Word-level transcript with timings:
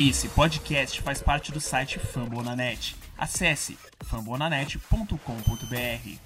Esse 0.00 0.28
podcast 0.28 1.00
faz 1.02 1.22
parte 1.22 1.52
do 1.52 1.60
site 1.60 2.00
Fambonanet. 2.00 2.96
Acesse 3.16 3.78
fambonanet.com.br. 4.04 6.18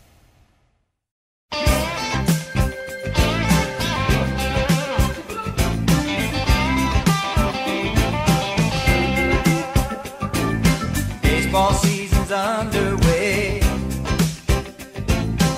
Baseball 11.20 11.74
season's 11.74 12.32
underway. 12.32 13.60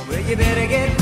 Well, 0.09 0.21
you 0.29 0.37
better 0.37 0.67
get 0.67 1.00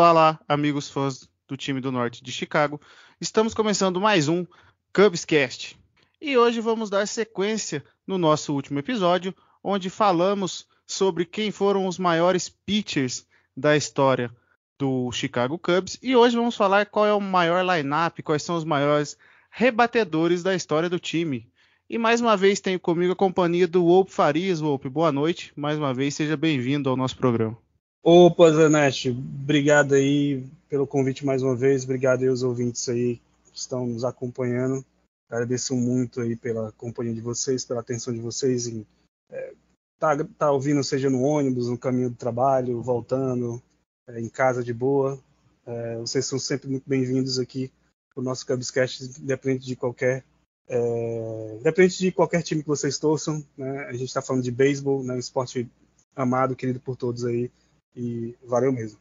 Olá 0.00 0.12
lá, 0.12 0.40
amigos 0.48 0.88
fãs 0.88 1.28
do 1.46 1.58
time 1.58 1.78
do 1.78 1.92
norte 1.92 2.24
de 2.24 2.32
Chicago. 2.32 2.80
Estamos 3.20 3.52
começando 3.52 4.00
mais 4.00 4.28
um 4.28 4.46
Cubscast. 4.94 5.78
E 6.18 6.38
hoje 6.38 6.58
vamos 6.58 6.88
dar 6.88 7.06
sequência 7.06 7.84
no 8.06 8.16
nosso 8.16 8.54
último 8.54 8.78
episódio, 8.78 9.34
onde 9.62 9.90
falamos 9.90 10.66
sobre 10.86 11.26
quem 11.26 11.50
foram 11.50 11.86
os 11.86 11.98
maiores 11.98 12.48
pitchers 12.48 13.26
da 13.54 13.76
história 13.76 14.34
do 14.78 15.12
Chicago 15.12 15.58
Cubs. 15.58 15.98
E 16.02 16.16
hoje 16.16 16.34
vamos 16.34 16.56
falar 16.56 16.86
qual 16.86 17.04
é 17.04 17.12
o 17.12 17.20
maior 17.20 17.62
lineup, 17.62 18.20
quais 18.24 18.42
são 18.42 18.56
os 18.56 18.64
maiores 18.64 19.18
rebatedores 19.50 20.42
da 20.42 20.54
história 20.54 20.88
do 20.88 20.98
time. 20.98 21.46
E 21.90 21.98
mais 21.98 22.22
uma 22.22 22.38
vez 22.38 22.58
tenho 22.58 22.80
comigo 22.80 23.12
a 23.12 23.16
companhia 23.16 23.68
do 23.68 23.84
Wolpe 23.84 24.12
Farias. 24.12 24.60
Wolpe, 24.60 24.88
boa 24.88 25.12
noite. 25.12 25.52
Mais 25.54 25.76
uma 25.76 25.92
vez, 25.92 26.14
seja 26.14 26.38
bem-vindo 26.38 26.88
ao 26.88 26.96
nosso 26.96 27.18
programa. 27.18 27.58
Opa, 28.02 28.50
Zanetti, 28.50 29.10
obrigado 29.10 29.94
aí 29.94 30.42
pelo 30.70 30.86
convite 30.86 31.26
mais 31.26 31.42
uma 31.42 31.54
vez, 31.54 31.84
obrigado 31.84 32.22
aí 32.22 32.28
aos 32.28 32.42
ouvintes 32.42 32.88
aí 32.88 33.20
que 33.44 33.58
estão 33.58 33.86
nos 33.86 34.04
acompanhando. 34.04 34.82
Agradeço 35.28 35.76
muito 35.76 36.22
aí 36.22 36.34
pela 36.34 36.72
companhia 36.72 37.12
de 37.12 37.20
vocês, 37.20 37.64
pela 37.64 37.80
atenção 37.80 38.14
de 38.14 38.20
vocês 38.20 38.66
em 38.66 38.86
é, 39.30 39.52
tá, 39.98 40.16
tá 40.38 40.50
ouvindo, 40.50 40.82
seja 40.82 41.10
no 41.10 41.20
ônibus, 41.22 41.68
no 41.68 41.76
caminho 41.76 42.08
do 42.08 42.16
trabalho, 42.16 42.80
voltando, 42.80 43.62
é, 44.08 44.18
em 44.18 44.30
casa 44.30 44.64
de 44.64 44.72
boa. 44.72 45.18
É, 45.66 45.98
vocês 45.98 46.24
são 46.24 46.38
sempre 46.38 46.68
muito 46.68 46.88
bem-vindos 46.88 47.38
aqui 47.38 47.70
o 48.16 48.22
nosso 48.22 48.46
Cubscast, 48.46 49.20
independente 49.20 49.66
de 49.66 49.76
qualquer 49.76 50.24
é, 50.68 51.58
de 51.88 52.12
qualquer 52.12 52.42
time 52.42 52.62
que 52.62 52.68
vocês 52.68 52.98
torçam, 52.98 53.44
né? 53.56 53.86
A 53.86 53.92
gente 53.92 54.04
está 54.04 54.22
falando 54.22 54.42
de 54.42 54.50
beisebol, 54.50 55.02
né? 55.02 55.14
Um 55.14 55.18
esporte 55.18 55.68
amado, 56.16 56.56
querido 56.56 56.80
por 56.80 56.96
todos 56.96 57.24
aí, 57.24 57.50
e 57.94 58.36
valeu 58.44 58.72
mesmo. 58.72 58.98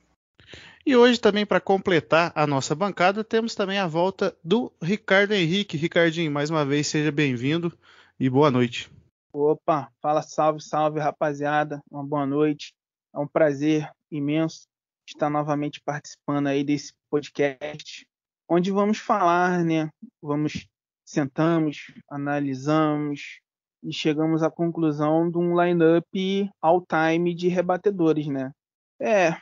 E 0.86 0.96
hoje 0.96 1.20
também 1.20 1.46
para 1.46 1.60
completar 1.60 2.32
a 2.34 2.48
nossa 2.48 2.74
bancada 2.74 3.24
temos 3.24 3.54
também 3.54 3.78
a 3.78 3.88
volta 3.88 4.36
do 4.44 4.72
Ricardo 4.82 5.34
Henrique. 5.34 5.78
Ricardinho, 5.78 6.32
mais 6.32 6.50
uma 6.50 6.66
vez 6.66 6.88
seja 6.88 7.12
bem-vindo 7.12 7.72
e 8.20 8.30
boa 8.30 8.50
noite. 8.50 8.90
Opa, 9.32 9.92
fala 10.02 10.22
salve, 10.22 10.62
salve 10.62 11.00
rapaziada, 11.00 11.82
uma 11.92 12.04
boa 12.04 12.26
noite. 12.26 12.74
É 13.14 13.20
um 13.20 13.28
prazer 13.28 13.90
imenso 14.10 14.68
estar 15.08 15.30
novamente 15.30 15.82
participando 15.84 16.48
aí 16.48 16.64
desse 16.64 16.94
podcast, 17.10 18.08
onde 18.48 18.72
vamos 18.72 18.98
falar, 18.98 19.64
né? 19.64 19.90
Vamos 20.22 20.68
sentamos, 21.10 21.92
analisamos 22.08 23.40
e 23.84 23.92
chegamos 23.92 24.44
à 24.44 24.52
conclusão 24.52 25.30
de 25.30 25.38
um 25.40 25.60
lineup 25.60 26.06
all-time 26.62 27.34
de 27.34 27.48
rebatedores, 27.48 28.28
né? 28.28 28.52
É, 29.00 29.36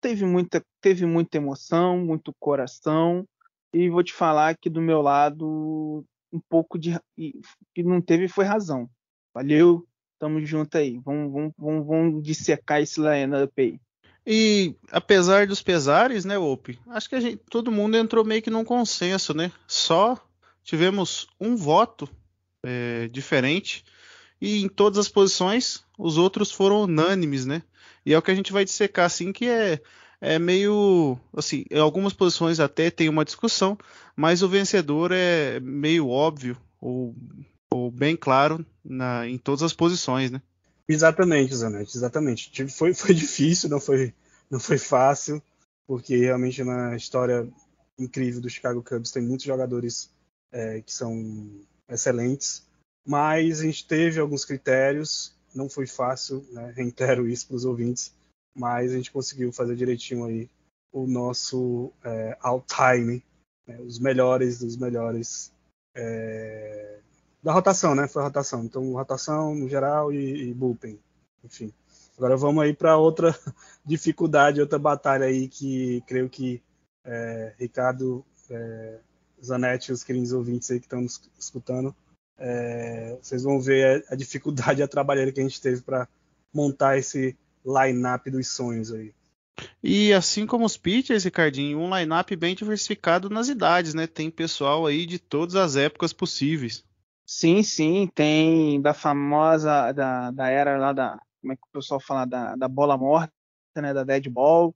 teve 0.00 0.24
muita, 0.24 0.62
teve 0.80 1.06
muita 1.06 1.36
emoção, 1.36 1.98
muito 1.98 2.34
coração 2.38 3.26
e 3.72 3.88
vou 3.88 4.02
te 4.02 4.12
falar 4.12 4.56
que 4.56 4.70
do 4.70 4.80
meu 4.80 5.02
lado 5.02 6.04
um 6.32 6.40
pouco 6.48 6.78
de 6.78 6.98
que 7.74 7.82
não 7.82 8.00
teve 8.00 8.28
foi 8.28 8.44
razão. 8.44 8.88
Valeu, 9.34 9.86
tamo 10.18 10.44
junto 10.44 10.76
aí. 10.78 10.98
Vamos, 11.04 11.32
vamos, 11.32 11.52
vamos, 11.58 11.86
vamos 11.86 12.22
dissecar 12.22 12.80
esse 12.80 13.00
lineup 13.00 13.52
aí. 13.58 13.78
E 14.26 14.74
apesar 14.90 15.46
dos 15.46 15.62
pesares, 15.62 16.24
né, 16.24 16.36
Ope? 16.36 16.78
Acho 16.88 17.08
que 17.08 17.14
a 17.14 17.20
gente, 17.20 17.40
todo 17.48 17.70
mundo 17.70 17.96
entrou 17.96 18.24
meio 18.24 18.42
que 18.42 18.50
num 18.50 18.64
consenso, 18.64 19.32
né? 19.32 19.52
Só 19.68 20.18
tivemos 20.64 21.28
um 21.40 21.54
voto 21.54 22.08
é, 22.62 23.06
diferente 23.08 23.84
e 24.40 24.64
em 24.64 24.68
todas 24.68 24.98
as 24.98 25.08
posições 25.08 25.84
os 25.96 26.18
outros 26.18 26.50
foram 26.50 26.82
unânimes, 26.82 27.46
né? 27.46 27.62
E 28.06 28.14
é 28.14 28.18
o 28.18 28.22
que 28.22 28.30
a 28.30 28.34
gente 28.34 28.52
vai 28.52 28.64
dissecar 28.64 29.06
assim 29.06 29.32
que 29.32 29.48
é 29.48 29.80
é 30.18 30.38
meio 30.38 31.18
assim, 31.36 31.64
em 31.70 31.78
algumas 31.78 32.14
posições 32.14 32.58
até 32.58 32.90
tem 32.90 33.08
uma 33.08 33.24
discussão, 33.24 33.76
mas 34.14 34.42
o 34.42 34.48
vencedor 34.48 35.12
é 35.12 35.60
meio 35.60 36.08
óbvio 36.08 36.56
ou, 36.80 37.14
ou 37.70 37.90
bem 37.90 38.16
claro 38.16 38.64
na, 38.82 39.28
em 39.28 39.36
todas 39.36 39.62
as 39.62 39.74
posições, 39.74 40.30
né? 40.30 40.40
Exatamente, 40.88 41.54
Zanetti, 41.54 41.96
exatamente. 41.96 42.66
Foi, 42.68 42.94
foi 42.94 43.14
difícil, 43.14 43.68
não 43.68 43.80
foi, 43.80 44.14
não 44.50 44.58
foi 44.58 44.78
fácil, 44.78 45.42
porque 45.86 46.16
realmente 46.16 46.64
na 46.64 46.96
história 46.96 47.46
incrível 47.98 48.40
do 48.40 48.48
Chicago 48.48 48.82
Cubs 48.82 49.10
tem 49.10 49.22
muitos 49.22 49.44
jogadores 49.44 50.10
é, 50.50 50.80
que 50.80 50.92
são 50.92 51.60
excelentes, 51.88 52.66
mas 53.06 53.60
a 53.60 53.64
gente 53.64 53.86
teve 53.86 54.18
alguns 54.18 54.44
critérios, 54.44 55.35
não 55.56 55.68
foi 55.68 55.86
fácil, 55.86 56.46
né? 56.52 56.72
reitero 56.76 57.28
isso 57.28 57.46
para 57.46 57.56
os 57.56 57.64
ouvintes, 57.64 58.14
mas 58.54 58.92
a 58.92 58.96
gente 58.96 59.12
conseguiu 59.12 59.52
fazer 59.52 59.76
direitinho 59.76 60.24
aí 60.24 60.48
o 60.92 61.06
nosso 61.06 61.92
é, 62.04 62.36
all-time, 62.40 63.22
né? 63.66 63.78
os 63.80 63.98
melhores 63.98 64.60
dos 64.60 64.76
melhores 64.76 65.52
é, 65.94 67.00
da 67.42 67.52
rotação, 67.52 67.94
né? 67.94 68.08
Foi 68.08 68.22
a 68.22 68.26
rotação. 68.26 68.64
Então, 68.64 68.92
rotação 68.92 69.54
no 69.54 69.68
geral 69.68 70.12
e, 70.12 70.48
e 70.48 70.54
bullpen, 70.54 70.98
enfim. 71.44 71.72
Agora 72.16 72.36
vamos 72.36 72.64
aí 72.64 72.72
para 72.72 72.96
outra 72.96 73.38
dificuldade, 73.84 74.60
outra 74.60 74.78
batalha 74.78 75.26
aí 75.26 75.48
que 75.48 76.02
creio 76.06 76.30
que 76.30 76.62
é, 77.04 77.54
Ricardo 77.58 78.24
é, 78.50 78.98
Zanetti, 79.44 79.92
os 79.92 80.02
queridos 80.02 80.32
ouvintes 80.32 80.70
aí 80.70 80.80
que 80.80 80.86
estão 80.86 81.02
nos 81.02 81.20
escutando, 81.38 81.94
é, 82.38 83.16
vocês 83.20 83.42
vão 83.42 83.60
ver 83.60 84.04
a, 84.08 84.14
a 84.14 84.16
dificuldade 84.16 84.80
e 84.80 84.82
a 84.82 84.88
trabalheira 84.88 85.32
que 85.32 85.40
a 85.40 85.42
gente 85.42 85.60
teve 85.60 85.82
para 85.82 86.08
montar 86.52 86.98
esse 86.98 87.36
line-up 87.64 88.30
dos 88.30 88.48
sonhos 88.48 88.92
aí. 88.92 89.12
E 89.82 90.12
assim 90.12 90.46
como 90.46 90.64
os 90.64 90.76
pitchers, 90.76 91.24
Ricardinho, 91.24 91.78
um 91.78 91.94
line-up 91.94 92.34
bem 92.36 92.54
diversificado 92.54 93.30
nas 93.30 93.48
idades, 93.48 93.94
né? 93.94 94.06
Tem 94.06 94.30
pessoal 94.30 94.86
aí 94.86 95.06
de 95.06 95.18
todas 95.18 95.56
as 95.56 95.76
épocas 95.76 96.12
possíveis. 96.12 96.84
Sim, 97.24 97.62
sim, 97.62 98.08
tem 98.14 98.80
da 98.80 98.94
famosa, 98.94 99.92
da, 99.92 100.30
da 100.30 100.48
era 100.48 100.76
lá 100.76 100.92
da, 100.92 101.18
como 101.40 101.52
é 101.52 101.56
que 101.56 101.62
o 101.62 101.72
pessoal 101.72 101.98
fala, 101.98 102.24
da, 102.24 102.54
da 102.54 102.68
bola 102.68 102.96
morta, 102.96 103.32
né? 103.76 103.94
Da 103.94 104.04
dead 104.04 104.28
ball. 104.28 104.74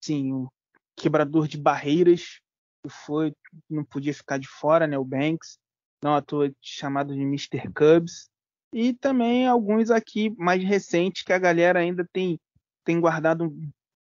Sim, 0.00 0.32
o 0.32 0.52
quebrador 0.96 1.48
de 1.48 1.56
barreiras, 1.56 2.40
que 2.82 2.90
foi, 2.90 3.32
não 3.68 3.84
podia 3.84 4.12
ficar 4.14 4.38
de 4.38 4.46
fora, 4.46 4.86
né? 4.86 4.98
O 4.98 5.04
Banks, 5.04 5.58
não 6.02 6.14
à 6.14 6.22
toa 6.22 6.52
chamado 6.60 7.14
de 7.14 7.20
Mr. 7.20 7.70
Cubs. 7.74 8.28
E 8.72 8.92
também 8.92 9.46
alguns 9.46 9.90
aqui 9.90 10.30
mais 10.38 10.62
recentes 10.62 11.22
que 11.22 11.32
a 11.32 11.38
galera 11.38 11.80
ainda 11.80 12.08
tem, 12.12 12.38
tem 12.84 13.00
guardado 13.00 13.52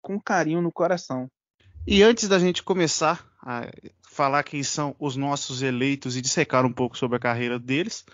com 0.02 0.20
carinho 0.20 0.62
no 0.62 0.72
coração. 0.72 1.30
E 1.86 2.02
antes 2.02 2.28
da 2.28 2.40
gente 2.40 2.64
começar 2.64 3.26
a 3.42 3.70
falar 4.10 4.44
quem 4.44 4.64
são 4.64 4.96
os 4.98 5.16
nossos 5.16 5.62
eleitos 5.62 6.16
e 6.16 6.22
dissecar 6.22 6.66
um 6.66 6.72
pouco 6.72 6.98
sobre 6.98 7.18
a 7.18 7.20
carreira 7.20 7.60
deles, 7.60 8.06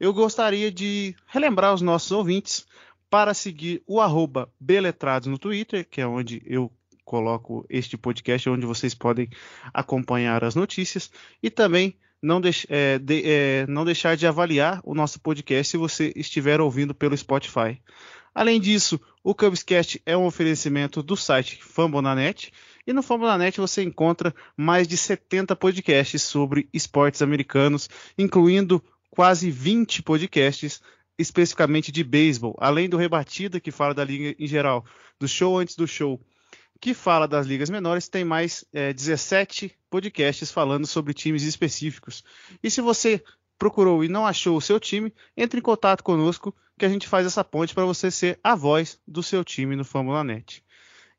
eu 0.00 0.12
gostaria 0.12 0.70
de 0.70 1.14
relembrar 1.26 1.72
os 1.72 1.80
nossos 1.80 2.10
ouvintes 2.10 2.66
para 3.08 3.32
seguir 3.32 3.82
o 3.86 4.00
arroba 4.00 4.52
Beletrados 4.58 5.28
no 5.28 5.38
Twitter, 5.38 5.88
que 5.88 6.00
é 6.00 6.06
onde 6.06 6.42
eu 6.44 6.70
coloco 7.04 7.64
este 7.70 7.96
podcast, 7.96 8.48
onde 8.50 8.66
vocês 8.66 8.94
podem 8.94 9.28
acompanhar 9.72 10.42
as 10.42 10.54
notícias, 10.54 11.10
e 11.42 11.48
também 11.48 11.96
não, 12.24 12.40
é, 12.70 12.98
de, 12.98 13.22
é, 13.26 13.66
não 13.68 13.84
deixar 13.84 14.16
de 14.16 14.26
avaliar 14.26 14.80
o 14.82 14.94
nosso 14.94 15.20
podcast 15.20 15.70
se 15.70 15.76
você 15.76 16.10
estiver 16.16 16.58
ouvindo 16.58 16.94
pelo 16.94 17.14
Spotify. 17.14 17.78
Além 18.34 18.58
disso, 18.58 18.98
o 19.22 19.34
Cubscast 19.34 20.00
é 20.06 20.16
um 20.16 20.24
oferecimento 20.24 21.02
do 21.02 21.16
site 21.16 21.62
Fambonanet, 21.62 22.50
e 22.86 22.94
no 22.94 23.02
Fambonanet 23.02 23.60
você 23.60 23.82
encontra 23.82 24.34
mais 24.56 24.88
de 24.88 24.96
70 24.96 25.54
podcasts 25.54 26.22
sobre 26.22 26.66
esportes 26.72 27.20
americanos, 27.20 27.90
incluindo 28.16 28.82
quase 29.10 29.50
20 29.50 30.02
podcasts 30.02 30.80
especificamente 31.18 31.92
de 31.92 32.02
beisebol, 32.02 32.56
além 32.58 32.88
do 32.88 32.96
Rebatida, 32.96 33.60
que 33.60 33.70
fala 33.70 33.92
da 33.92 34.02
liga 34.02 34.34
em 34.38 34.46
geral, 34.46 34.84
do 35.20 35.28
show 35.28 35.58
antes 35.58 35.76
do 35.76 35.86
show, 35.86 36.18
que 36.80 36.94
fala 36.94 37.26
das 37.26 37.46
ligas 37.46 37.70
menores, 37.70 38.08
tem 38.08 38.24
mais 38.24 38.64
é, 38.72 38.92
17 38.92 39.74
podcasts 39.88 40.50
falando 40.50 40.86
sobre 40.86 41.14
times 41.14 41.42
específicos. 41.42 42.22
E 42.62 42.70
se 42.70 42.80
você 42.80 43.22
procurou 43.58 44.04
e 44.04 44.08
não 44.08 44.26
achou 44.26 44.56
o 44.56 44.60
seu 44.60 44.78
time, 44.80 45.12
entre 45.36 45.60
em 45.60 45.62
contato 45.62 46.02
conosco 46.02 46.54
que 46.78 46.84
a 46.84 46.88
gente 46.88 47.08
faz 47.08 47.26
essa 47.26 47.44
ponte 47.44 47.74
para 47.74 47.84
você 47.84 48.10
ser 48.10 48.38
a 48.42 48.54
voz 48.54 48.98
do 49.06 49.22
seu 49.22 49.44
time 49.44 49.76
no 49.76 49.84
Fórmula 49.84 50.24
Net. 50.24 50.64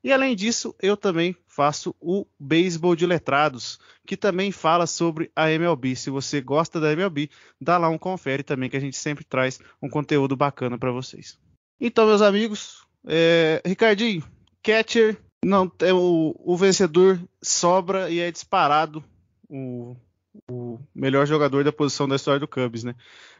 E 0.04 0.12
além 0.12 0.36
disso, 0.36 0.74
eu 0.80 0.96
também 0.96 1.34
faço 1.48 1.94
o 2.00 2.26
Beisebol 2.38 2.94
de 2.94 3.06
Letrados, 3.06 3.78
que 4.06 4.16
também 4.16 4.52
fala 4.52 4.86
sobre 4.86 5.32
a 5.34 5.50
MLB. 5.50 5.96
Se 5.96 6.10
você 6.10 6.40
gosta 6.40 6.78
da 6.78 6.92
MLB, 6.92 7.28
dá 7.60 7.76
lá 7.76 7.88
um 7.88 7.98
confere 7.98 8.44
também, 8.44 8.70
que 8.70 8.76
a 8.76 8.80
gente 8.80 8.96
sempre 8.96 9.24
traz 9.24 9.58
um 9.82 9.88
conteúdo 9.88 10.36
bacana 10.36 10.78
para 10.78 10.92
vocês. 10.92 11.36
Então, 11.80 12.06
meus 12.06 12.22
amigos, 12.22 12.86
é... 13.04 13.60
Ricardinho, 13.64 14.22
catcher, 14.62 15.20
não, 15.44 15.70
é 15.80 15.92
o, 15.92 16.34
o 16.38 16.56
vencedor 16.56 17.20
sobra 17.42 18.10
e 18.10 18.18
é 18.18 18.30
disparado 18.30 19.04
o, 19.48 19.96
o 20.50 20.78
melhor 20.94 21.26
jogador 21.26 21.64
da 21.64 21.72
posição 21.72 22.08
da 22.08 22.16
história 22.16 22.40
do 22.40 22.48
Cubs, 22.48 22.84
né? 22.84 22.94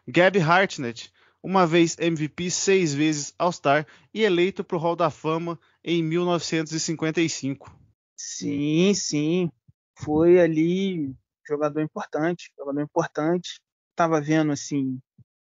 Gabby 0.06 0.40
Hartnett, 0.40 1.12
uma 1.43 1.66
vez 1.66 1.96
MVP, 1.98 2.50
seis 2.50 2.94
vezes 2.94 3.34
All-Star 3.38 3.87
e 4.12 4.22
eleito 4.22 4.64
para 4.64 4.76
o 4.76 4.81
Hall 4.81 4.96
da 4.96 5.10
Fama 5.10 5.58
em 5.84 6.02
1955. 6.02 7.76
Sim, 8.16 8.94
sim. 8.94 9.50
Foi 9.98 10.40
ali 10.40 11.14
jogador 11.46 11.81
importante, 11.81 12.52
jogador 12.58 12.82
importante. 12.82 13.60
Tava 13.94 14.20
vendo 14.20 14.52
assim, 14.52 14.98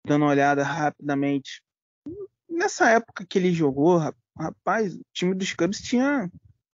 dando 0.07 0.23
uma 0.23 0.31
olhada 0.31 0.63
rapidamente. 0.63 1.63
Nessa 2.49 2.91
época 2.91 3.25
que 3.25 3.39
ele 3.39 3.53
jogou, 3.53 4.01
rapaz, 4.37 4.95
o 4.95 5.03
time 5.13 5.35
dos 5.35 5.53
Cubs 5.55 5.81
tinha 5.81 6.31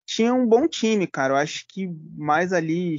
tinha 0.05 0.33
um 0.33 0.45
bom 0.45 0.67
time, 0.67 1.07
cara. 1.07 1.33
Eu 1.33 1.37
acho 1.37 1.65
que 1.67 1.87
mais 2.15 2.53
ali 2.53 2.97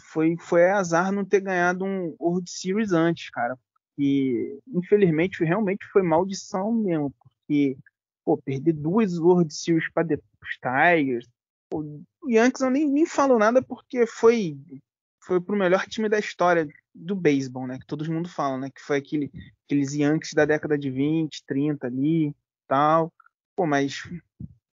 foi 0.00 0.36
foi 0.40 0.70
azar 0.70 1.12
não 1.12 1.24
ter 1.24 1.40
ganhado 1.40 1.84
um 1.84 2.14
World 2.18 2.50
Series 2.50 2.92
antes, 2.92 3.30
cara. 3.30 3.58
E 3.98 4.58
infelizmente 4.68 5.44
realmente 5.44 5.86
foi 5.92 6.02
maldição 6.02 6.72
mesmo, 6.72 7.12
porque 7.18 7.76
pô, 8.24 8.36
perder 8.38 8.72
duas 8.72 9.18
World 9.18 9.52
Series 9.54 9.90
para 9.92 10.06
os 10.14 10.58
Tigers. 10.60 11.28
Pô, 11.70 11.80
o 12.22 12.30
Yankees 12.30 12.62
eu 12.62 12.70
nem, 12.70 12.88
nem 12.88 13.06
falo 13.06 13.38
nada 13.38 13.62
porque 13.62 14.06
foi 14.06 14.56
foi 15.22 15.40
pro 15.40 15.56
melhor 15.56 15.86
time 15.86 16.08
da 16.08 16.18
história 16.18 16.68
do 16.94 17.16
beisebol, 17.16 17.66
né? 17.66 17.78
Que 17.78 17.86
todo 17.86 18.10
mundo 18.12 18.28
fala, 18.28 18.58
né? 18.58 18.70
Que 18.70 18.80
foi 18.80 18.98
aquele, 18.98 19.30
aqueles 19.64 19.94
Yankees 19.94 20.34
da 20.34 20.44
década 20.44 20.78
de 20.78 20.90
20, 20.90 21.42
30 21.46 21.86
ali, 21.86 22.34
tal. 22.68 23.12
Pô, 23.56 23.66
mas 23.66 24.02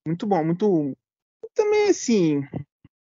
muito 0.07 0.27
bom, 0.27 0.45
muito 0.45 0.97
também 1.55 1.89
assim, 1.89 2.43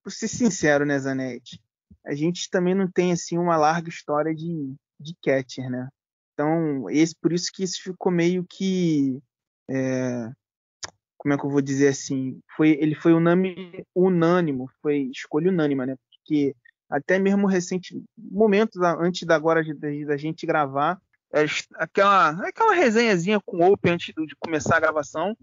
por 0.02 0.10
ser 0.10 0.28
sincero, 0.28 0.86
né, 0.86 0.98
Zanetti? 0.98 1.62
A 2.04 2.14
gente 2.14 2.48
também 2.50 2.74
não 2.74 2.90
tem 2.90 3.12
assim 3.12 3.36
uma 3.36 3.56
larga 3.56 3.88
história 3.88 4.34
de, 4.34 4.74
de 4.98 5.14
catcher, 5.22 5.70
né? 5.70 5.88
Então, 6.32 6.88
esse 6.88 7.14
por 7.14 7.32
isso 7.32 7.50
que 7.52 7.62
isso 7.62 7.82
ficou 7.82 8.10
meio 8.10 8.44
que 8.48 9.20
é, 9.68 10.30
como 11.18 11.34
é 11.34 11.36
que 11.36 11.44
eu 11.44 11.50
vou 11.50 11.60
dizer 11.60 11.88
assim, 11.88 12.40
foi 12.56 12.70
ele 12.80 12.94
foi 12.94 13.12
unânimo, 13.12 14.70
foi 14.80 15.10
escolha 15.12 15.50
unânime, 15.50 15.84
né? 15.84 15.96
Porque 15.96 16.54
até 16.88 17.18
mesmo 17.18 17.46
recente 17.46 18.02
momentos 18.16 18.80
antes 18.80 19.26
da 19.26 19.34
agora 19.34 19.62
da 20.06 20.16
gente 20.16 20.46
gravar, 20.46 20.98
é, 21.34 21.44
aquela 21.74 22.30
aquela 22.46 22.72
resenhazinha 22.72 23.40
com 23.44 23.58
o 23.58 23.72
Open 23.72 23.92
antes 23.92 24.14
de 24.14 24.36
começar 24.38 24.76
a 24.76 24.80
gravação, 24.80 25.36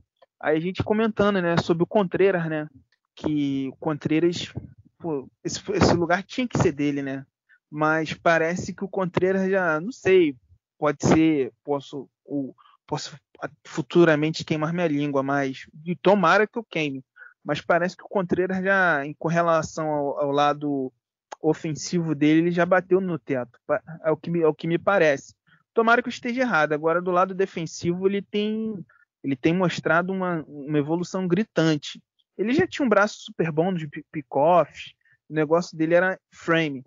aí 0.46 0.58
a 0.58 0.60
gente 0.60 0.84
comentando, 0.84 1.42
né, 1.42 1.58
sobre 1.58 1.84
o 1.84 1.88
Contreras, 1.88 2.48
né? 2.48 2.70
Que 3.16 3.70
o 3.74 3.76
Contreras, 3.78 4.54
pô, 5.00 5.28
esse, 5.44 5.60
esse 5.72 5.94
lugar 5.94 6.22
tinha 6.22 6.48
que 6.48 6.58
ser 6.60 6.72
dele, 6.72 7.02
né? 7.02 7.26
Mas 7.70 8.14
parece 8.14 8.74
que 8.74 8.84
o 8.84 8.88
Contreras 8.88 9.50
já, 9.50 9.80
não 9.80 9.92
sei, 9.92 10.36
pode 10.78 11.04
ser, 11.04 11.52
posso, 11.64 12.08
posso 12.86 13.18
futuramente 13.66 14.46
queimar 14.46 14.72
minha 14.72 14.88
língua, 14.88 15.24
mas 15.24 15.66
e 15.84 15.96
tomara 15.96 16.46
que 16.46 16.60
eu 16.60 16.64
queime. 16.64 17.04
Mas 17.44 17.60
parece 17.60 17.98
que 17.98 18.04
o 18.04 18.10
Contreras 18.10 18.64
já, 18.64 19.02
com 19.18 19.28
relação 19.28 19.88
ao, 19.88 20.20
ao 20.20 20.32
lado 20.32 20.94
ofensivo 21.42 22.14
dele, 22.14 22.42
ele 22.42 22.52
já 22.52 22.66
bateu 22.66 23.02
no 23.02 23.18
teto. 23.18 23.60
É 24.04 24.12
o 24.12 24.18
que 24.18 24.30
me, 24.30 24.42
é 24.42 24.48
o 24.48 24.54
que 24.54 24.68
me 24.68 24.78
parece. 24.78 25.34
Tomara 25.74 26.02
que 26.02 26.08
eu 26.08 26.12
esteja 26.12 26.42
errado. 26.42 26.74
Agora, 26.74 27.02
do 27.02 27.12
lado 27.12 27.34
defensivo, 27.34 28.08
ele 28.08 28.22
tem, 28.22 28.84
ele 29.26 29.36
tem 29.36 29.56
mostrado 29.56 30.14
uma, 30.14 30.44
uma 30.48 30.78
evolução 30.78 31.28
gritante. 31.28 32.00
Ele 32.38 32.54
já 32.54 32.68
tinha 32.68 32.86
um 32.86 32.90
braço 32.90 33.24
super 33.24 33.52
bom 33.52 33.74
de 33.74 33.88
pick-off, 34.12 34.94
o 35.28 35.34
negócio 35.34 35.76
dele 35.76 35.96
era 35.96 36.20
frame, 36.32 36.84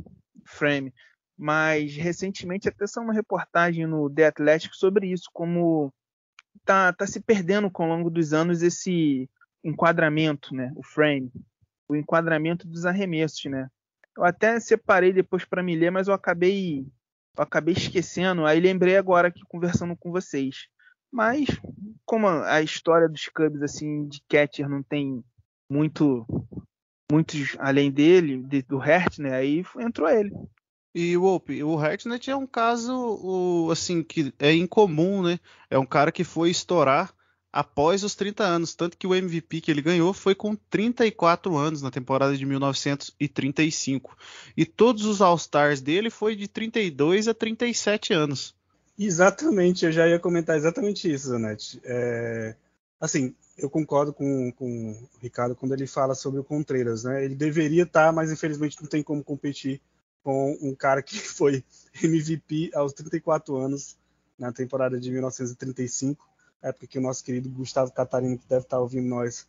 frame. 0.46 0.94
Mas 1.37 1.96
recentemente 1.96 2.69
até 2.69 2.87
saiu 2.87 3.05
uma 3.05 3.12
reportagem 3.12 3.87
no 3.87 4.08
The 4.08 4.26
Athletic 4.26 4.73
sobre 4.75 5.08
isso, 5.08 5.29
como 5.32 5.93
tá, 6.64 6.93
tá 6.93 7.08
se 7.08 7.20
perdendo 7.20 7.69
com 7.69 7.82
ao 7.82 7.88
longo 7.88 8.08
dos 8.08 8.32
anos 8.32 8.62
esse 8.62 9.29
enquadramento, 9.64 10.55
né? 10.55 10.70
O 10.76 10.85
frame, 10.85 11.32
o 11.88 11.96
enquadramento 11.96 12.69
dos 12.69 12.87
arremessos, 12.87 13.44
né? 13.46 13.69
Eu 14.17 14.25
até 14.25 14.61
separei 14.61 15.12
depois 15.12 15.44
para 15.44 15.62
me 15.62 15.75
ler, 15.75 15.90
mas 15.90 16.06
eu 16.06 16.14
acabei 16.14 16.87
eu 17.37 17.43
acabei 17.43 17.75
esquecendo. 17.75 18.46
Aí 18.46 18.61
lembrei 18.61 18.96
agora 18.96 19.26
aqui 19.26 19.40
conversando 19.49 19.96
com 19.96 20.12
vocês. 20.12 20.69
Mas 21.10 21.46
como 22.05 22.26
a 22.26 22.62
história 22.62 23.08
dos 23.08 23.28
Cubs 23.28 23.62
assim 23.62 24.06
de 24.06 24.22
catcher 24.28 24.69
não 24.69 24.82
tem 24.82 25.25
muito 25.70 26.26
muitos 27.10 27.56
além 27.58 27.90
dele, 27.90 28.43
de, 28.43 28.62
do 28.62 28.82
Hert, 28.82 29.19
né? 29.19 29.34
Aí 29.34 29.64
entrou 29.78 30.08
ele. 30.08 30.31
E 30.94 31.16
o 31.16 31.22
Wolpe, 31.22 31.62
o 31.62 31.78
Hartnett 31.78 32.31
é 32.31 32.37
um 32.37 32.46
caso 32.46 32.93
o, 32.93 33.70
assim 33.70 34.02
que 34.02 34.32
é 34.38 34.52
incomum, 34.52 35.22
né? 35.22 35.38
É 35.70 35.78
um 35.78 35.87
cara 35.87 36.10
que 36.10 36.25
foi 36.25 36.50
estourar 36.50 37.14
após 37.52 38.02
os 38.04 38.14
30 38.14 38.44
anos, 38.44 38.75
tanto 38.75 38.96
que 38.96 39.06
o 39.06 39.14
MVP 39.14 39.61
que 39.61 39.70
ele 39.70 39.82
ganhou 39.82 40.12
foi 40.12 40.34
com 40.34 40.54
34 40.54 41.56
anos 41.56 41.82
na 41.82 41.90
temporada 41.90 42.37
de 42.37 42.44
1935. 42.44 44.16
E 44.56 44.66
todos 44.66 45.04
os 45.04 45.20
All-Stars 45.20 45.81
dele 45.81 46.11
foi 46.11 46.37
de 46.37 46.49
32 46.49 47.28
a 47.28 47.34
37 47.34 48.12
anos. 48.12 48.57
Exatamente, 48.98 49.84
eu 49.84 49.92
já 49.92 50.08
ia 50.08 50.18
comentar 50.18 50.56
exatamente 50.56 51.10
isso, 51.10 51.28
Zanetti. 51.28 51.80
É, 51.84 52.56
assim, 53.00 53.32
eu 53.56 53.70
concordo 53.70 54.12
com, 54.12 54.50
com 54.52 54.90
o 54.90 55.08
Ricardo 55.20 55.54
quando 55.54 55.72
ele 55.72 55.86
fala 55.86 56.16
sobre 56.16 56.40
o 56.40 56.44
Contreiras, 56.44 57.04
né? 57.04 57.24
Ele 57.24 57.36
deveria 57.36 57.84
estar, 57.84 58.06
tá, 58.06 58.12
mas 58.12 58.32
infelizmente 58.32 58.76
não 58.80 58.88
tem 58.88 59.02
como 59.02 59.22
competir 59.22 59.80
com 60.22 60.58
um 60.60 60.74
cara 60.74 61.00
que 61.00 61.16
foi 61.18 61.62
MVP 62.02 62.72
aos 62.74 62.92
34 62.92 63.56
anos 63.56 63.96
na 64.36 64.52
temporada 64.52 64.99
de 64.99 65.11
1935, 65.12 66.28
época 66.61 66.87
que 66.88 66.99
o 66.99 67.02
nosso 67.02 67.25
querido 67.25 67.49
Gustavo 67.50 67.92
Catarino, 67.92 68.38
que 68.38 68.49
deve 68.49 68.62
estar 68.62 68.80
ouvindo 68.80 69.08
nós, 69.08 69.46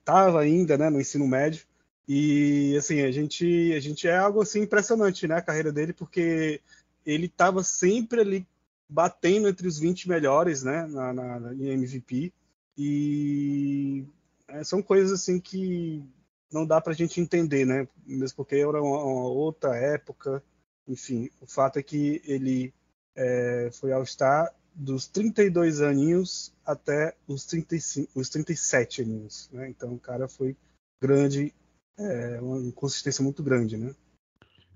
estava 0.00 0.44
é, 0.44 0.46
ainda 0.46 0.78
né, 0.78 0.88
no 0.88 1.00
ensino 1.00 1.26
médio. 1.26 1.66
E 2.06 2.74
assim, 2.78 3.00
a 3.02 3.10
gente, 3.10 3.72
a 3.76 3.80
gente 3.80 4.08
é 4.08 4.16
algo 4.16 4.40
assim 4.40 4.62
impressionante, 4.62 5.26
né, 5.28 5.36
a 5.36 5.42
carreira 5.42 5.70
dele, 5.70 5.92
porque 5.92 6.60
ele 7.04 7.26
estava 7.26 7.62
sempre 7.62 8.20
ali 8.20 8.46
batendo 8.88 9.48
entre 9.48 9.68
os 9.68 9.78
20 9.78 10.08
melhores, 10.08 10.62
né, 10.62 10.86
na, 10.86 11.12
na, 11.12 11.54
em 11.54 11.68
MVP. 11.68 12.32
E 12.76 14.04
é, 14.48 14.64
são 14.64 14.82
coisas 14.82 15.12
assim 15.12 15.38
que 15.38 16.02
não 16.50 16.66
dá 16.66 16.80
para 16.80 16.92
a 16.92 16.96
gente 16.96 17.20
entender, 17.20 17.66
né? 17.66 17.86
Mesmo 18.06 18.36
porque 18.36 18.56
era 18.56 18.82
uma, 18.82 19.04
uma, 19.04 19.28
outra 19.28 19.76
época. 19.76 20.42
Enfim, 20.86 21.28
o 21.40 21.46
fato 21.46 21.78
é 21.78 21.82
que 21.82 22.22
ele 22.24 22.72
é, 23.14 23.70
foi 23.72 23.92
ao 23.92 24.02
estar 24.02 24.54
dos 24.74 25.06
32 25.08 25.80
aninhos 25.80 26.54
até 26.64 27.14
os, 27.26 27.44
35, 27.44 28.10
os 28.14 28.28
37 28.28 29.02
aninhos, 29.02 29.50
né? 29.52 29.68
Então 29.68 29.92
o 29.92 29.98
cara 29.98 30.28
foi 30.28 30.56
grande, 31.02 31.52
é, 31.98 32.40
uma 32.40 32.72
consistência 32.72 33.22
muito 33.22 33.42
grande, 33.42 33.76
né? 33.76 33.94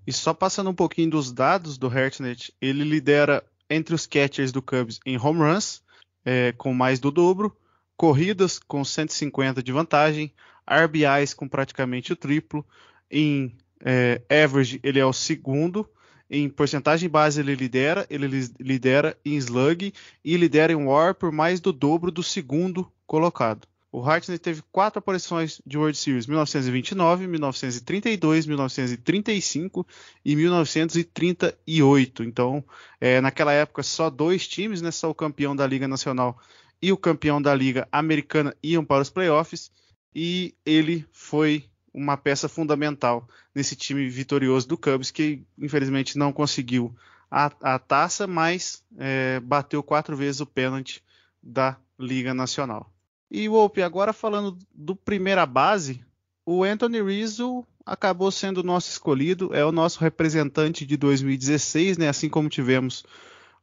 E 0.06 0.12
só 0.12 0.34
passando 0.34 0.70
um 0.70 0.74
pouquinho 0.74 1.10
dos 1.10 1.32
dados 1.32 1.78
do 1.78 1.86
Hartnett, 1.86 2.52
ele 2.60 2.84
lidera 2.84 3.44
entre 3.70 3.94
os 3.94 4.06
catchers 4.06 4.52
do 4.52 4.60
Cubs 4.60 5.00
em 5.06 5.16
home 5.16 5.40
runs, 5.40 5.82
é, 6.24 6.52
com 6.52 6.74
mais 6.74 6.98
do 6.98 7.10
dobro, 7.10 7.56
corridas 7.96 8.58
com 8.58 8.84
150 8.84 9.62
de 9.62 9.72
vantagem, 9.72 10.32
RBIs 10.66 11.34
com 11.34 11.48
praticamente 11.48 12.12
o 12.12 12.16
triplo, 12.16 12.66
em 13.10 13.56
é, 13.84 14.20
average 14.28 14.80
ele 14.82 14.98
é 14.98 15.06
o 15.06 15.12
segundo, 15.12 15.88
em 16.30 16.48
porcentagem 16.48 17.08
base 17.08 17.40
ele 17.40 17.54
lidera, 17.54 18.06
ele 18.08 18.26
lidera 18.58 19.16
em 19.24 19.36
slug 19.36 19.92
e 20.24 20.36
lidera 20.36 20.72
em 20.72 20.76
WAR 20.76 21.14
por 21.14 21.30
mais 21.30 21.60
do 21.60 21.72
dobro 21.72 22.10
do 22.10 22.22
segundo 22.22 22.90
colocado. 23.06 23.68
O 23.94 24.00
Hartnett 24.00 24.40
teve 24.40 24.62
quatro 24.72 25.00
aparições 25.00 25.60
de 25.66 25.76
World 25.76 25.98
Series: 25.98 26.26
1929, 26.26 27.26
1932, 27.26 28.46
1935 28.46 29.86
e 30.24 30.34
1938. 30.34 32.24
Então, 32.24 32.64
é, 32.98 33.20
naquela 33.20 33.52
época, 33.52 33.82
só 33.82 34.08
dois 34.08 34.48
times, 34.48 34.80
né, 34.80 34.90
só 34.90 35.10
o 35.10 35.14
campeão 35.14 35.54
da 35.54 35.66
Liga 35.66 35.86
Nacional 35.86 36.40
e 36.80 36.90
o 36.90 36.96
campeão 36.96 37.40
da 37.40 37.54
Liga 37.54 37.86
Americana 37.92 38.56
iam 38.62 38.82
para 38.82 39.02
os 39.02 39.10
playoffs 39.10 39.70
e 40.14 40.54
ele 40.64 41.06
foi 41.12 41.66
uma 41.92 42.16
peça 42.16 42.48
fundamental 42.48 43.28
nesse 43.54 43.76
time 43.76 44.08
vitorioso 44.08 44.66
do 44.66 44.78
Cubs, 44.78 45.10
que 45.10 45.44
infelizmente 45.58 46.16
não 46.16 46.32
conseguiu 46.32 46.96
a, 47.30 47.52
a 47.60 47.78
taça, 47.78 48.26
mas 48.26 48.82
é, 48.98 49.38
bateu 49.40 49.82
quatro 49.82 50.16
vezes 50.16 50.40
o 50.40 50.46
pênalti 50.46 51.04
da 51.42 51.76
Liga 51.98 52.32
Nacional. 52.32 52.90
E 53.34 53.48
o 53.48 53.72
agora 53.82 54.12
falando 54.12 54.58
do 54.74 54.94
primeira 54.94 55.46
base, 55.46 56.04
o 56.44 56.62
Anthony 56.62 57.02
Rizzo 57.02 57.66
acabou 57.84 58.30
sendo 58.30 58.58
o 58.58 58.62
nosso 58.62 58.90
escolhido, 58.90 59.54
é 59.54 59.64
o 59.64 59.72
nosso 59.72 60.00
representante 60.00 60.84
de 60.84 60.98
2016, 60.98 61.96
né? 61.96 62.10
Assim 62.10 62.28
como 62.28 62.50
tivemos 62.50 63.06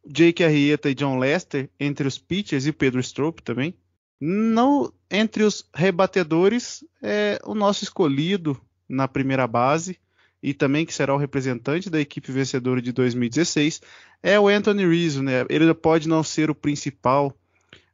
Jake 0.03 0.43
Arrieta 0.43 0.89
e 0.89 0.95
John 0.95 1.19
Lester 1.19 1.69
entre 1.79 2.07
os 2.07 2.17
pitchers 2.17 2.65
e 2.65 2.71
Pedro 2.71 2.99
Strop 2.99 3.43
também. 3.43 3.75
No, 4.19 4.91
entre 5.09 5.43
os 5.43 5.63
rebatedores, 5.71 6.83
é 6.99 7.39
o 7.45 7.53
nosso 7.53 7.83
escolhido 7.83 8.59
na 8.89 9.07
primeira 9.07 9.45
base 9.45 9.99
e 10.41 10.51
também 10.51 10.83
que 10.83 10.93
será 10.95 11.13
o 11.13 11.19
representante 11.19 11.91
da 11.91 12.01
equipe 12.01 12.31
vencedora 12.31 12.81
de 12.81 12.91
2016 12.91 13.81
é 14.23 14.39
o 14.39 14.47
Anthony 14.47 14.87
Rizzo, 14.87 15.21
né? 15.21 15.45
Ele 15.47 15.71
pode 15.75 16.09
não 16.09 16.23
ser 16.23 16.49
o 16.49 16.55
principal 16.55 17.38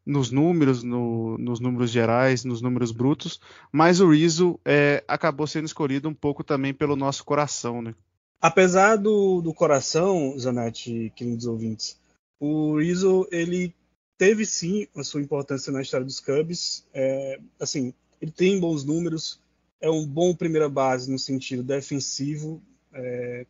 nos 0.06 0.30
números, 0.32 0.84
no, 0.84 1.38
nos 1.38 1.60
números 1.60 1.90
gerais, 1.90 2.46
nos 2.46 2.62
números 2.62 2.92
brutos, 2.92 3.40
mas 3.72 4.00
o 4.00 4.10
Rizzo 4.10 4.60
é, 4.64 5.04
acabou 5.08 5.48
sendo 5.48 5.66
escolhido 5.66 6.08
um 6.08 6.14
pouco 6.14 6.44
também 6.44 6.74
pelo 6.74 6.96
nosso 6.96 7.24
coração, 7.24 7.82
né? 7.82 7.96
Apesar 8.40 8.98
do, 8.98 9.42
do 9.42 9.54
coração, 9.54 10.38
Zanetti, 10.38 11.12
queridos 11.16 11.48
ouvintes, 11.48 11.98
o 12.40 12.78
Rizzo 12.78 13.28
ele 13.32 13.74
teve 14.18 14.46
sim 14.46 14.88
a 14.96 15.04
sua 15.04 15.22
importância 15.22 15.72
na 15.72 15.82
história 15.82 16.06
dos 16.06 16.20
Cubs. 16.20 16.86
É, 16.94 17.40
assim, 17.60 17.94
ele 18.22 18.32
tem 18.32 18.60
bons 18.60 18.84
números, 18.84 19.40
é 19.82 19.90
um 19.90 20.06
bom 20.06 20.36
primeira 20.36 20.70
base 20.70 21.12
no 21.12 21.18
sentido 21.18 21.64
defensivo. 21.64 22.62
É, 22.94 23.46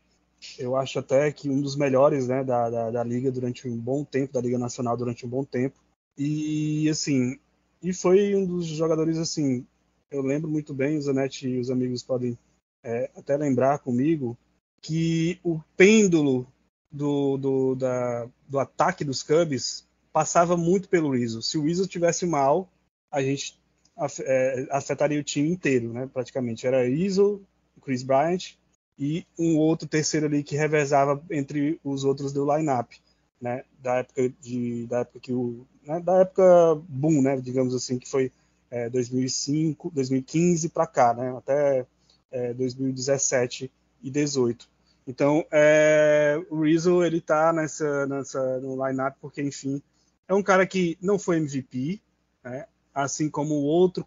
eu 0.57 0.75
acho 0.75 0.99
até 0.99 1.31
que 1.31 1.49
um 1.49 1.61
dos 1.61 1.75
melhores 1.75 2.27
né, 2.27 2.43
da, 2.43 2.69
da, 2.69 2.91
da, 2.91 3.03
liga 3.03 3.31
durante 3.31 3.67
um 3.67 3.77
bom 3.77 4.03
tempo, 4.03 4.33
da 4.33 4.41
Liga 4.41 4.57
Nacional 4.57 4.95
durante 4.95 5.25
um 5.25 5.29
bom 5.29 5.43
tempo. 5.43 5.79
E 6.17 6.89
assim, 6.89 7.37
e 7.81 7.93
foi 7.93 8.35
um 8.35 8.45
dos 8.45 8.65
jogadores 8.67 9.17
assim, 9.17 9.65
eu 10.09 10.21
lembro 10.21 10.49
muito 10.49 10.73
bem, 10.73 10.97
o 10.97 11.01
Zanetti 11.01 11.47
e 11.47 11.59
os 11.59 11.69
amigos 11.69 12.03
podem 12.03 12.37
é, 12.83 13.09
até 13.15 13.35
lembrar 13.35 13.79
comigo, 13.79 14.37
que 14.81 15.39
o 15.43 15.59
pêndulo 15.75 16.47
do, 16.91 17.37
do, 17.37 17.75
da, 17.75 18.29
do 18.47 18.59
ataque 18.59 19.03
dos 19.03 19.23
Cubs 19.23 19.85
passava 20.13 20.55
muito 20.55 20.87
pelo 20.87 21.13
Rizzo. 21.13 21.41
Se 21.41 21.57
o 21.57 21.63
Rizzo 21.63 21.87
tivesse 21.87 22.25
mal, 22.25 22.69
a 23.11 23.21
gente 23.21 23.59
é, 24.21 24.67
afetaria 24.71 25.19
o 25.19 25.23
time 25.23 25.49
inteiro, 25.49 25.91
né? 25.91 26.09
Praticamente 26.13 26.65
era 26.65 26.87
Rizzo, 26.87 27.41
Chris 27.81 28.03
Bryant 28.03 28.55
e 28.97 29.25
um 29.37 29.57
outro 29.57 29.87
terceiro 29.87 30.25
ali 30.25 30.43
que 30.43 30.55
revezava 30.55 31.21
entre 31.29 31.79
os 31.83 32.03
outros 32.03 32.31
do 32.31 32.45
lineup, 32.45 32.93
né? 33.41 33.63
Da 33.79 33.97
época 33.97 34.29
de, 34.41 34.85
da 34.87 34.99
época 34.99 35.19
que 35.19 35.33
o, 35.33 35.65
né? 35.85 35.99
da 35.99 36.21
época 36.21 36.75
boom, 36.87 37.21
né? 37.21 37.37
Digamos 37.37 37.73
assim, 37.73 37.99
que 37.99 38.09
foi 38.09 38.31
é, 38.69 38.89
2005, 38.89 39.91
2015 39.93 40.69
para 40.69 40.87
cá, 40.87 41.13
né? 41.13 41.35
Até 41.37 41.85
é, 42.31 42.53
2017 42.53 43.71
e 44.01 44.09
18. 44.09 44.67
Então, 45.07 45.45
é, 45.51 46.41
o 46.49 46.63
Rizzo 46.63 47.03
ele 47.03 47.21
tá 47.21 47.53
nessa, 47.53 48.07
nessa 48.07 48.59
no 48.59 48.85
lineup 48.85 49.15
porque, 49.21 49.41
enfim, 49.41 49.81
é 50.27 50.33
um 50.33 50.41
cara 50.41 50.65
que 50.65 50.97
não 51.01 51.19
foi 51.19 51.37
MVP, 51.37 52.01
né? 52.43 52.65
assim 52.95 53.29
como 53.29 53.55
outro 53.55 54.05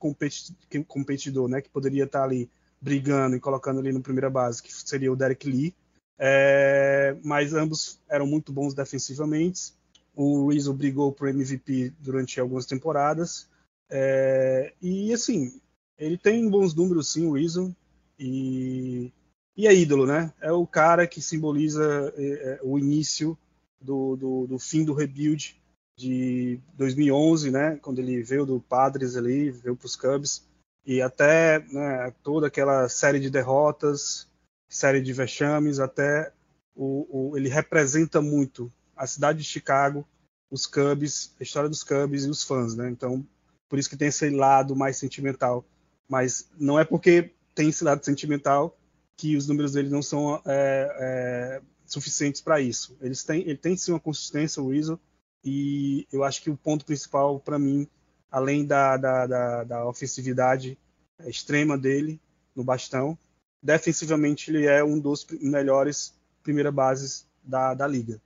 competidor, 0.89 1.47
né, 1.47 1.61
que 1.61 1.69
poderia 1.69 2.05
estar 2.05 2.25
ali 2.25 2.51
brigando 2.81 3.37
e 3.37 3.41
colocando 3.41 3.81
ali 3.81 3.93
no 3.93 4.01
primeira 4.01 4.31
base, 4.31 4.63
que 4.63 4.73
seria 4.73 5.13
o 5.13 5.17
Derek 5.17 5.47
Lee. 5.47 5.75
É, 6.19 7.17
mas 7.23 7.55
ambos 7.55 8.01
eram 8.09 8.27
muito 8.27 8.53
bons 8.53 8.75
defensivamente. 8.75 9.73
O 10.15 10.51
Rizzo 10.51 10.75
brigou 10.75 11.13
por 11.13 11.29
MVP 11.29 11.93
durante 12.01 12.41
algumas 12.41 12.67
temporadas. 12.67 13.49
É, 13.91 14.73
e 14.83 15.13
assim, 15.13 15.61
ele 15.97 16.19
tem 16.19 16.49
bons 16.49 16.75
números 16.75 17.13
sim, 17.13 17.27
o 17.27 17.33
Rizzo. 17.33 17.75
E, 18.19 19.13
e 19.57 19.67
é 19.67 19.75
ídolo, 19.75 20.07
né? 20.07 20.33
É 20.41 20.51
o 20.51 20.67
cara 20.67 21.07
que 21.07 21.23
simboliza 21.23 22.13
é, 22.17 22.25
é 22.25 22.61
o 22.63 22.79
início 22.79 23.39
do, 23.81 24.17
do, 24.17 24.47
do 24.47 24.59
fim 24.59 24.85
do 24.85 24.95
rebuild 24.95 25.57
de 25.99 26.61
2011, 26.75 27.51
né, 27.51 27.77
quando 27.83 27.99
ele 27.99 28.23
veio 28.23 28.47
do 28.47 28.61
Padres 28.61 29.17
ali, 29.17 29.51
veio 29.51 29.75
para 29.75 29.87
os 29.87 29.97
Cubs, 29.97 30.47
e 30.87 31.03
até 31.03 31.59
né, 31.73 32.15
toda 32.23 32.47
aquela 32.47 32.89
série 32.89 33.19
de 33.19 33.29
derrotas, 33.29 34.29
série 34.69 35.01
de 35.01 35.13
vexames, 35.13 35.79
até 35.79 36.33
o, 36.75 37.31
o, 37.31 37.37
ele 37.37 37.49
representa 37.49 38.21
muito 38.21 38.73
a 38.97 39.07
cidade 39.07 39.39
de 39.39 39.45
Chicago, 39.45 40.07
os 40.51 40.67
Cubs, 40.67 41.35
a 41.39 41.43
história 41.43 41.69
dos 41.69 41.83
Cubs 41.83 42.25
e 42.25 42.31
os 42.31 42.43
fãs, 42.43 42.75
né? 42.75 42.89
Então, 42.91 43.27
por 43.69 43.79
isso 43.79 43.89
que 43.89 43.97
tem 43.97 44.09
esse 44.09 44.31
lado 44.31 44.75
mais 44.75 44.97
sentimental. 44.97 45.65
Mas 46.09 46.49
não 46.59 46.79
é 46.79 46.85
porque 46.85 47.33
tem 47.55 47.69
esse 47.69 47.85
lado 47.85 48.05
sentimental 48.05 48.77
que 49.17 49.37
os 49.37 49.47
números 49.47 49.73
dele 49.73 49.91
não 49.91 50.01
são 50.01 50.41
é, 50.47 50.97
é, 51.01 51.63
suficientes 51.85 52.41
para 52.41 52.61
isso. 52.61 52.97
Eles 53.01 53.25
têm, 53.25 53.43
ele 53.43 53.57
tem 53.57 53.77
sim 53.77 53.93
uma 53.93 54.01
consistência, 54.01 54.63
o 54.63 54.67
Weasel, 54.67 54.99
e 55.45 56.07
eu 56.13 56.25
acho 56.25 56.43
que 56.43 56.51
o 56.51 56.57
ponto 56.57 56.85
principal 56.85 57.41
para 57.41 57.59
mim, 57.59 57.87
além 58.31 58.65
da, 58.65 58.97
da, 58.97 59.27
da, 59.27 59.65
da, 59.65 59.87
ofensividade 59.87 60.79
extrema 61.27 61.77
dele 61.77 62.21
no 62.55 62.63
bastão, 62.63 63.19
defensivamente 63.63 64.51
ele 64.51 64.67
é 64.67 64.83
um 64.83 64.99
dos 64.99 65.27
melhores 65.41 66.15
primeira 66.43 66.71
bases 66.71 67.27
da, 67.43 67.75
da 67.75 67.87
liga. 67.87 68.21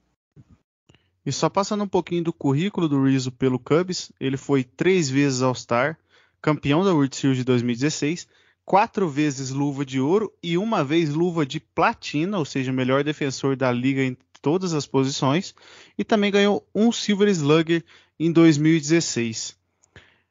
E 1.24 1.30
só 1.30 1.48
passando 1.48 1.84
um 1.84 1.88
pouquinho 1.88 2.24
do 2.24 2.32
currículo 2.32 2.88
do 2.88 3.04
Rizzo 3.04 3.30
pelo 3.30 3.58
Cubs, 3.58 4.10
ele 4.18 4.36
foi 4.36 4.64
três 4.64 5.08
vezes 5.08 5.40
All-Star, 5.40 5.96
campeão 6.40 6.84
da 6.84 6.92
World 6.92 7.14
Series 7.14 7.38
de 7.38 7.44
2016, 7.44 8.26
quatro 8.64 9.08
vezes 9.08 9.50
luva 9.50 9.84
de 9.84 10.00
ouro 10.00 10.32
e 10.42 10.58
uma 10.58 10.84
vez 10.84 11.10
luva 11.10 11.46
de 11.46 11.60
platina, 11.60 12.38
ou 12.38 12.44
seja, 12.44 12.72
melhor 12.72 13.04
defensor 13.04 13.54
da 13.56 13.70
liga 13.70 14.02
em 14.02 14.16
todas 14.40 14.74
as 14.74 14.86
posições, 14.86 15.54
e 15.96 16.02
também 16.02 16.32
ganhou 16.32 16.66
um 16.74 16.90
Silver 16.90 17.28
Slugger 17.28 17.84
em 18.18 18.32
2016. 18.32 19.56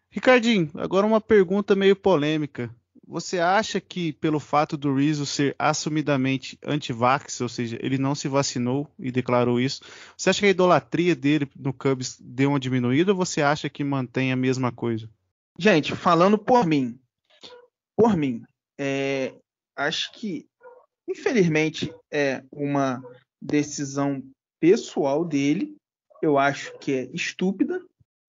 Ricardinho, 0.10 0.70
agora 0.76 1.08
uma 1.08 1.22
pergunta 1.22 1.74
meio 1.74 1.96
polêmica. 1.96 2.70
Você 3.08 3.40
acha 3.40 3.82
que 3.82 4.14
pelo 4.14 4.40
fato 4.40 4.78
do 4.78 4.96
Rizzo 4.96 5.26
ser 5.26 5.56
assumidamente 5.58 6.58
anti-vax, 6.64 7.42
ou 7.42 7.50
seja, 7.50 7.78
ele 7.82 7.98
não 7.98 8.14
se 8.14 8.28
vacinou 8.28 8.88
e 8.98 9.12
declarou 9.12 9.60
isso, 9.60 9.82
você 10.16 10.30
acha 10.30 10.40
que 10.40 10.46
a 10.46 10.52
idolatria 10.52 11.16
dele 11.16 11.50
no 11.56 11.74
Cubs 11.74 12.18
deu 12.22 12.50
uma 12.50 12.60
diminuída 12.60 13.12
ou 13.12 13.18
você 13.18 13.42
acha 13.42 13.70
que 13.70 13.84
mantém 13.84 14.32
a 14.32 14.36
mesma 14.36 14.72
coisa? 14.72 15.10
Gente, 15.58 15.96
falando 15.96 16.38
por 16.38 16.66
mim, 16.66 17.00
por 17.98 18.16
mim, 18.16 18.44
é, 18.80 19.34
acho 19.76 20.12
que 20.14 20.48
infelizmente 21.08 21.94
é 22.12 22.44
uma 22.52 23.02
decisão 23.42 24.24
pessoal 24.60 25.26
dele. 25.26 25.76
Eu 26.22 26.38
acho 26.38 26.78
que 26.78 26.92
é 26.94 27.10
estúpida, 27.14 27.82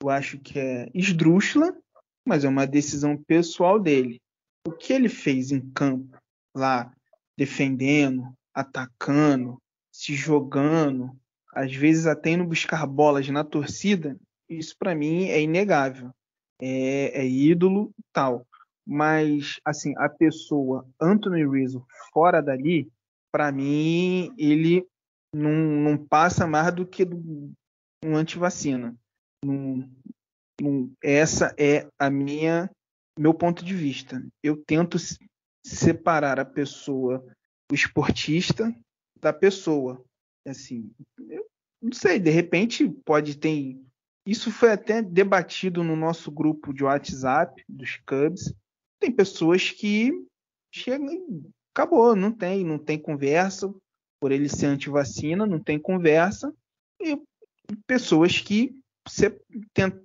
eu 0.02 0.08
acho 0.08 0.38
que 0.38 0.58
é 0.58 0.90
esdrúxula, 0.94 1.76
mas 2.26 2.44
é 2.44 2.48
uma 2.48 2.66
decisão 2.66 3.16
pessoal 3.16 3.78
dele. 3.78 4.20
O 4.66 4.72
que 4.72 4.92
ele 4.92 5.08
fez 5.08 5.50
em 5.50 5.60
campo, 5.72 6.16
lá, 6.54 6.92
defendendo, 7.36 8.32
atacando, 8.54 9.58
se 9.90 10.14
jogando, 10.14 11.10
às 11.52 11.74
vezes 11.74 12.06
até 12.06 12.30
indo 12.30 12.44
buscar 12.44 12.86
bolas 12.86 13.28
na 13.28 13.44
torcida, 13.44 14.16
isso 14.48 14.76
para 14.78 14.94
mim 14.94 15.24
é 15.24 15.40
inegável. 15.40 16.10
É, 16.60 17.22
é 17.22 17.26
ídolo 17.26 17.92
tal. 18.12 18.46
Mas, 18.86 19.60
assim, 19.64 19.94
a 19.96 20.08
pessoa 20.08 20.86
Anthony 21.00 21.46
Rizzo 21.46 21.84
fora 22.12 22.40
dali, 22.40 22.90
para 23.30 23.50
mim, 23.52 24.32
ele 24.36 24.86
não, 25.34 25.50
não 25.50 25.96
passa 25.96 26.46
mais 26.46 26.72
do 26.74 26.86
que 26.86 27.04
um 28.04 28.16
antivacina. 28.16 28.94
Não, 29.44 29.88
essa 31.02 31.54
é 31.58 31.86
a 31.98 32.10
minha 32.10 32.70
meu 33.18 33.34
ponto 33.34 33.64
de 33.64 33.74
vista. 33.74 34.24
Eu 34.42 34.56
tento 34.56 34.96
separar 35.64 36.40
a 36.40 36.44
pessoa, 36.44 37.24
o 37.70 37.74
esportista, 37.74 38.74
da 39.20 39.32
pessoa. 39.32 40.04
Assim, 40.46 40.90
eu 41.28 41.46
não 41.80 41.92
sei, 41.92 42.18
de 42.18 42.30
repente 42.30 42.88
pode 43.04 43.36
ter. 43.36 43.80
Isso 44.26 44.50
foi 44.50 44.72
até 44.72 45.02
debatido 45.02 45.82
no 45.82 45.96
nosso 45.96 46.30
grupo 46.30 46.72
de 46.72 46.84
WhatsApp 46.84 47.62
dos 47.68 47.96
Cubs. 48.06 48.52
Tem 49.00 49.10
pessoas 49.10 49.70
que 49.70 50.12
chegam 50.72 51.12
e 51.12 51.42
acabou, 51.74 52.14
não 52.14 52.32
tem, 52.32 52.64
não 52.64 52.78
tem 52.78 52.98
conversa 52.98 53.72
por 54.20 54.30
ele 54.30 54.48
ser 54.48 54.66
anti-vacina, 54.66 55.44
não 55.44 55.58
tem 55.58 55.80
conversa, 55.80 56.54
e 57.00 57.20
pessoas 57.88 58.38
que 58.38 58.78
se, 59.08 59.30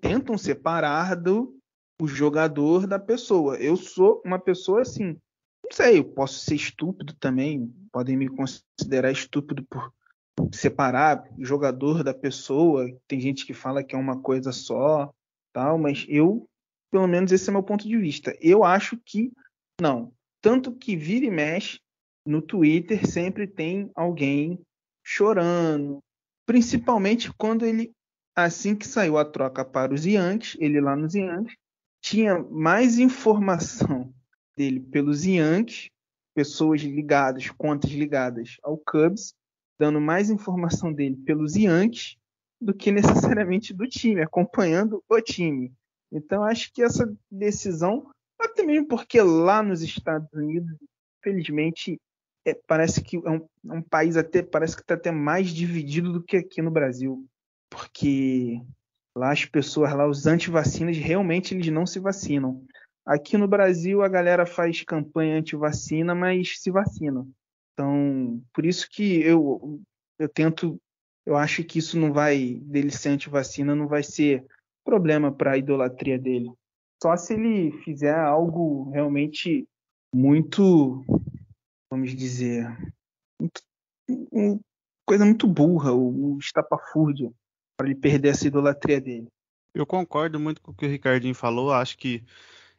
tentam 0.01 0.35
separar 0.37 1.15
do 1.15 1.56
o 2.01 2.07
jogador 2.07 2.85
da 2.87 2.99
pessoa. 2.99 3.57
Eu 3.57 3.75
sou 3.75 4.21
uma 4.23 4.39
pessoa 4.39 4.81
assim, 4.81 5.19
não 5.63 5.71
sei, 5.71 5.99
eu 5.99 6.05
posso 6.05 6.39
ser 6.39 6.55
estúpido 6.55 7.13
também, 7.15 7.73
podem 7.91 8.15
me 8.15 8.29
considerar 8.29 9.11
estúpido 9.11 9.65
por 9.65 9.91
separar 10.51 11.27
jogador 11.39 12.03
da 12.03 12.13
pessoa. 12.13 12.87
Tem 13.07 13.19
gente 13.19 13.45
que 13.45 13.53
fala 13.53 13.83
que 13.83 13.95
é 13.95 13.97
uma 13.97 14.21
coisa 14.21 14.51
só, 14.51 15.11
tal, 15.51 15.77
mas 15.77 16.05
eu, 16.07 16.47
pelo 16.91 17.07
menos 17.07 17.31
esse 17.31 17.49
é 17.49 17.51
meu 17.51 17.63
ponto 17.63 17.87
de 17.87 17.97
vista. 17.97 18.37
Eu 18.39 18.63
acho 18.63 18.97
que 18.97 19.31
não. 19.81 20.13
Tanto 20.41 20.71
que 20.71 20.95
vira 20.95 21.25
e 21.25 21.31
mexe 21.31 21.79
no 22.25 22.41
Twitter 22.41 23.07
sempre 23.07 23.47
tem 23.47 23.89
alguém 23.95 24.59
chorando, 25.03 25.99
principalmente 26.45 27.31
quando 27.37 27.65
ele 27.65 27.91
assim 28.35 28.75
que 28.75 28.85
saiu 28.85 29.17
a 29.17 29.25
troca 29.25 29.65
para 29.65 29.93
os 29.93 30.05
Yankees, 30.05 30.55
ele 30.59 30.79
lá 30.79 30.95
nos 30.95 31.15
Yankees 31.15 31.55
tinha 32.09 32.39
mais 32.39 32.97
informação 32.97 34.13
dele 34.55 34.79
pelos 34.79 35.25
Yankees, 35.25 35.89
pessoas 36.33 36.81
ligadas, 36.81 37.49
contas 37.49 37.91
ligadas 37.91 38.57
ao 38.63 38.77
Cubs, 38.77 39.33
dando 39.77 39.99
mais 39.99 40.29
informação 40.29 40.93
dele 40.93 41.17
pelos 41.17 41.55
Yankees 41.55 42.15
do 42.61 42.73
que 42.73 42.93
necessariamente 42.93 43.73
do 43.73 43.85
time, 43.87 44.21
acompanhando 44.21 45.03
o 45.09 45.21
time. 45.21 45.73
Então 46.09 46.43
acho 46.43 46.71
que 46.71 46.81
essa 46.81 47.13
decisão, 47.29 48.09
até 48.39 48.63
mesmo 48.63 48.87
porque 48.87 49.21
lá 49.21 49.61
nos 49.61 49.81
Estados 49.81 50.31
Unidos, 50.31 50.77
infelizmente, 51.19 51.99
é, 52.45 52.53
parece 52.65 53.03
que 53.03 53.17
é 53.17 53.29
um, 53.29 53.45
é 53.69 53.73
um, 53.73 53.81
país 53.81 54.15
até 54.15 54.41
parece 54.41 54.77
que 54.77 54.81
está 54.81 54.93
até 54.93 55.11
mais 55.11 55.49
dividido 55.49 56.13
do 56.13 56.23
que 56.23 56.37
aqui 56.37 56.61
no 56.61 56.71
Brasil, 56.71 57.27
porque 57.69 58.61
lá 59.17 59.31
as 59.31 59.45
pessoas 59.45 59.91
lá 59.93 60.07
os 60.07 60.27
anti-vacinas 60.27 60.95
realmente 60.97 61.53
eles 61.53 61.67
não 61.67 61.85
se 61.85 61.99
vacinam. 61.99 62.63
Aqui 63.05 63.37
no 63.37 63.47
Brasil 63.47 64.01
a 64.03 64.07
galera 64.07 64.45
faz 64.45 64.83
campanha 64.83 65.37
anti-vacina, 65.37 66.13
mas 66.13 66.59
se 66.59 66.69
vacina. 66.69 67.27
Então, 67.73 68.41
por 68.53 68.65
isso 68.65 68.87
que 68.89 69.21
eu, 69.21 69.81
eu 70.19 70.29
tento, 70.29 70.79
eu 71.25 71.35
acho 71.35 71.63
que 71.63 71.79
isso 71.79 71.97
não 71.99 72.13
vai, 72.13 72.55
dele 72.63 72.91
ser 72.91 73.09
anti-vacina, 73.09 73.75
não 73.75 73.87
vai 73.87 74.03
ser 74.03 74.45
problema 74.83 75.31
para 75.31 75.53
a 75.53 75.57
idolatria 75.57 76.19
dele. 76.19 76.51
Só 77.01 77.15
se 77.15 77.33
ele 77.33 77.71
fizer 77.83 78.15
algo 78.15 78.89
realmente 78.89 79.67
muito, 80.13 81.05
vamos 81.91 82.15
dizer, 82.15 82.67
muito, 83.39 83.61
coisa 85.05 85.23
muito 85.23 85.47
burra, 85.47 85.93
o 85.93 86.37
estapafúrdia, 86.39 87.31
para 87.77 87.87
ele 87.87 87.95
perder 87.95 88.29
essa 88.29 88.47
idolatria 88.47 88.99
dele. 88.99 89.27
Eu 89.73 89.85
concordo 89.85 90.39
muito 90.39 90.59
com 90.59 90.71
o 90.71 90.73
que 90.73 90.87
o 90.87 90.89
Ricardinho 90.89 91.35
falou, 91.35 91.71
acho 91.71 91.97
que 91.97 92.23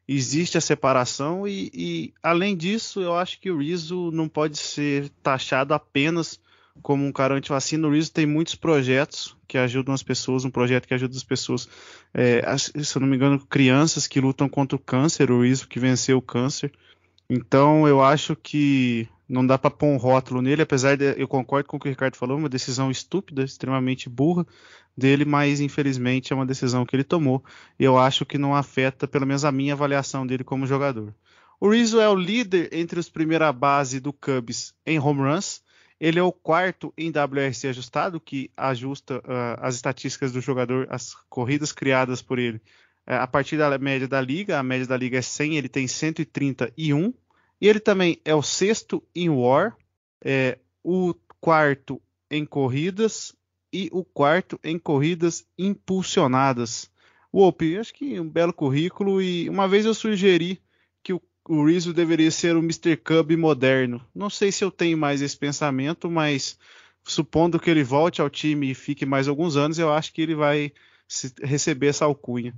existe 0.07 0.59
a 0.59 0.61
separação 0.61 1.47
e, 1.47 1.71
e, 1.73 2.15
além 2.21 2.57
disso, 2.57 3.01
eu 3.01 3.15
acho 3.15 3.41
que 3.41 3.51
o 3.51 3.59
Rizzo 3.59 4.11
não 4.11 4.29
pode 4.29 4.59
ser 4.59 5.09
taxado 5.23 5.73
apenas 5.73 6.41
como 6.83 7.05
um 7.05 7.13
cara 7.13 7.35
anti-vacina. 7.35 7.87
O 7.87 7.93
Rizzo 7.93 8.13
tem 8.13 8.27
muitos 8.27 8.55
projetos 8.55 9.37
que 9.47 9.59
ajudam 9.59 9.95
as 9.95 10.03
pessoas, 10.03 10.45
um 10.45 10.51
projeto 10.51 10.89
que 10.89 10.95
ajuda 10.95 11.17
as 11.17 11.25
pessoas, 11.25 11.69
é, 12.13 12.43
se 12.57 12.97
eu 12.97 13.01
não 13.01 13.09
me 13.09 13.17
engano, 13.17 13.39
crianças 13.47 14.07
que 14.07 14.21
lutam 14.21 14.49
contra 14.49 14.77
o 14.77 14.81
câncer, 14.81 15.31
o 15.31 15.43
Rizzo 15.43 15.69
que 15.69 15.79
venceu 15.79 16.19
o 16.19 16.23
câncer. 16.23 16.73
Então 17.31 17.87
eu 17.87 18.03
acho 18.03 18.35
que 18.35 19.07
não 19.29 19.47
dá 19.47 19.59
para 19.59 19.71
pôr 19.71 19.87
um 19.89 19.99
rótulo 19.99 20.41
nele, 20.41 20.63
apesar 20.63 20.97
de 20.97 21.15
eu 21.21 21.29
concordo 21.29 21.69
com 21.69 21.77
o 21.77 21.81
que 21.81 21.87
o 21.87 21.91
Ricardo 21.91 22.17
falou, 22.17 22.39
uma 22.39 22.49
decisão 22.49 22.91
estúpida, 22.91 23.45
extremamente 23.45 24.09
burra 24.09 24.47
dele, 24.97 25.27
mas 25.27 25.61
infelizmente 25.61 26.33
é 26.33 26.37
uma 26.37 26.47
decisão 26.47 26.87
que 26.87 26.97
ele 26.97 27.05
tomou 27.05 27.45
e 27.79 27.85
eu 27.85 27.99
acho 27.99 28.25
que 28.25 28.39
não 28.39 28.55
afeta, 28.55 29.07
pelo 29.07 29.27
menos 29.27 29.45
a 29.45 29.53
minha 29.53 29.75
avaliação 29.75 30.27
dele 30.27 30.43
como 30.43 30.67
jogador. 30.67 31.15
O 31.61 31.69
Rizzo 31.69 32.01
é 32.01 32.09
o 32.09 32.15
líder 32.15 32.71
entre 32.73 32.99
os 32.99 33.11
primeira 33.11 33.53
base 33.53 34.01
do 34.01 34.13
Cubs 34.13 34.75
em 34.87 34.99
home 34.99 35.21
runs. 35.21 35.63
Ele 36.01 36.19
é 36.19 36.23
o 36.23 36.33
quarto 36.33 36.95
em 36.97 37.11
WRC 37.11 37.69
ajustado, 37.69 38.21
que 38.21 38.51
ajusta 38.57 39.19
uh, 39.19 39.59
as 39.59 39.75
estatísticas 39.75 40.31
do 40.33 40.41
jogador, 40.41 40.87
as 40.89 41.13
corridas 41.29 41.73
criadas 41.73 42.23
por 42.23 42.39
ele 42.39 42.63
é, 43.09 43.17
a 43.17 43.27
partir 43.27 43.57
da 43.57 43.79
média 43.79 44.07
da 44.07 44.21
liga, 44.21 44.59
a 44.59 44.63
média 44.63 44.87
da 44.87 44.95
liga 44.95 45.17
é 45.17 45.23
100, 45.23 45.57
ele 45.57 45.69
tem 45.69 45.89
131. 45.89 47.15
E 47.61 47.67
ele 47.69 47.81
também 47.81 48.21
é 48.25 48.35
o 48.35 48.43
sexto 48.43 49.03
em 49.15 49.29
WAR, 49.29 49.77
é, 50.25 50.59
o 50.83 51.15
quarto 51.41 52.01
em 52.31 52.45
corridas 52.45 53.35
e 53.73 53.89
o 53.93 54.05
quarto 54.05 54.59
em 54.63 54.79
corridas 54.79 55.47
impulsionadas. 55.59 56.91
Wolpe, 57.33 57.77
acho 57.77 57.93
que 57.93 58.19
um 58.19 58.29
belo 58.29 58.53
currículo 58.53 59.21
e 59.21 59.49
uma 59.49 59.69
vez 59.69 59.85
eu 59.85 59.95
sugeri 59.95 60.61
que 61.03 61.13
o, 61.13 61.21
o 61.49 61.65
Rizzo 61.67 61.93
deveria 61.93 62.31
ser 62.31 62.57
o 62.57 62.61
Mr. 62.61 62.97
Cub 62.97 63.37
moderno. 63.37 64.05
Não 64.15 64.31
sei 64.31 64.51
se 64.51 64.65
eu 64.65 64.71
tenho 64.71 64.97
mais 64.97 65.21
esse 65.21 65.37
pensamento, 65.37 66.11
mas 66.11 66.59
supondo 67.05 67.59
que 67.59 67.71
ele 67.71 67.83
volte 67.83 68.21
ao 68.21 68.31
time 68.31 68.71
e 68.71 68.75
fique 68.75 69.05
mais 69.05 69.29
alguns 69.29 69.57
anos, 69.57 69.79
eu 69.79 69.93
acho 69.93 70.13
que 70.13 70.23
ele 70.23 70.35
vai 70.35 70.73
receber 71.43 71.89
essa 71.89 72.05
alcunha. 72.05 72.55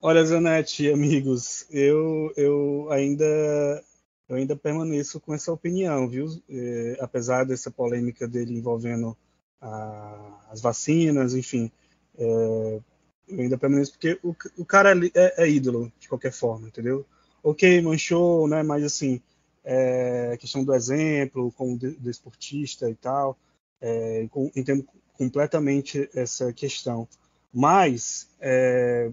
Olha, 0.00 0.24
Zanetti, 0.24 0.90
amigos, 0.90 1.66
eu, 1.70 2.32
eu 2.36 2.88
ainda 2.90 3.82
eu 4.28 4.36
ainda 4.36 4.56
permaneço 4.56 5.20
com 5.20 5.34
essa 5.34 5.52
opinião, 5.52 6.08
viu? 6.08 6.26
É, 6.48 6.96
apesar 7.00 7.44
dessa 7.44 7.70
polêmica 7.70 8.26
dele 8.26 8.56
envolvendo 8.56 9.16
a, 9.60 10.46
as 10.50 10.60
vacinas, 10.60 11.34
enfim, 11.34 11.70
é, 12.16 12.80
eu 13.28 13.40
ainda 13.40 13.58
permaneço 13.58 13.92
porque 13.92 14.18
o, 14.22 14.34
o 14.58 14.64
cara 14.64 14.94
é, 15.14 15.44
é, 15.44 15.48
ídolo 15.48 15.92
de 15.98 16.08
qualquer 16.08 16.32
forma, 16.32 16.68
entendeu? 16.68 17.04
Ok, 17.42 17.80
manchou, 17.82 18.48
né? 18.48 18.62
Mas 18.62 18.84
assim, 18.84 19.20
é, 19.64 20.36
questão 20.38 20.64
do 20.64 20.74
exemplo, 20.74 21.52
como 21.52 21.78
desportista 21.78 22.86
de 22.86 22.92
e 22.92 22.96
tal, 22.96 23.36
é, 23.80 24.26
com, 24.30 24.50
entendo 24.56 24.86
completamente 25.14 26.08
essa 26.14 26.52
questão. 26.52 27.08
Mas 27.52 28.28
é, 28.40 29.10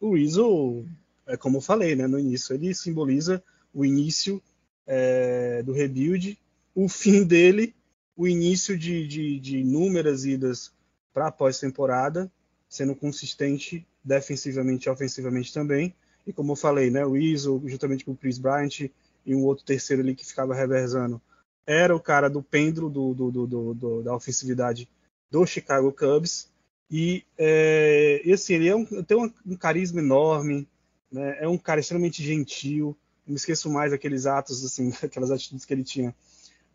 o 0.00 0.10
Weasel, 0.10 0.84
é 1.26 1.36
como 1.36 1.58
eu 1.58 1.60
falei 1.60 1.94
né, 1.94 2.06
no 2.06 2.18
início, 2.18 2.54
ele 2.54 2.74
simboliza 2.74 3.42
o 3.72 3.84
início 3.84 4.42
é, 4.86 5.62
do 5.62 5.72
rebuild, 5.72 6.38
o 6.74 6.88
fim 6.88 7.24
dele, 7.24 7.74
o 8.16 8.26
início 8.26 8.76
de, 8.76 9.06
de, 9.06 9.40
de 9.40 9.58
inúmeras 9.58 10.24
idas 10.24 10.72
para 11.12 11.28
a 11.28 11.32
pós-temporada, 11.32 12.30
sendo 12.68 12.94
consistente 12.94 13.86
defensivamente 14.02 14.88
e 14.88 14.90
ofensivamente 14.90 15.52
também. 15.52 15.94
E 16.26 16.32
como 16.32 16.52
eu 16.52 16.56
falei, 16.56 16.90
né, 16.90 17.04
o 17.04 17.10
Weasel, 17.10 17.62
juntamente 17.66 18.04
com 18.04 18.12
o 18.12 18.16
Chris 18.16 18.38
Bryant 18.38 18.80
e 18.80 19.34
um 19.34 19.44
outro 19.44 19.64
terceiro 19.64 20.02
ali 20.02 20.14
que 20.14 20.26
ficava 20.26 20.54
reversando, 20.54 21.20
era 21.66 21.94
o 21.94 22.00
cara 22.00 22.28
do 22.28 22.42
pêndulo 22.42 22.90
do, 22.90 23.14
do, 23.14 23.74
do 23.74 24.02
da 24.02 24.14
ofensividade 24.14 24.88
do 25.30 25.46
Chicago 25.46 25.92
Cubs. 25.92 26.50
E, 26.90 27.24
é, 27.38 28.20
e 28.24 28.32
assim, 28.32 28.54
ele 28.54 28.68
é 28.68 28.76
um, 28.76 28.84
tem 28.84 29.16
um, 29.16 29.32
um, 29.46 29.56
carisma 29.56 30.00
enorme, 30.00 30.68
né? 31.10 31.38
é 31.40 31.48
um 31.48 31.56
cara 31.56 31.80
extremamente 31.80 32.22
gentil. 32.22 32.96
Não 33.26 33.32
me 33.32 33.36
esqueço 33.36 33.70
mais 33.70 33.92
daqueles 33.92 34.26
atos, 34.26 34.64
assim, 34.64 34.92
aquelas 35.02 35.30
atitudes 35.30 35.64
que 35.64 35.72
ele 35.72 35.84
tinha. 35.84 36.14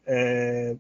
É, 0.06 0.76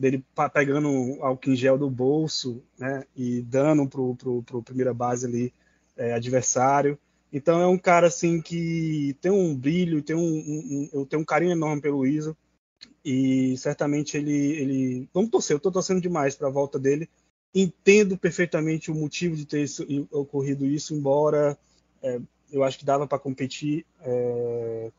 dele 0.00 0.24
pegando 0.54 0.88
álcool 1.20 1.50
em 1.50 1.54
gel 1.54 1.76
do 1.76 1.90
bolso 1.90 2.62
né, 2.78 3.04
e 3.14 3.42
dando 3.42 3.86
pro, 3.86 4.16
pro, 4.16 4.42
pro 4.42 4.62
primeira 4.62 4.94
base 4.94 5.26
ali 5.26 5.52
é, 5.94 6.14
adversário. 6.14 6.98
Então 7.30 7.60
é 7.60 7.66
um 7.66 7.76
cara 7.76 8.06
assim 8.06 8.40
que 8.40 9.14
tem 9.20 9.30
um 9.30 9.54
brilho, 9.54 10.02
tem 10.02 10.16
um, 10.16 10.22
um, 10.22 10.88
eu 10.92 11.04
tenho 11.04 11.20
um 11.20 11.24
carinho 11.24 11.52
enorme 11.52 11.82
pelo 11.82 12.06
Iso 12.06 12.34
e 13.04 13.56
certamente 13.58 14.16
ele, 14.16 14.32
ele 14.32 15.08
vamos 15.12 15.30
torcer, 15.30 15.54
eu 15.54 15.58
estou 15.58 15.70
torcendo 15.70 16.00
demais 16.00 16.34
para 16.34 16.48
a 16.48 16.52
volta 16.52 16.78
dele, 16.78 17.08
entendo 17.54 18.16
perfeitamente 18.16 18.90
o 18.90 18.94
motivo 18.94 19.36
de 19.36 19.44
ter 19.44 19.62
isso, 19.62 19.86
ocorrido 20.10 20.64
isso, 20.64 20.94
embora 20.94 21.58
é, 22.02 22.18
eu 22.52 22.64
acho 22.64 22.78
que 22.78 22.84
dava 22.84 23.06
para 23.06 23.18
competir 23.18 23.84
é, 24.00 24.90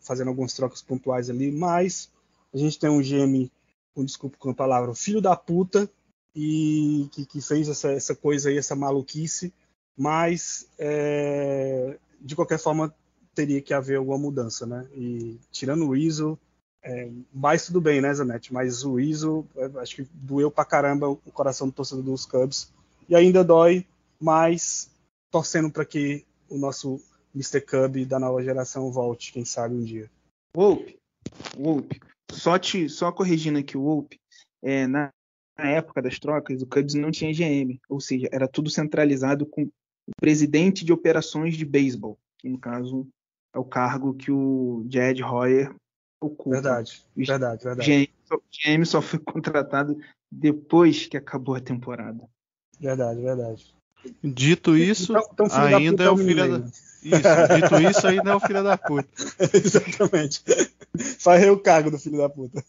fazendo 0.00 0.28
algumas 0.28 0.54
trocas 0.54 0.82
pontuais 0.82 1.30
ali, 1.30 1.50
mas 1.50 2.10
a 2.52 2.58
gente 2.58 2.78
tem 2.78 2.90
um 2.90 3.00
GM, 3.00 3.50
com 3.94 4.04
desculpa 4.04 4.36
com 4.38 4.50
a 4.50 4.54
palavra, 4.54 4.94
filho 4.94 5.20
da 5.20 5.36
puta, 5.36 5.88
e 6.34 7.08
que, 7.12 7.26
que 7.26 7.40
fez 7.40 7.68
essa, 7.68 7.92
essa, 7.92 8.14
coisa 8.14 8.48
aí, 8.48 8.56
essa 8.56 8.74
maluquice, 8.74 9.52
mas 9.96 10.66
é, 10.78 11.98
de 12.20 12.34
qualquer 12.34 12.58
forma 12.58 12.94
teria 13.34 13.60
que 13.60 13.74
haver 13.74 13.96
alguma 13.96 14.18
mudança, 14.18 14.66
né? 14.66 14.86
E 14.94 15.38
tirando 15.50 15.84
o 15.84 15.90
Weasel, 15.90 16.38
é, 16.82 17.08
mas 17.32 17.66
tudo 17.66 17.80
bem, 17.80 18.00
né, 18.00 18.12
Zanetti? 18.12 18.52
Mas 18.52 18.84
o 18.84 18.98
ISO, 18.98 19.46
é, 19.56 19.70
acho 19.80 19.96
que 19.96 20.08
doeu 20.12 20.50
pra 20.50 20.64
caramba 20.64 21.08
o 21.08 21.16
coração 21.32 21.68
do 21.68 21.72
torcedor 21.72 22.02
dos 22.02 22.26
Cubs. 22.26 22.72
E 23.08 23.14
ainda 23.14 23.44
dói, 23.44 23.86
mas 24.20 24.90
torcendo 25.30 25.70
para 25.70 25.84
que 25.84 26.24
o 26.52 26.58
nosso 26.58 27.00
Mr. 27.34 27.60
Cub 27.60 28.04
da 28.04 28.18
nova 28.18 28.42
geração 28.42 28.90
volte, 28.90 29.32
quem 29.32 29.44
sabe 29.44 29.74
um 29.74 29.82
dia. 29.82 30.10
Wolpe, 30.54 30.98
Wolpe, 31.56 32.00
só, 32.30 32.58
te, 32.58 32.88
só 32.88 33.10
corrigindo 33.10 33.58
aqui 33.58 33.76
o 33.76 33.82
Wolpe, 33.82 34.20
é, 34.62 34.86
na, 34.86 35.10
na 35.58 35.70
época 35.70 36.02
das 36.02 36.18
trocas, 36.18 36.60
o 36.60 36.66
Cubs 36.66 36.94
não 36.94 37.10
tinha 37.10 37.32
GM, 37.32 37.80
ou 37.88 38.00
seja, 38.00 38.28
era 38.30 38.46
tudo 38.46 38.68
centralizado 38.68 39.46
com 39.46 39.62
o 39.62 39.70
presidente 40.20 40.84
de 40.84 40.92
operações 40.92 41.56
de 41.56 41.64
beisebol, 41.64 42.18
que 42.38 42.48
no 42.48 42.58
caso 42.58 43.06
é 43.54 43.58
o 43.58 43.64
cargo 43.64 44.14
que 44.14 44.30
o 44.30 44.86
Jed 44.88 45.22
Hoyer 45.22 45.74
o 46.20 46.30
culpa. 46.30 46.60
Verdade, 46.60 47.04
verdade, 47.16 47.64
verdade. 47.64 48.06
GM 48.06 48.12
GM 48.50 48.84
só 48.84 49.02
foi 49.02 49.18
contratado 49.20 49.98
depois 50.30 51.06
que 51.06 51.16
acabou 51.16 51.54
a 51.54 51.60
temporada. 51.60 52.28
Verdade, 52.78 53.20
verdade. 53.20 53.74
Dito 54.22 54.76
isso, 54.76 55.12
Então- 55.12 55.46
então, 55.46 55.64
ainda 55.64 56.04
é 56.04 56.10
o 56.10 56.16
filho 56.16 56.58
da... 56.60 56.66
Isso, 56.66 57.02
dito 57.02 57.90
isso, 57.90 58.06
ainda 58.06 58.30
é 58.30 58.34
o 58.34 58.40
filho 58.40 58.62
da 58.62 58.76
puta. 58.78 59.08
Exatamente. 59.52 60.42
Farrei 61.18 61.50
o 61.50 61.58
cargo 61.58 61.90
do 61.90 61.98
filho 61.98 62.18
da 62.18 62.28
puta. 62.28 62.62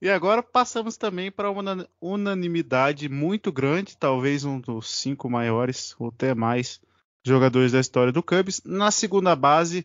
E 0.00 0.08
agora 0.08 0.42
passamos 0.42 0.96
também 0.96 1.30
para 1.30 1.50
uma 1.50 1.60
una- 1.60 1.88
unanimidade 2.00 3.08
muito 3.08 3.50
grande, 3.50 3.96
talvez 3.96 4.44
um 4.44 4.60
dos 4.60 4.90
cinco 4.94 5.28
maiores 5.30 5.94
ou 5.98 6.08
até 6.08 6.34
mais 6.34 6.80
jogadores 7.24 7.72
da 7.72 7.80
história 7.80 8.12
do 8.12 8.22
Cubs. 8.22 8.60
Na 8.64 8.90
segunda 8.90 9.34
base, 9.34 9.84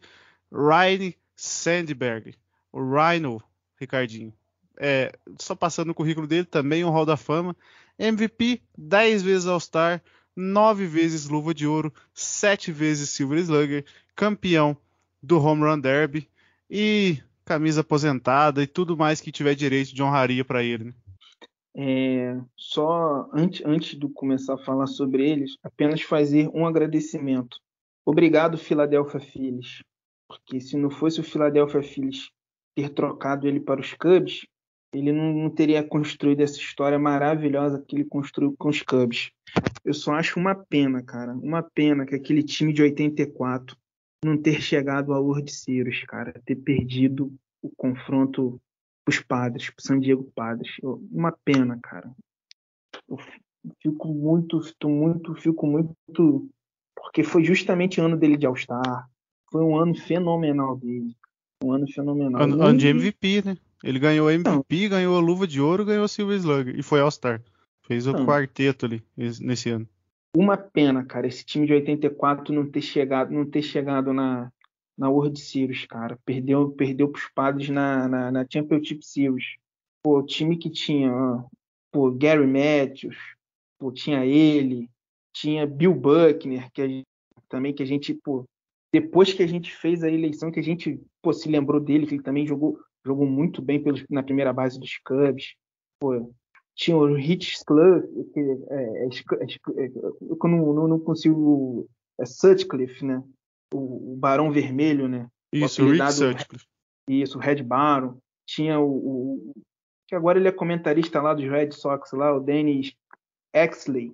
Ryan 0.52 1.14
Sandberg, 1.36 2.36
o 2.72 2.80
Rhino, 2.82 3.42
Ricardinho. 3.80 4.34
É, 4.78 5.12
só 5.40 5.56
passando 5.56 5.90
o 5.92 5.96
currículo 5.96 6.28
dele, 6.28 6.46
também 6.46 6.84
um 6.84 6.90
Hall 6.90 7.06
da 7.06 7.18
Fama. 7.18 7.56
MVP, 7.98 8.62
10 8.78 9.22
vezes 9.22 9.48
All-Star, 9.48 10.02
9 10.36 10.86
vezes 10.88 11.28
Luva 11.28 11.54
de 11.54 11.68
Ouro, 11.68 11.94
7 12.14 12.72
vezes 12.72 13.10
Silver 13.10 13.40
Slugger, 13.40 13.86
campeão 14.16 14.76
do 15.22 15.40
Home 15.40 15.64
Run 15.64 15.80
Derby 15.80 16.28
e 16.70 17.20
camisa 17.46 17.82
aposentada 17.82 18.64
e 18.64 18.68
tudo 18.68 18.98
mais 18.98 19.22
que 19.22 19.32
tiver 19.32 19.56
direito 19.56 19.94
de 19.94 20.02
honraria 20.02 20.44
para 20.44 20.64
ele. 20.64 20.86
né? 20.86 20.94
É, 21.76 22.40
só 22.56 23.30
antes, 23.34 23.66
antes 23.66 24.00
de 24.00 24.08
começar 24.10 24.54
a 24.54 24.64
falar 24.64 24.88
sobre 24.88 25.28
eles, 25.28 25.58
apenas 25.64 26.02
fazer 26.02 26.48
um 26.54 26.68
agradecimento. 26.68 27.58
Obrigado, 28.06 28.58
Philadelphia 28.58 29.20
Phillies, 29.20 29.82
porque 30.28 30.60
se 30.60 30.78
não 30.78 30.90
fosse 30.90 31.20
o 31.20 31.24
Philadelphia 31.24 31.82
Phillies 31.82 32.30
ter 32.76 32.90
trocado 32.90 33.48
ele 33.48 33.60
para 33.60 33.82
os 33.82 33.94
Cubs, 33.94 34.46
ele 34.94 35.12
não, 35.12 35.50
teria 35.50 35.84
construído 35.84 36.42
essa 36.42 36.58
história 36.58 37.00
maravilhosa 37.00 37.84
que 37.86 37.96
ele 37.96 38.06
construiu 38.06 38.56
com 38.58 38.70
os 38.70 38.82
Cubs. 38.82 39.32
Eu 39.84 39.94
só 39.94 40.14
acho 40.14 40.40
uma 40.40 40.56
pena, 40.56 41.02
cara, 41.02 41.34
uma 41.34 41.64
pena 41.64 42.06
que 42.06 42.16
aquele 42.16 42.44
time 42.44 42.72
de 42.72 42.82
84 42.82 43.76
não 44.24 44.38
ter 44.38 44.62
chegado 44.62 45.14
ao 45.14 45.24
World 45.24 45.52
Series, 45.52 46.04
cara, 46.06 46.34
ter 46.46 46.56
perdido 46.56 47.34
o 47.62 47.70
confronto 47.76 48.62
os 49.08 49.20
padres, 49.20 49.70
pro 49.70 49.86
San 49.86 50.00
Diego 50.00 50.32
Padres. 50.34 50.72
Eu- 50.82 51.06
uma 51.12 51.32
pena, 51.32 51.78
cara. 51.82 52.10
Eu 53.10 53.18
fico 53.82 54.08
muito, 54.08 54.62
fico 54.62 54.90
muito, 54.90 55.36
fico 55.36 55.68
muito. 55.68 56.50
Porque 56.96 57.24
foi 57.24 57.44
justamente 57.44 58.00
o 58.00 58.06
ano 58.06 58.16
dele 58.16 58.38
de 58.38 58.46
All-Star. 58.46 59.10
Foi 59.52 59.62
um 59.62 59.76
ano 59.76 59.94
fenomenal 59.96 60.78
dele. 60.78 61.16
Um 61.64 61.74
ano 61.74 61.88
fenomenal. 61.92 62.42
Ano, 62.42 62.62
ano 62.62 62.78
de 62.78 62.88
MVP, 62.88 63.42
né? 63.44 63.58
Ele 63.84 64.00
ganhou 64.00 64.32
MVP, 64.32 64.88
ganhou 64.90 65.18
a 65.18 65.20
luva 65.20 65.46
de 65.46 65.60
ouro, 65.60 65.84
ganhou 65.86 66.06
a 66.06 66.08
Silver 66.08 66.38
Slugger 66.38 66.80
e 66.80 66.82
foi 66.82 67.02
All-Star. 67.02 67.42
Fez 67.86 68.08
o 68.08 68.14
Não. 68.14 68.26
quarteto 68.26 68.86
ali 68.86 69.04
esse- 69.18 69.44
nesse 69.44 69.70
ano. 69.70 69.88
Uma 70.36 70.56
pena, 70.58 71.04
cara, 71.06 71.28
esse 71.28 71.44
time 71.46 71.68
de 71.68 71.74
84 71.74 72.54
não 72.54 72.68
ter 72.70 72.82
chegado, 72.82 73.32
não 73.34 73.46
ter 73.46 73.62
chegado 73.62 74.14
na, 74.14 74.52
na 74.98 75.10
World 75.10 75.40
Series, 75.40 75.86
cara. 75.86 76.18
Perdeu, 76.26 76.72
perdeu 76.72 77.10
pros 77.10 77.30
padres 77.36 77.70
na, 77.70 78.08
na, 78.08 78.32
na 78.32 78.46
Championship 78.50 79.06
Series. 79.06 79.58
Pô, 80.02 80.20
o 80.20 80.26
time 80.26 80.58
que 80.58 80.70
tinha, 80.70 81.12
pô, 81.92 82.10
Gary 82.10 82.48
Matthews, 82.48 83.18
pô, 83.78 83.92
tinha 83.92 84.26
ele, 84.26 84.90
tinha 85.36 85.68
Bill 85.68 85.94
Buckner, 85.94 86.72
que 86.72 86.82
a 86.82 86.88
gente- 86.88 87.06
também 87.50 87.74
que 87.74 87.84
a 87.84 87.86
gente, 87.86 88.14
pô, 88.16 88.46
depois 88.92 89.34
que 89.34 89.44
a 89.44 89.48
gente 89.48 89.72
fez 89.76 90.04
a 90.04 90.10
eleição, 90.10 90.52
que 90.52 90.60
a 90.60 90.64
gente, 90.64 91.00
pô, 91.22 91.32
se 91.34 91.48
lembrou 91.50 91.80
dele, 91.80 92.08
que 92.08 92.16
ele 92.16 92.24
também 92.24 92.48
jogou, 92.48 92.80
jogou 93.06 93.26
muito 93.26 93.62
bem 93.62 93.82
pelos, 93.82 94.06
na 94.10 94.24
primeira 94.24 94.52
base 94.54 94.80
dos 94.80 94.98
Cubs. 95.06 95.56
Pô, 96.00 96.34
tinha 96.76 96.98
o 96.98 97.14
Rich 97.14 97.58
Sclug, 97.58 98.08
que 98.34 98.40
é, 98.40 98.44
é, 98.44 99.06
é, 99.06 99.86
é, 99.86 99.92
eu 100.22 100.38
não, 100.44 100.74
não, 100.74 100.88
não 100.88 101.00
consigo. 101.00 101.88
É 102.20 102.26
Sutcliffe, 102.26 103.04
né? 103.06 103.24
O, 103.74 104.14
o 104.14 104.16
Barão 104.18 104.52
Vermelho, 104.52 105.08
né? 105.08 105.28
Isso, 105.52 105.84
o 105.84 105.92
Rick 105.92 105.98
Sutcliffe. 106.12 106.66
Isso, 107.10 107.38
o 107.38 107.42
Red 107.42 107.64
Baron. 107.64 108.18
Tinha 108.46 108.80
o, 108.80 108.90
o- 109.50 109.54
que 110.08 110.16
agora 110.16 110.38
ele 110.38 110.48
é 110.48 110.52
comentarista 110.52 111.22
lá 111.22 111.34
dos 111.34 111.46
Red 111.46 111.72
Sox, 111.72 112.12
lá, 112.12 112.36
o 112.36 112.40
Dennis 112.40 112.94
Exley. 113.54 114.14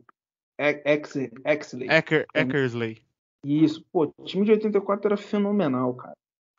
Ex- 0.57 0.81
Ex- 0.85 1.31
Exley. 1.45 1.89
Ecker, 1.89 2.25
Eckersley. 2.33 3.01
Isso, 3.45 3.83
pô, 3.91 4.13
o 4.17 4.23
time 4.25 4.45
de 4.45 4.51
84 4.51 5.07
era 5.07 5.17
fenomenal, 5.17 5.93
cara. 5.95 6.13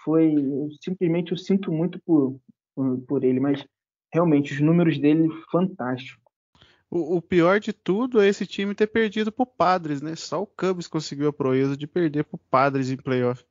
Foi, 0.04 0.32
eu 0.34 0.68
simplesmente 0.82 1.32
eu 1.32 1.38
sinto 1.38 1.70
muito 1.72 2.00
por, 2.04 2.40
por, 2.74 2.98
por 3.02 3.24
ele, 3.24 3.40
mas 3.40 3.64
realmente 4.12 4.52
os 4.52 4.60
números 4.60 4.98
dele 4.98 5.28
fantásticos. 5.50 6.20
O, 6.90 7.16
o 7.16 7.22
pior 7.22 7.60
de 7.60 7.72
tudo 7.72 8.20
é 8.20 8.26
esse 8.28 8.44
time 8.46 8.74
ter 8.74 8.88
perdido 8.88 9.30
pro 9.30 9.46
Padres, 9.46 10.02
né? 10.02 10.16
Só 10.16 10.42
o 10.42 10.46
Cubs 10.46 10.88
conseguiu 10.88 11.28
a 11.28 11.32
proeza 11.32 11.76
de 11.76 11.86
perder 11.86 12.24
pro 12.24 12.38
Padres 12.50 12.90
em 12.90 12.96
playoff. 12.96 13.44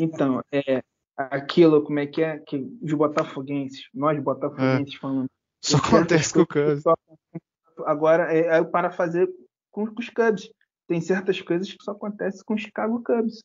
Então, 0.00 0.40
é 0.52 0.82
aquilo, 1.16 1.82
como 1.82 1.98
é 1.98 2.06
que 2.06 2.22
é? 2.22 2.38
Que 2.38 2.56
os 2.80 2.92
botafoguenses, 2.94 3.88
nós 3.92 4.18
botafoguenses 4.22 4.94
falando. 4.94 5.28
Só 5.62 5.76
acontece 5.78 6.32
com 6.32 6.40
o 6.40 6.46
Cubs. 6.46 6.82
só- 6.82 6.94
Agora, 7.84 8.32
é, 8.32 8.58
é 8.58 8.64
para 8.64 8.90
fazer 8.90 9.28
com, 9.70 9.86
com 9.86 10.00
os 10.00 10.08
Cubs. 10.08 10.48
Tem 10.86 11.00
certas 11.00 11.40
coisas 11.40 11.70
que 11.70 11.82
só 11.82 11.90
acontecem 11.92 12.42
com 12.46 12.54
os 12.54 12.62
Chicago 12.62 13.02
Cubs. 13.02 13.40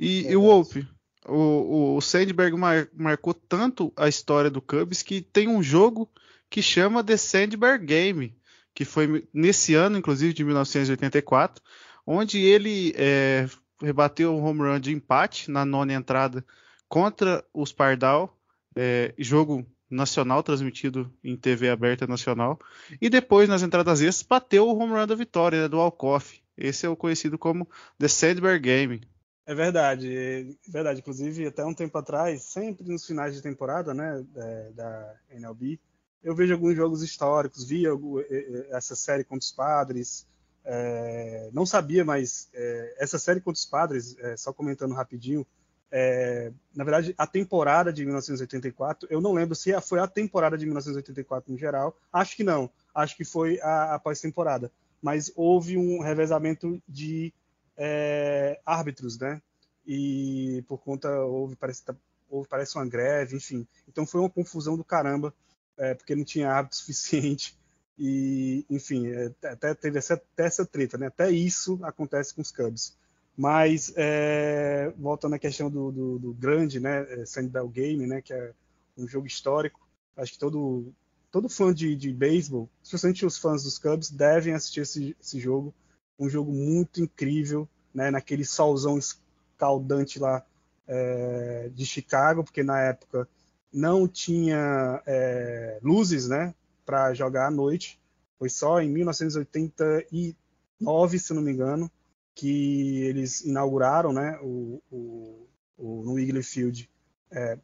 E, 0.00 0.06
e 0.06 0.22
Verdade. 0.22 0.36
o 0.36 0.42
Wolpe, 0.42 0.88
o, 1.26 1.96
o 1.96 2.00
Sandberg 2.00 2.56
mar- 2.56 2.88
marcou 2.96 3.34
tanto 3.34 3.92
a 3.96 4.08
história 4.08 4.50
do 4.50 4.60
Cubs 4.60 5.02
que 5.02 5.20
tem 5.20 5.48
um 5.48 5.62
jogo 5.62 6.10
que 6.50 6.62
chama 6.62 7.02
The 7.02 7.16
Sandberg 7.16 7.84
Game, 7.84 8.36
que 8.74 8.84
foi 8.84 9.26
nesse 9.32 9.74
ano, 9.74 9.98
inclusive, 9.98 10.32
de 10.32 10.44
1984, 10.44 11.62
onde 12.06 12.38
ele 12.38 12.94
é, 12.96 13.48
rebateu 13.80 14.34
um 14.34 14.44
home 14.44 14.60
run 14.60 14.80
de 14.80 14.92
empate 14.92 15.50
na 15.50 15.64
nona 15.64 15.92
entrada 15.92 16.44
contra 16.88 17.44
os 17.52 17.72
Pardal, 17.72 18.38
é, 18.76 19.14
jogo 19.18 19.66
nacional 19.90 20.42
transmitido 20.42 21.12
em 21.22 21.36
TV 21.36 21.70
aberta 21.70 22.06
nacional, 22.06 22.58
e 23.00 23.08
depois 23.08 23.48
nas 23.48 23.62
entradas 23.62 24.00
extras 24.00 24.26
bateu 24.26 24.68
o 24.68 24.76
home 24.76 24.92
run 24.92 25.06
da 25.06 25.14
vitória, 25.14 25.62
né, 25.62 25.68
do 25.68 25.78
Alcoff. 25.78 26.40
Esse 26.56 26.86
é 26.86 26.88
o 26.88 26.96
conhecido 26.96 27.36
como 27.36 27.68
The 27.98 28.08
Sandberg 28.08 28.60
Game. 28.60 29.00
É 29.46 29.54
verdade, 29.54 30.16
é 30.16 30.46
verdade. 30.70 31.00
Inclusive, 31.00 31.46
até 31.46 31.64
um 31.64 31.74
tempo 31.74 31.96
atrás, 31.98 32.42
sempre 32.42 32.88
nos 32.90 33.04
finais 33.06 33.34
de 33.34 33.42
temporada, 33.42 33.92
né, 33.92 34.24
da, 34.32 34.70
da 34.70 35.14
NLB, 35.30 35.78
eu 36.22 36.34
vejo 36.34 36.54
alguns 36.54 36.74
jogos 36.74 37.02
históricos, 37.02 37.64
vi 37.68 37.86
algum- 37.86 38.18
eh, 38.20 38.26
eh, 38.30 38.68
essa 38.70 38.96
série 38.96 39.22
contra 39.24 39.44
os 39.44 39.52
Padres, 39.52 40.26
é, 40.64 41.50
não 41.52 41.66
sabia, 41.66 42.02
mas 42.06 42.48
é, 42.54 42.94
essa 42.98 43.18
série 43.18 43.38
contra 43.40 43.58
os 43.58 43.66
Padres, 43.66 44.16
é, 44.18 44.34
só 44.36 44.50
comentando 44.50 44.94
rapidinho, 44.94 45.46
é, 45.92 46.50
na 46.74 46.82
verdade, 46.82 47.14
a 47.18 47.26
temporada 47.26 47.92
de 47.92 48.02
1984, 48.04 49.06
eu 49.10 49.20
não 49.20 49.34
lembro 49.34 49.54
se 49.54 49.78
foi 49.82 49.98
a 50.00 50.06
temporada 50.08 50.56
de 50.56 50.64
1984 50.64 51.52
no 51.52 51.58
geral, 51.58 51.94
acho 52.10 52.34
que 52.34 52.42
não, 52.42 52.70
acho 52.94 53.14
que 53.14 53.24
foi 53.26 53.60
a, 53.60 53.94
a 53.94 53.98
pós-temporada, 53.98 54.72
mas 55.02 55.30
houve 55.36 55.76
um 55.76 56.00
revezamento 56.00 56.82
de 56.88 57.30
é, 57.76 58.60
árbitros, 58.64 59.18
né? 59.18 59.40
E 59.86 60.64
por 60.66 60.78
conta 60.78 61.10
houve 61.20 61.56
parece, 61.56 61.82
houve 62.28 62.48
parece 62.48 62.76
uma 62.76 62.86
greve, 62.86 63.36
enfim. 63.36 63.66
Então 63.88 64.06
foi 64.06 64.20
uma 64.20 64.30
confusão 64.30 64.76
do 64.76 64.84
caramba, 64.84 65.34
é, 65.76 65.94
porque 65.94 66.14
não 66.14 66.24
tinha 66.24 66.50
árbitro 66.50 66.78
suficiente 66.78 67.56
e, 67.98 68.64
enfim, 68.68 69.08
é, 69.08 69.32
até 69.46 69.74
teve 69.74 69.98
essa, 69.98 70.14
até 70.14 70.44
essa 70.44 70.66
treta, 70.66 70.98
né? 70.98 71.06
Até 71.06 71.30
isso 71.30 71.78
acontece 71.82 72.34
com 72.34 72.42
os 72.42 72.50
Cubs. 72.50 72.96
Mas 73.36 73.92
é, 73.96 74.92
voltando 74.96 75.34
à 75.34 75.38
questão 75.38 75.68
do, 75.70 75.90
do, 75.90 76.18
do 76.18 76.34
grande, 76.34 76.78
né? 76.78 77.20
é, 77.20 77.26
Sandbell 77.26 77.68
Game, 77.68 78.06
né? 78.06 78.22
Que 78.22 78.32
é 78.32 78.52
um 78.96 79.06
jogo 79.06 79.26
histórico. 79.26 79.80
Acho 80.16 80.32
que 80.32 80.38
todo 80.38 80.92
todo 81.30 81.48
fã 81.48 81.74
de, 81.74 81.96
de 81.96 82.12
beisebol, 82.12 82.70
especialmente 82.80 83.26
os 83.26 83.36
fãs 83.36 83.64
dos 83.64 83.76
Cubs, 83.76 84.08
devem 84.08 84.54
assistir 84.54 84.82
esse, 84.82 85.16
esse 85.20 85.40
jogo 85.40 85.74
um 86.18 86.28
jogo 86.28 86.52
muito 86.52 87.00
incrível, 87.02 87.68
né, 87.92 88.10
naquele 88.10 88.44
solzão 88.44 88.98
escaldante 88.98 90.18
lá 90.18 90.44
é, 90.86 91.70
de 91.74 91.86
Chicago, 91.86 92.44
porque 92.44 92.62
na 92.62 92.80
época 92.80 93.28
não 93.72 94.06
tinha 94.06 95.02
é, 95.06 95.78
luzes, 95.82 96.28
né, 96.28 96.54
para 96.84 97.14
jogar 97.14 97.46
à 97.48 97.50
noite. 97.50 97.98
Foi 98.38 98.48
só 98.48 98.80
em 98.80 98.88
1989, 98.90 101.18
se 101.18 101.34
não 101.34 101.42
me 101.42 101.50
engano, 101.52 101.90
que 102.34 103.02
eles 103.02 103.42
inauguraram, 103.42 104.12
né, 104.12 104.38
o, 104.42 104.80
o, 104.90 105.46
o 105.76 106.02
no 106.04 106.12
Wrigley 106.12 106.42
Field 106.42 106.88
é, 107.30 107.58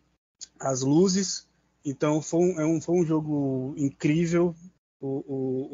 as 0.59 0.83
luzes. 0.83 1.49
Então 1.85 2.21
foi 2.21 2.41
um, 2.41 2.77
é 2.77 2.81
foi 2.81 2.97
um 2.97 3.05
jogo 3.05 3.75
incrível. 3.77 4.55
O, 5.01 5.25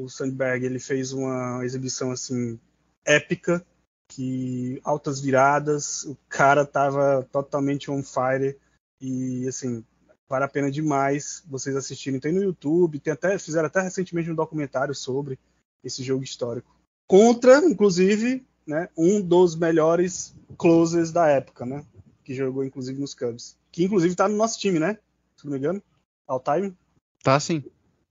o, 0.01 0.05
o 0.05 0.09
Sandberg 0.09 0.65
ele 0.65 0.79
fez 0.79 1.13
uma 1.13 1.65
exibição 1.65 2.13
assim 2.13 2.61
épica, 3.05 3.65
que 4.09 4.81
altas 4.85 5.21
viradas, 5.21 6.05
o 6.05 6.17
cara 6.29 6.65
tava 6.65 7.29
totalmente 7.33 7.91
on 7.91 8.03
fire 8.03 8.57
E 9.01 9.47
assim, 9.49 9.85
vale 10.29 10.45
a 10.45 10.49
pena 10.49 10.71
demais 10.71 11.43
vocês 11.49 11.77
assistirem. 11.77 12.21
Tem 12.21 12.33
no 12.33 12.43
YouTube, 12.43 13.01
tem 13.01 13.13
até 13.13 13.39
fizeram 13.39 13.67
até 13.67 13.81
recentemente 13.81 14.31
um 14.31 14.35
documentário 14.35 14.95
sobre 14.95 15.39
esse 15.83 16.03
jogo 16.03 16.25
histórico. 16.25 16.75
Contra, 17.09 17.59
inclusive, 17.65 18.45
né, 18.67 18.89
um 18.97 19.21
dos 19.21 19.55
melhores 19.55 20.35
closers 20.59 21.13
da 21.13 21.29
época, 21.29 21.65
né? 21.65 21.85
Que 22.25 22.35
jogou 22.35 22.65
inclusive 22.65 23.01
nos 23.01 23.15
Cubs. 23.15 23.57
Que 23.71 23.85
inclusive 23.85 24.15
tá 24.15 24.29
no 24.29 24.37
nosso 24.37 24.59
time, 24.59 24.79
né? 24.79 24.99
Se 25.37 25.45
não 25.45 25.53
me 25.53 25.59
engano. 25.59 25.83
All 26.27 26.41
time. 26.41 26.77
Tá 27.23 27.39
sim. 27.39 27.63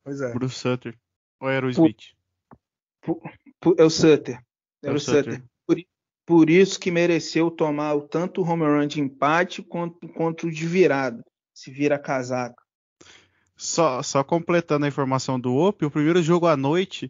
Pois 0.04 0.22
é. 0.22 0.34
Bruce 0.34 0.56
Sutter. 0.56 0.98
Ou 1.46 1.52
era 1.52 1.66
o 1.66 1.70
Smith? 1.70 2.02
Pu- 3.02 3.76
É 3.78 3.84
o 3.84 3.90
Sutter. 3.90 4.36
É 4.84 4.88
Era 4.88 4.94
o 4.94 4.98
o 4.98 5.00
Sutter. 5.00 5.24
Sutter. 5.36 5.44
Por, 5.68 5.78
por 6.26 6.50
isso 6.50 6.80
que 6.80 6.90
mereceu 6.92 7.52
tomar 7.52 7.94
o- 7.94 8.02
tanto 8.08 8.42
o 8.42 8.44
home 8.48 8.64
run 8.64 8.88
de 8.88 9.00
empate 9.00 9.62
quanto, 9.62 10.08
quanto 10.10 10.48
o 10.48 10.52
de 10.52 10.66
virada. 10.66 11.24
Se 11.54 11.70
vira 11.72 11.98
casaca. 12.00 12.56
Só, 13.56 14.02
só 14.04 14.24
completando 14.24 14.86
a 14.86 14.90
informação 14.90 15.40
do 15.40 15.54
OP, 15.56 15.86
o 15.86 15.92
primeiro 15.92 16.22
jogo 16.22 16.48
à 16.48 16.58
noite 16.58 17.10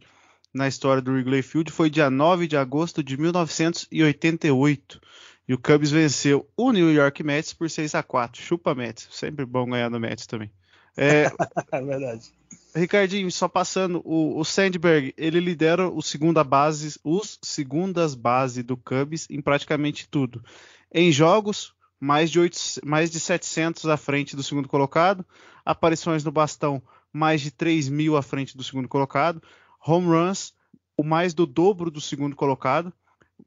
na 0.54 0.68
história 0.68 1.02
do 1.02 1.12
Wrigley 1.12 1.42
Field 1.42 1.72
foi 1.72 1.90
dia 1.90 2.10
9 2.10 2.46
de 2.48 2.56
agosto 2.56 3.02
de 3.04 3.18
1988. 3.18 5.02
E 5.48 5.54
o 5.54 5.58
Cubs 5.60 5.92
venceu 5.92 6.48
o 6.58 6.72
New 6.72 6.92
York 6.92 7.24
Mets 7.24 7.54
por 7.54 7.70
6 7.70 7.94
a 7.96 8.02
4 8.04 8.42
Chupa 8.42 8.74
Mets. 8.76 9.08
Sempre 9.12 9.46
bom 9.46 9.66
ganhar 9.70 9.90
no 9.90 10.00
Mets 10.00 10.26
também. 10.28 10.52
É, 10.98 11.26
É 11.72 11.82
verdade. 11.82 12.32
Ricardinho, 12.76 13.32
só 13.32 13.48
passando, 13.48 14.02
o, 14.04 14.38
o 14.38 14.44
Sandberg, 14.44 15.14
ele 15.18 15.40
lidera 15.40 15.90
o 15.90 16.02
segunda 16.02 16.44
base, 16.44 17.00
os 17.04 17.40
segundas 17.42 18.14
bases 18.14 18.66
do 18.66 18.76
Cubs 18.76 19.28
em 19.30 19.42
praticamente 19.42 20.10
tudo. 20.10 20.44
Em 20.94 21.10
jogos, 21.10 21.74
mais 21.98 22.30
de, 22.30 22.40
8, 22.40 22.58
mais 22.84 23.10
de 23.10 23.20
700 23.20 23.88
à 23.88 23.96
frente 23.96 24.36
do 24.36 24.44
segundo 24.44 24.68
colocado. 24.68 25.26
Aparições 25.66 26.24
no 26.24 26.32
bastão, 26.32 26.84
mais 27.14 27.40
de 27.40 27.50
3 27.50 27.88
mil 27.88 28.18
à 28.18 28.22
frente 28.22 28.58
do 28.58 28.64
segundo 28.64 28.90
colocado. 28.90 29.42
Home 29.86 30.08
runs, 30.08 30.54
o 30.98 31.04
mais 31.04 31.34
do 31.34 31.46
dobro 31.46 31.90
do 31.90 32.02
segundo 32.02 32.36
colocado. 32.36 32.92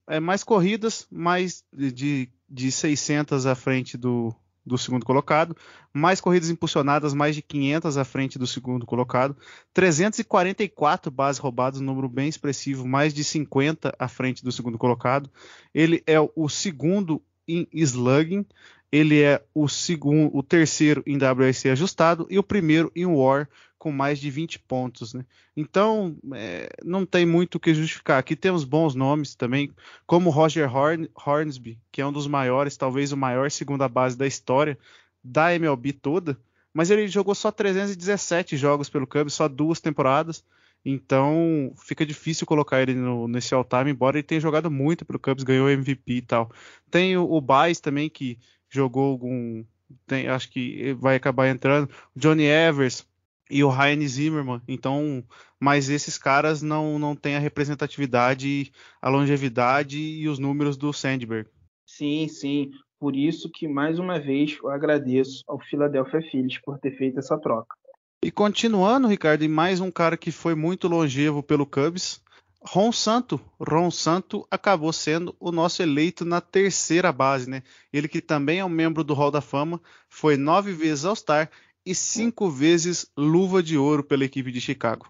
É, 0.06 0.18
mais 0.18 0.42
corridas, 0.42 1.06
mais 1.10 1.64
de, 1.70 2.30
de 2.48 2.72
600 2.72 3.44
à 3.44 3.54
frente 3.54 3.98
do, 3.98 4.34
do 4.68 4.78
segundo 4.78 5.04
colocado. 5.04 5.56
Mais 5.92 6.20
corridas 6.20 6.50
impulsionadas, 6.50 7.14
mais 7.14 7.34
de 7.34 7.42
500 7.42 7.96
à 7.96 8.04
frente 8.04 8.38
do 8.38 8.46
segundo 8.46 8.86
colocado. 8.86 9.36
344 9.74 11.10
bases 11.10 11.40
roubadas, 11.40 11.80
um 11.80 11.84
número 11.84 12.08
bem 12.08 12.28
expressivo, 12.28 12.86
mais 12.86 13.12
de 13.12 13.24
50 13.24 13.94
à 13.98 14.06
frente 14.06 14.44
do 14.44 14.52
segundo 14.52 14.78
colocado. 14.78 15.30
Ele 15.74 16.02
é 16.06 16.20
o 16.20 16.48
segundo 16.48 17.22
em 17.48 17.66
slugging, 17.72 18.44
ele 18.90 19.22
é 19.22 19.42
o 19.54 19.68
segundo, 19.68 20.34
o 20.36 20.42
terceiro 20.42 21.02
em 21.06 21.16
WRC 21.16 21.70
ajustado 21.70 22.26
e 22.30 22.38
o 22.38 22.42
primeiro 22.42 22.90
em 22.94 23.06
WAR 23.06 23.48
com 23.78 23.92
mais 23.92 24.18
de 24.18 24.28
20 24.30 24.58
pontos, 24.60 25.14
né? 25.14 25.24
Então, 25.56 26.16
é, 26.34 26.68
não 26.84 27.06
tem 27.06 27.24
muito 27.24 27.54
o 27.54 27.60
que 27.60 27.72
justificar. 27.72 28.18
Aqui 28.18 28.34
temos 28.34 28.64
bons 28.64 28.94
nomes 28.94 29.36
também, 29.36 29.72
como 30.04 30.30
Roger 30.30 30.74
Horn, 30.74 31.08
Hornsby, 31.14 31.78
que 31.92 32.00
é 32.00 32.06
um 32.06 32.12
dos 32.12 32.26
maiores, 32.26 32.76
talvez 32.76 33.12
o 33.12 33.16
maior 33.16 33.50
segunda 33.50 33.88
base 33.88 34.18
da 34.18 34.26
história 34.26 34.76
da 35.22 35.54
MLB 35.54 35.92
toda, 35.92 36.38
mas 36.72 36.90
ele 36.90 37.06
jogou 37.08 37.34
só 37.34 37.50
317 37.50 38.56
jogos 38.56 38.88
pelo 38.88 39.06
Cubs, 39.06 39.34
só 39.34 39.48
duas 39.48 39.80
temporadas. 39.80 40.44
Então 40.84 41.72
fica 41.84 42.06
difícil 42.06 42.46
colocar 42.46 42.80
ele 42.80 42.94
no, 42.94 43.26
nesse 43.26 43.52
all-time, 43.52 43.90
embora 43.90 44.16
ele 44.16 44.22
tenha 44.22 44.40
jogado 44.40 44.70
muito 44.70 45.04
pelo 45.04 45.18
Cubs, 45.18 45.44
ganhou 45.44 45.68
MVP 45.68 46.12
e 46.14 46.22
tal. 46.22 46.50
Tem 46.90 47.16
o, 47.16 47.30
o 47.30 47.40
Baez 47.40 47.80
também, 47.80 48.08
que 48.08 48.38
jogou 48.68 49.10
algum. 49.10 49.64
Tem, 50.06 50.28
acho 50.28 50.50
que 50.50 50.92
vai 50.94 51.16
acabar 51.16 51.48
entrando. 51.48 51.88
O 52.14 52.18
Johnny 52.18 52.44
Evers 52.44 53.06
e 53.50 53.64
o 53.64 53.70
Ryan 53.70 54.06
Zimmerman. 54.06 54.62
Então, 54.68 55.24
mas 55.58 55.88
esses 55.88 56.18
caras 56.18 56.62
não, 56.62 56.98
não 56.98 57.16
têm 57.16 57.36
a 57.36 57.40
representatividade, 57.40 58.72
a 59.00 59.08
longevidade 59.08 59.98
e 59.98 60.28
os 60.28 60.38
números 60.38 60.76
do 60.76 60.92
Sandberg. 60.92 61.48
Sim, 61.86 62.28
sim. 62.28 62.70
Por 62.98 63.14
isso 63.16 63.48
que, 63.50 63.68
mais 63.68 63.98
uma 63.98 64.18
vez, 64.18 64.58
eu 64.62 64.68
agradeço 64.68 65.44
ao 65.46 65.58
Philadelphia 65.58 66.20
Phillies 66.20 66.58
por 66.58 66.78
ter 66.78 66.96
feito 66.96 67.18
essa 67.18 67.38
troca. 67.38 67.74
E 68.22 68.30
continuando, 68.30 69.06
Ricardo, 69.06 69.44
e 69.44 69.48
mais 69.48 69.80
um 69.80 69.90
cara 69.90 70.16
que 70.16 70.32
foi 70.32 70.54
muito 70.54 70.88
longevo 70.88 71.40
pelo 71.42 71.64
Cubs, 71.64 72.20
Ron 72.60 72.92
Santo. 72.92 73.40
Ron 73.60 73.90
Santo 73.90 74.46
acabou 74.50 74.92
sendo 74.92 75.34
o 75.38 75.52
nosso 75.52 75.82
eleito 75.82 76.24
na 76.24 76.40
terceira 76.40 77.12
base, 77.12 77.48
né? 77.48 77.62
Ele 77.92 78.08
que 78.08 78.20
também 78.20 78.58
é 78.58 78.64
um 78.64 78.68
membro 78.68 79.04
do 79.04 79.14
Hall 79.14 79.30
da 79.30 79.40
Fama, 79.40 79.80
foi 80.08 80.36
nove 80.36 80.72
vezes 80.72 81.04
All-Star 81.04 81.50
e 81.86 81.94
cinco 81.94 82.50
vezes 82.50 83.10
luva 83.16 83.62
de 83.62 83.78
ouro 83.78 84.02
pela 84.04 84.24
equipe 84.24 84.50
de 84.50 84.60
Chicago. 84.60 85.08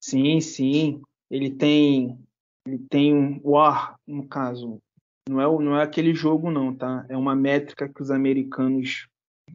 Sim, 0.00 0.40
sim. 0.40 1.02
Ele 1.30 1.50
tem, 1.50 2.18
ele 2.66 2.78
tem 2.88 3.14
um 3.14 3.40
WAR, 3.42 3.98
no 4.06 4.26
caso. 4.26 4.78
Não 5.28 5.40
é, 5.40 5.46
o- 5.48 5.60
não 5.60 5.76
é 5.76 5.82
aquele 5.82 6.14
jogo, 6.14 6.50
não, 6.50 6.72
tá? 6.72 7.04
É 7.08 7.16
uma 7.16 7.34
métrica 7.34 7.88
que 7.88 8.00
os 8.00 8.12
americanos 8.12 9.08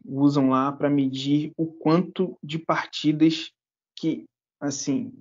usam 0.04 0.50
lá 0.50 0.70
para 0.70 0.90
medir 0.90 1.52
o 1.56 1.66
quanto 1.66 2.36
de 2.42 2.58
partidas 2.58 3.50
que, 3.98 4.24
assim, 4.60 5.12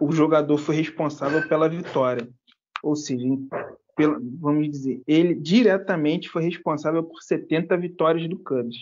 o 0.00 0.12
jogador 0.12 0.58
foi 0.58 0.76
responsável 0.76 1.46
pela 1.48 1.68
vitória. 1.68 2.28
Ou 2.82 2.96
seja, 2.96 3.26
pela- 3.96 4.18
vamos 4.40 4.70
dizer, 4.70 5.02
ele 5.06 5.34
diretamente 5.34 6.28
foi 6.28 6.44
responsável 6.44 7.02
por 7.04 7.22
70 7.22 7.76
vitórias 7.76 8.28
do 8.28 8.38
Cubs. 8.38 8.76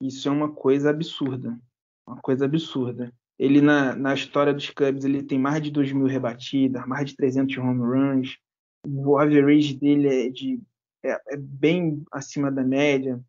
Isso 0.00 0.28
é 0.28 0.32
uma 0.32 0.50
coisa 0.50 0.90
absurda. 0.90 1.58
Uma 2.06 2.16
coisa 2.20 2.44
absurda. 2.44 3.12
Ele, 3.38 3.60
na, 3.60 3.94
na 3.94 4.14
história 4.14 4.52
dos 4.52 4.68
Cubs, 4.70 5.04
ele 5.04 5.22
tem 5.22 5.38
mais 5.38 5.62
de 5.62 5.70
2 5.70 5.92
mil 5.92 6.06
rebatidas, 6.06 6.86
mais 6.86 7.10
de 7.10 7.16
300 7.16 7.56
home 7.58 7.80
runs. 7.80 8.38
O 8.86 9.16
average 9.18 9.74
dele 9.74 10.08
é, 10.08 10.28
de, 10.28 10.60
é, 11.04 11.34
é 11.34 11.36
bem 11.36 12.02
acima 12.10 12.50
da 12.50 12.64
média, 12.64 13.20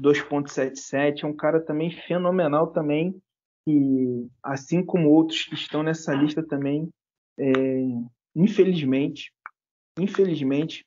2.77. 0.00 1.22
É 1.22 1.26
um 1.26 1.34
cara 1.34 1.60
também 1.60 1.90
fenomenal 1.90 2.68
também, 2.68 3.16
e 3.66 4.28
assim 4.42 4.84
como 4.84 5.10
outros 5.10 5.44
que 5.44 5.54
estão 5.54 5.82
nessa 5.82 6.14
lista 6.14 6.42
também, 6.42 6.88
é, 7.38 7.52
infelizmente, 8.34 9.32
infelizmente, 9.98 10.84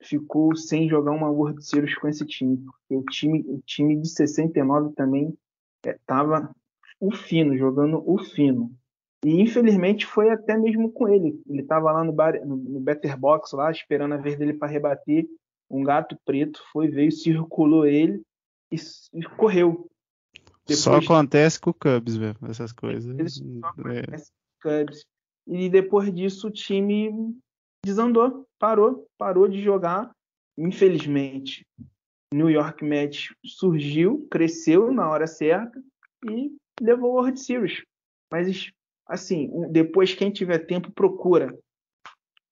ficou 0.00 0.54
sem 0.56 0.88
jogar 0.88 1.12
uma 1.12 1.30
World 1.30 1.64
Series 1.64 1.96
com 1.96 2.08
esse 2.08 2.24
time. 2.24 2.56
Porque 2.56 2.94
o 2.94 3.02
time, 3.04 3.44
o 3.48 3.60
time 3.66 3.96
de 4.00 4.08
69 4.08 4.94
também 4.94 5.36
estava 5.84 6.54
o 7.00 7.12
fino, 7.12 7.56
jogando 7.56 8.02
o 8.08 8.18
fino. 8.18 8.72
E 9.24 9.40
infelizmente 9.40 10.06
foi 10.06 10.30
até 10.30 10.56
mesmo 10.56 10.92
com 10.92 11.08
ele. 11.08 11.40
Ele 11.48 11.62
estava 11.62 11.90
lá 11.90 12.04
no, 12.04 12.12
bar, 12.12 12.40
no, 12.46 12.56
no 12.56 12.80
batter 12.80 13.18
box 13.18 13.52
lá, 13.52 13.70
esperando 13.70 14.14
a 14.14 14.18
vez 14.18 14.38
dele 14.38 14.54
para 14.54 14.68
rebater. 14.70 15.26
Um 15.70 15.82
gato 15.82 16.16
preto 16.24 16.62
foi, 16.72 16.88
veio, 16.88 17.12
circulou 17.12 17.84
ele 17.84 18.22
e, 18.72 18.76
e 19.14 19.22
correu. 19.36 19.90
Só 20.76 20.96
acontece 20.96 21.60
com 21.60 21.70
o 21.70 21.74
Cubs, 21.74 22.16
velho, 22.16 22.36
essas 22.48 22.72
coisas. 22.72 23.16
É. 23.16 24.00
acontece 24.00 24.30
com 24.62 24.68
o 24.68 24.84
Cubs. 24.86 25.06
E 25.46 25.68
depois 25.68 26.14
disso 26.14 26.48
o 26.48 26.50
time 26.50 27.34
desandou, 27.84 28.46
parou, 28.58 29.06
parou 29.16 29.48
de 29.48 29.62
jogar. 29.62 30.10
Infelizmente, 30.58 31.64
New 32.32 32.50
York 32.50 32.84
Mets 32.84 33.28
surgiu, 33.44 34.26
cresceu 34.30 34.92
na 34.92 35.08
hora 35.08 35.26
certa 35.26 35.80
e 36.28 36.52
levou 36.80 37.12
o 37.12 37.14
World 37.14 37.40
Series. 37.40 37.82
Mas 38.30 38.70
assim, 39.06 39.50
depois 39.70 40.14
quem 40.14 40.30
tiver 40.30 40.58
tempo 40.58 40.90
procura 40.92 41.56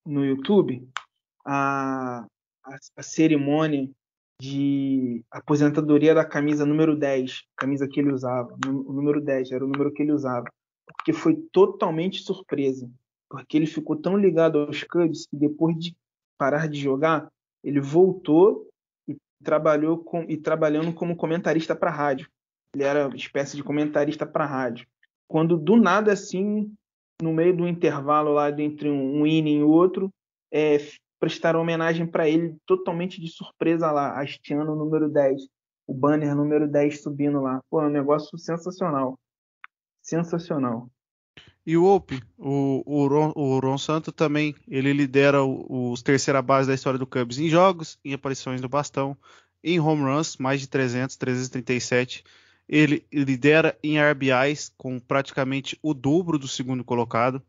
no 0.07 0.25
YouTube 0.25 0.89
a, 1.45 2.25
a, 2.65 2.77
a 2.97 3.03
cerimônia 3.03 3.91
de 4.41 5.25
aposentadoria 5.31 6.15
da 6.15 6.25
camisa 6.25 6.67
número 6.67 6.97
10, 6.97 7.45
camisa 7.57 7.89
que 7.89 8.01
ele 8.01 8.13
usava, 8.13 8.55
o 8.67 8.93
número 8.93 9.21
10 9.21 9.53
era 9.53 9.65
o 9.65 9.69
número 9.69 9.93
que 9.93 10.03
ele 10.03 10.13
usava, 10.13 10.47
porque 10.87 11.13
foi 11.13 11.37
totalmente 11.53 12.23
surpresa, 12.23 12.89
porque 13.29 13.57
ele 13.57 13.67
ficou 13.67 13.97
tão 13.97 14.17
ligado 14.17 14.59
aos 14.59 14.83
Cubs 14.85 15.27
que 15.27 15.37
depois 15.37 15.77
de 15.79 15.97
parar 16.39 16.69
de 16.69 16.79
jogar, 16.79 17.31
ele 17.65 17.81
voltou 17.81 18.69
e 19.09 19.17
trabalhou 19.43 19.99
com 19.99 20.23
e 20.29 20.37
trabalhando 20.37 20.93
como 20.93 21.17
comentarista 21.17 21.75
para 21.75 21.91
rádio. 21.91 22.29
Ele 22.75 22.85
era 22.85 23.07
uma 23.07 23.17
espécie 23.17 23.57
de 23.57 23.65
comentarista 23.65 24.27
para 24.27 24.45
rádio. 24.45 24.87
Quando 25.27 25.57
do 25.57 25.77
nada 25.77 26.13
assim, 26.13 26.71
no 27.21 27.33
meio 27.33 27.57
do 27.57 27.67
intervalo 27.67 28.35
lá 28.35 28.51
entre 28.51 28.91
um, 28.91 29.21
um 29.21 29.27
inning 29.27 29.61
e 29.61 29.63
outro, 29.63 30.11
é, 30.53 30.79
prestaram 31.19 31.61
homenagem 31.61 32.07
para 32.07 32.29
ele 32.29 32.57
totalmente 32.67 33.21
de 33.21 33.29
surpresa 33.29 33.91
lá, 33.91 34.21
hasteando 34.21 34.73
o 34.73 34.77
número 34.77 35.09
10, 35.09 35.43
o 35.87 35.95
banner 35.95 36.35
número 36.35 36.69
10 36.69 37.03
subindo 37.03 37.41
lá. 37.41 37.61
Pô, 37.71 37.81
é 37.83 37.87
um 37.87 37.91
negócio 37.91 38.39
sensacional. 38.39 39.19
Sensacional. 40.03 40.91
E 41.67 41.77
o 41.77 41.85
Ope, 41.85 42.23
o, 42.39 42.83
o, 42.87 43.09
Ron, 43.09 43.33
o 43.35 43.59
Ron 43.59 43.77
Santo 43.77 44.13
também, 44.13 44.55
ele 44.69 44.93
lidera 44.93 45.43
os 45.43 46.01
terceira 46.01 46.41
base 46.41 46.69
da 46.69 46.75
história 46.75 46.99
do 46.99 47.07
Cubs 47.07 47.39
em 47.39 47.49
jogos, 47.49 47.99
em 48.05 48.15
aparições 48.15 48.61
no 48.61 48.69
bastão, 48.69 49.17
em 49.65 49.81
home 49.81 50.03
runs, 50.03 50.37
mais 50.37 50.61
de 50.61 50.69
300, 50.69 51.17
337. 51.17 52.25
Ele 52.69 53.05
lidera 53.13 53.77
em 53.83 53.99
RBIs 53.99 54.73
com 54.77 55.01
praticamente 55.01 55.77
o 55.83 55.93
dobro 55.93 56.39
do 56.39 56.47
segundo 56.47 56.85
colocado. 56.85 57.43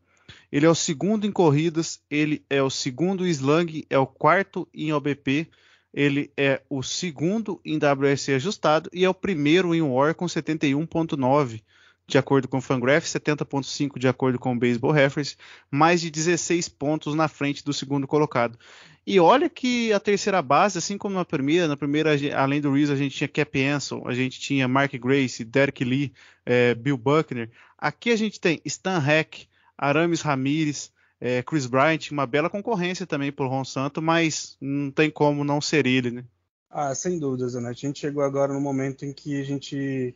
Ele 0.50 0.66
é 0.66 0.68
o 0.68 0.74
segundo 0.74 1.26
em 1.26 1.32
corridas, 1.32 2.00
ele 2.10 2.44
é 2.48 2.62
o 2.62 2.70
segundo 2.70 3.26
em 3.26 3.30
slug, 3.30 3.86
é 3.88 3.98
o 3.98 4.06
quarto 4.06 4.68
em 4.72 4.92
OBP, 4.92 5.48
ele 5.92 6.30
é 6.36 6.62
o 6.68 6.82
segundo 6.82 7.60
em 7.64 7.78
WRC 7.78 8.34
ajustado 8.34 8.90
e 8.92 9.04
é 9.04 9.08
o 9.08 9.14
primeiro 9.14 9.74
em 9.74 9.82
WAR 9.82 10.14
com 10.14 10.26
71.9 10.26 11.62
de 12.08 12.16
acordo 12.16 12.48
com 12.48 12.56
o 12.56 12.62
Fangraph, 12.62 13.04
70.5 13.04 13.98
de 13.98 14.08
acordo 14.08 14.38
com 14.38 14.54
o 14.54 14.58
Baseball 14.58 14.92
Reference, 14.92 15.36
mais 15.70 16.00
de 16.00 16.10
16 16.10 16.66
pontos 16.70 17.14
na 17.14 17.28
frente 17.28 17.62
do 17.62 17.72
segundo 17.72 18.06
colocado. 18.06 18.58
E 19.06 19.20
olha 19.20 19.48
que 19.48 19.92
a 19.92 20.00
terceira 20.00 20.40
base, 20.40 20.78
assim 20.78 20.96
como 20.96 21.14
na 21.14 21.24
primeira, 21.24 21.68
na 21.68 21.76
primeira, 21.76 22.10
além 22.34 22.62
do 22.62 22.72
Reese, 22.72 22.92
a 22.92 22.96
gente 22.96 23.14
tinha 23.14 23.28
Cap 23.28 23.62
Anson, 23.62 24.04
a 24.06 24.14
gente 24.14 24.40
tinha 24.40 24.66
Mark 24.66 24.92
Grace, 24.94 25.44
Derek 25.44 25.84
Lee, 25.84 26.12
é, 26.46 26.74
Bill 26.74 26.96
Buckner. 26.96 27.50
Aqui 27.76 28.10
a 28.10 28.16
gente 28.16 28.40
tem 28.40 28.58
Stan 28.64 29.02
Heck, 29.06 29.46
Aramis 29.78 30.20
Ramirez, 30.20 30.92
é, 31.20 31.42
Chris 31.42 31.66
Bryant, 31.66 32.10
uma 32.10 32.26
bela 32.26 32.50
concorrência 32.50 33.06
também 33.06 33.32
por 33.32 33.48
Ron 33.48 33.64
Santo, 33.64 34.02
mas 34.02 34.56
não 34.60 34.90
tem 34.90 35.10
como 35.10 35.44
não 35.44 35.60
ser 35.60 35.86
ele, 35.86 36.10
né? 36.10 36.24
Ah, 36.70 36.94
sem 36.94 37.18
dúvidas, 37.18 37.54
né? 37.54 37.68
A 37.68 37.72
gente 37.72 38.00
chegou 38.00 38.22
agora 38.22 38.52
no 38.52 38.60
momento 38.60 39.04
em 39.04 39.12
que 39.12 39.40
a 39.40 39.44
gente 39.44 40.14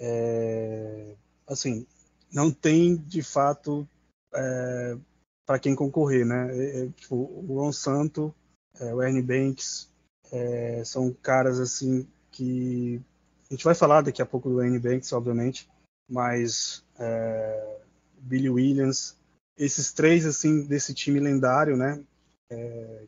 é, 0.00 1.14
assim, 1.46 1.86
não 2.32 2.50
tem 2.50 2.96
de 2.96 3.22
fato 3.22 3.88
é, 4.34 4.96
para 5.46 5.58
quem 5.58 5.74
concorrer, 5.74 6.26
né? 6.26 6.48
É, 6.56 6.84
é, 6.84 6.88
tipo, 6.90 7.16
o 7.16 7.60
Ron 7.60 7.72
Santo, 7.72 8.34
é, 8.80 8.92
o 8.92 9.02
Ernie 9.02 9.22
Banks, 9.22 9.88
é, 10.32 10.82
são 10.84 11.12
caras 11.12 11.60
assim 11.60 12.08
que 12.30 13.00
a 13.50 13.54
gente 13.54 13.64
vai 13.64 13.74
falar 13.74 14.00
daqui 14.00 14.22
a 14.22 14.26
pouco 14.26 14.48
do 14.48 14.62
Ernie 14.62 14.78
Banks, 14.78 15.12
obviamente, 15.12 15.68
mas 16.08 16.84
Billy 18.22 18.48
Williams, 18.48 19.16
esses 19.56 19.92
três 19.92 20.24
assim 20.24 20.64
desse 20.64 20.94
time 20.94 21.20
lendário, 21.20 21.76
né? 21.76 22.02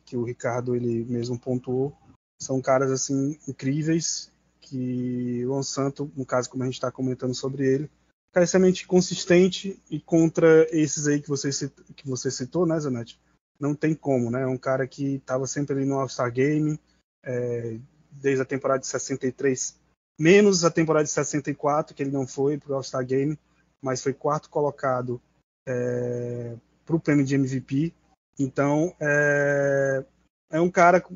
que 0.05 0.17
o 0.17 0.23
Ricardo 0.23 0.75
ele 0.75 1.05
mesmo 1.05 1.37
pontuou, 1.37 1.95
são 2.41 2.59
caras 2.59 2.91
assim 2.91 3.37
incríveis 3.47 4.31
que 4.59 5.45
o 5.45 5.61
Santo, 5.61 6.11
no 6.15 6.25
caso 6.25 6.49
como 6.49 6.63
a 6.63 6.65
gente 6.65 6.75
está 6.75 6.91
comentando 6.91 7.35
sobre 7.35 7.63
ele, 7.63 7.91
cara 8.35 8.43
extremamente 8.43 8.85
consistente 8.85 9.81
e 9.89 9.97
contra 9.97 10.67
esses 10.69 11.07
aí 11.07 11.21
que 11.21 11.29
você, 11.29 11.49
que 11.95 12.05
você 12.05 12.29
citou, 12.29 12.65
né, 12.65 12.77
Zanetti? 12.77 13.17
Não 13.57 13.73
tem 13.73 13.95
como, 13.95 14.29
né? 14.29 14.41
É 14.41 14.47
um 14.47 14.57
cara 14.57 14.85
que 14.85 15.15
estava 15.15 15.47
sempre 15.47 15.73
ali 15.73 15.85
no 15.85 15.97
All-Star 15.97 16.29
Game, 16.33 16.77
é, 17.23 17.77
desde 18.11 18.41
a 18.41 18.45
temporada 18.45 18.81
de 18.81 18.87
63, 18.87 19.77
menos 20.19 20.65
a 20.65 20.69
temporada 20.69 21.05
de 21.05 21.11
64, 21.11 21.95
que 21.95 22.03
ele 22.03 22.11
não 22.11 22.27
foi 22.27 22.57
para 22.57 22.73
o 22.73 22.75
All-Star 22.75 23.05
Game, 23.05 23.39
mas 23.85 24.01
foi 24.01 24.13
quarto 24.13 24.49
colocado 24.49 25.21
é, 25.67 26.55
para 26.83 26.95
o 26.95 26.99
prêmio 26.99 27.23
de 27.23 27.35
MVP. 27.35 27.93
Então, 28.39 28.95
é, 28.99 30.03
é 30.51 30.59
um 30.59 30.71
cara 30.71 30.99
que 30.99 31.13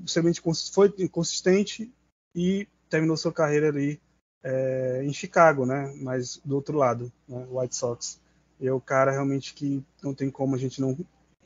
foi 0.72 0.94
consistente 1.12 1.92
e 2.36 2.68
terminou 2.88 3.18
sua 3.18 3.34
carreira 3.34 3.70
ali 3.70 4.00
é, 4.44 5.04
em 5.04 5.12
Chicago, 5.12 5.66
né? 5.66 5.92
Mas 6.00 6.40
do 6.46 6.56
outro 6.56 6.78
lado, 6.78 7.12
né? 7.28 7.48
White 7.50 7.76
Sox. 7.76 8.22
E 8.60 8.68
é 8.68 8.72
o 8.72 8.80
cara 8.80 9.12
realmente 9.12 9.56
que 9.56 9.84
não 10.04 10.14
tem 10.14 10.30
como 10.30 10.56
a 10.56 10.60
gente 10.60 10.80
não 10.80 10.96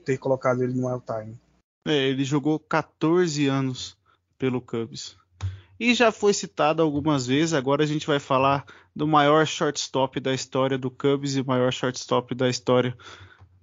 ter 0.04 0.18
colocado 0.18 0.62
ele 0.62 0.74
no 0.74 0.90
all 0.90 1.02
time. 1.02 1.40
É, 1.88 2.10
ele 2.10 2.26
jogou 2.26 2.60
14 2.60 3.48
anos 3.48 3.98
pelo 4.38 4.60
Cubs. 4.60 5.16
E 5.80 5.94
já 5.94 6.12
foi 6.12 6.34
citado 6.34 6.82
algumas 6.82 7.26
vezes, 7.26 7.54
agora 7.54 7.84
a 7.84 7.88
gente 7.88 8.06
vai 8.06 8.20
falar 8.20 8.66
do 8.96 9.08
maior 9.08 9.46
shortstop 9.46 10.20
da 10.20 10.34
história 10.34 10.78
do 10.78 10.92
Cubs 10.92 11.36
e 11.36 11.42
o 11.42 11.46
maior 11.46 11.72
shortstop 11.72 12.36
da 12.36 12.50
história 12.50 12.96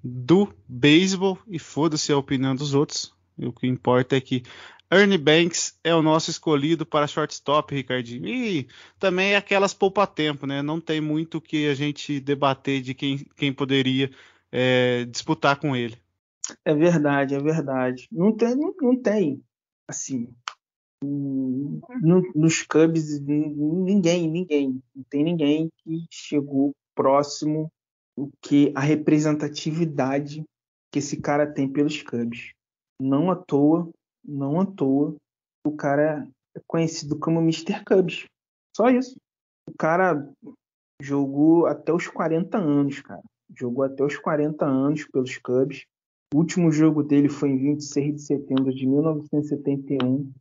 do 0.02 0.52
beisebol. 0.68 1.38
E 1.48 1.58
foda-se 1.58 2.12
a 2.12 2.16
opinião 2.16 2.54
dos 2.54 2.74
outros. 2.74 3.14
O 3.38 3.52
que 3.52 3.66
importa 3.66 4.16
é 4.16 4.20
que 4.20 4.42
Ernie 4.90 5.18
Banks 5.18 5.78
é 5.84 5.94
o 5.94 6.02
nosso 6.02 6.30
escolhido 6.30 6.84
para 6.84 7.06
shortstop, 7.06 7.74
Ricardinho. 7.74 8.26
E 8.26 8.66
também 8.98 9.32
é 9.32 9.36
aquelas 9.36 9.72
poupa-tempo, 9.72 10.46
né? 10.46 10.62
Não 10.62 10.80
tem 10.80 11.00
muito 11.00 11.40
que 11.40 11.68
a 11.68 11.74
gente 11.74 12.18
debater 12.18 12.82
de 12.82 12.92
quem, 12.92 13.24
quem 13.36 13.52
poderia 13.52 14.10
é, 14.50 15.04
disputar 15.04 15.56
com 15.56 15.76
ele. 15.76 15.96
É 16.64 16.74
verdade, 16.74 17.36
é 17.36 17.38
verdade. 17.38 18.08
Não 18.10 18.36
tem, 18.36 18.56
não, 18.56 18.74
não 18.80 19.00
tem. 19.00 19.40
Assim, 19.86 20.28
no, 21.02 22.22
nos 22.34 22.62
Cubs, 22.62 23.20
ninguém, 23.20 24.28
ninguém, 24.28 24.82
não 24.94 25.04
tem 25.08 25.24
ninguém 25.24 25.70
que 25.78 26.06
chegou 26.10 26.72
próximo 26.94 27.70
do 28.16 28.30
que 28.42 28.72
a 28.74 28.80
representatividade 28.80 30.44
que 30.92 30.98
esse 30.98 31.16
cara 31.20 31.46
tem 31.46 31.68
pelos 31.68 32.02
Cubs. 32.02 32.52
Não 33.00 33.30
à 33.30 33.36
toa, 33.36 33.88
não 34.24 34.60
à 34.60 34.66
toa, 34.66 35.16
o 35.64 35.72
cara 35.72 36.28
é 36.54 36.60
conhecido 36.66 37.18
como 37.18 37.40
Mr. 37.40 37.84
Cubs. 37.84 38.24
Só 38.76 38.90
isso. 38.90 39.16
O 39.68 39.76
cara 39.78 40.28
jogou 41.00 41.66
até 41.66 41.92
os 41.92 42.06
40 42.08 42.58
anos, 42.58 43.00
cara. 43.00 43.22
Jogou 43.56 43.84
até 43.84 44.04
os 44.04 44.16
40 44.16 44.64
anos 44.64 45.06
pelos 45.06 45.38
Cubs. 45.38 45.84
O 46.32 46.38
último 46.38 46.70
jogo 46.70 47.02
dele 47.02 47.28
foi 47.28 47.50
em 47.50 47.58
26 47.58 48.14
de 48.14 48.22
setembro 48.22 48.72
de 48.72 48.86
1971. 48.86 50.32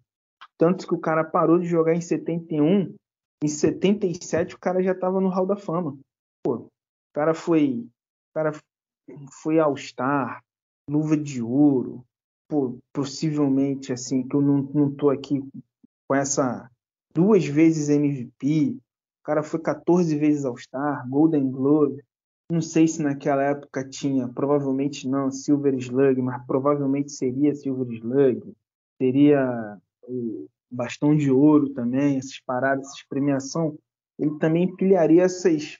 Tanto 0.60 0.86
que 0.86 0.94
o 0.94 1.00
cara 1.00 1.24
parou 1.24 1.58
de 1.58 1.66
jogar 1.66 1.96
em 1.96 2.02
71. 2.02 2.94
Em 3.42 3.48
77 3.48 4.56
o 4.56 4.60
cara 4.60 4.84
já 4.84 4.92
estava 4.92 5.22
no 5.22 5.30
Hall 5.30 5.46
da 5.46 5.56
Fama. 5.56 5.98
Pô, 6.44 6.56
o 6.56 6.70
cara 7.14 7.34
foi, 7.34 7.88
o 7.88 8.34
cara 8.34 8.52
foi 9.42 9.58
All-Star, 9.58 10.44
luva 10.90 11.16
de 11.16 11.42
ouro, 11.42 12.04
possivelmente, 12.94 13.94
assim, 13.94 14.28
que 14.28 14.36
eu 14.36 14.42
não, 14.42 14.58
não 14.58 14.94
tô 14.94 15.10
aqui 15.10 15.42
com 16.08 16.16
essa 16.16 16.70
duas 17.14 17.46
vezes 17.46 17.90
MVP, 17.90 18.76
o 18.76 19.24
cara 19.24 19.42
foi 19.42 19.62
14 19.62 20.18
vezes 20.18 20.44
All-Star, 20.44 21.08
Golden 21.08 21.50
Globe, 21.50 22.04
não 22.52 22.62
sei 22.62 22.88
se 22.88 23.02
naquela 23.02 23.44
época 23.44 23.88
tinha, 23.88 24.28
provavelmente 24.28 25.08
não, 25.08 25.32
Silver 25.32 25.76
Slug, 25.76 26.22
mas 26.22 26.46
provavelmente 26.46 27.12
seria 27.12 27.56
Silver 27.56 27.88
Slug, 27.92 28.54
teria 28.98 29.80
o 30.04 30.48
Bastão 30.70 31.16
de 31.16 31.32
Ouro 31.32 31.70
também, 31.74 32.18
essas 32.18 32.40
paradas, 32.40 32.88
essas 32.88 33.04
premiação, 33.04 33.78
ele 34.18 34.38
também 34.38 34.64
empilharia 34.64 35.24
essas, 35.24 35.78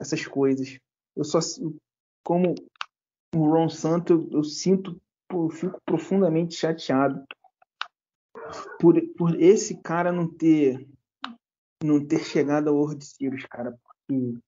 essas 0.00 0.26
coisas. 0.26 0.78
Eu 1.16 1.24
só, 1.24 1.38
como 2.22 2.54
o 3.34 3.50
Ron 3.50 3.68
Santo, 3.68 4.12
eu, 4.12 4.38
eu 4.38 4.44
sinto 4.44 5.00
eu 5.32 5.50
fico 5.50 5.80
profundamente 5.84 6.54
chateado 6.54 7.24
por, 8.78 9.00
por 9.16 9.40
esse 9.40 9.80
cara 9.82 10.12
não 10.12 10.28
ter 10.28 10.86
não 11.82 12.04
ter 12.04 12.24
chegado 12.24 12.68
ao 12.68 12.76
World 12.76 13.04
Series, 13.04 13.44
cara, 13.46 13.76
porque 13.82 14.38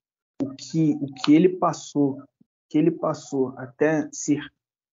o 0.42 0.54
que 0.54 0.94
o 1.00 1.06
que 1.06 1.34
ele 1.34 1.50
passou, 1.50 2.22
que 2.68 2.78
ele 2.78 2.90
passou 2.90 3.52
até 3.58 4.08
ser 4.10 4.40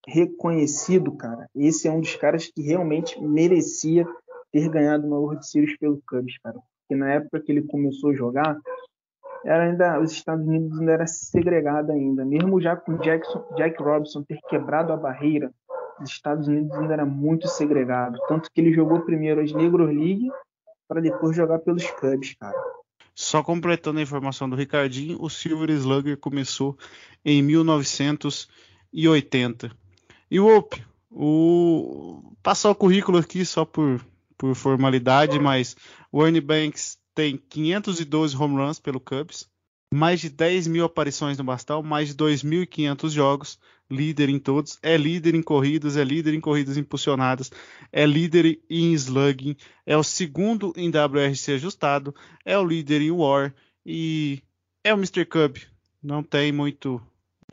reconhecido, 0.08 1.16
cara, 1.16 1.50
esse 1.56 1.88
é 1.88 1.92
um 1.92 2.02
dos 2.02 2.16
caras 2.16 2.48
que 2.48 2.62
realmente 2.62 3.20
merecia 3.22 4.06
ter 4.52 4.70
ganhado 4.70 5.08
uma 5.08 5.18
World 5.18 5.48
Series 5.48 5.78
pelo 5.78 6.02
Cubs, 6.08 6.38
cara. 6.40 6.60
Porque 6.82 6.96
na 6.96 7.14
época 7.14 7.40
que 7.40 7.52
ele 7.52 7.64
começou 7.64 8.12
a 8.12 8.16
jogar, 8.16 8.60
era 9.46 9.64
ainda 9.64 10.00
os 10.00 10.12
Estados 10.12 10.46
Unidos 10.46 10.80
ainda 10.80 10.92
era 10.92 11.08
segregado 11.08 11.92
ainda, 11.92 12.24
mesmo 12.24 12.62
já 12.62 12.76
com 12.76 12.98
Jackson, 12.98 13.44
Jack 13.56 13.82
Robinson 13.82 14.24
ter 14.24 14.40
quebrado 14.50 14.94
a 14.94 14.98
barreira 14.98 15.52
os 16.02 16.10
Estados 16.10 16.48
Unidos 16.48 16.76
ainda 16.78 16.94
era 16.94 17.06
muito 17.06 17.48
segregado. 17.48 18.18
Tanto 18.28 18.50
que 18.52 18.60
ele 18.62 18.74
jogou 18.74 19.02
primeiro 19.02 19.42
as 19.42 19.52
Negro 19.52 19.86
League 19.86 20.28
para 20.88 21.02
depois 21.02 21.36
jogar 21.36 21.60
pelos 21.60 21.86
Cubs, 21.92 22.34
cara. 22.40 22.58
Só 23.16 23.44
completando 23.44 24.00
a 24.00 24.04
informação 24.04 24.50
do 24.50 24.56
Ricardinho, 24.56 25.22
o 25.22 25.30
Silver 25.30 25.70
Slugger 25.70 26.18
começou 26.18 26.76
em 27.24 27.44
1980. 27.44 29.72
E 30.34 30.40
o 30.40 30.48
Op, 30.48 30.84
o 31.12 32.34
passar 32.42 32.72
o 32.72 32.76
currículo 32.76 33.20
aqui 33.20 33.46
só 33.46 33.64
por, 33.64 34.04
por 34.36 34.56
formalidade, 34.56 35.38
mas 35.38 35.76
o 36.12 36.26
Ernie 36.26 36.42
Banks 36.42 36.98
tem 37.14 37.38
512 37.38 38.36
home 38.36 38.56
runs 38.56 38.80
pelo 38.80 39.00
Cubs, 39.00 39.48
mais 39.94 40.22
de 40.22 40.32
10 40.32 40.66
mil 40.66 40.86
aparições 40.86 41.38
no 41.38 41.44
Bastal, 41.44 41.84
mais 41.84 42.08
de 42.08 42.16
2.500 42.16 43.10
jogos, 43.12 43.60
líder 43.92 44.28
em 44.28 44.40
todos, 44.40 44.80
é 44.82 44.98
líder 44.98 45.36
em 45.36 45.44
corridas, 45.44 45.98
é 45.98 46.04
líder 46.04 46.34
em 46.34 46.42
corridas 46.42 46.78
impulsionadas, 46.78 47.52
é 47.92 48.04
líder 48.04 48.60
em 48.68 48.92
slugging, 48.94 49.56
é 49.86 49.96
o 49.96 50.02
segundo 50.02 50.74
em 50.76 50.90
WRC 50.90 51.52
ajustado, 51.52 52.16
é 52.44 52.58
o 52.58 52.66
líder 52.66 53.04
em 53.04 53.12
WAR 53.12 53.54
e 53.86 54.42
é 54.84 54.92
o 54.96 54.98
Mr. 54.98 55.26
Cub. 55.26 55.60
Não 56.02 56.24
tem 56.24 56.52
muito 56.52 57.00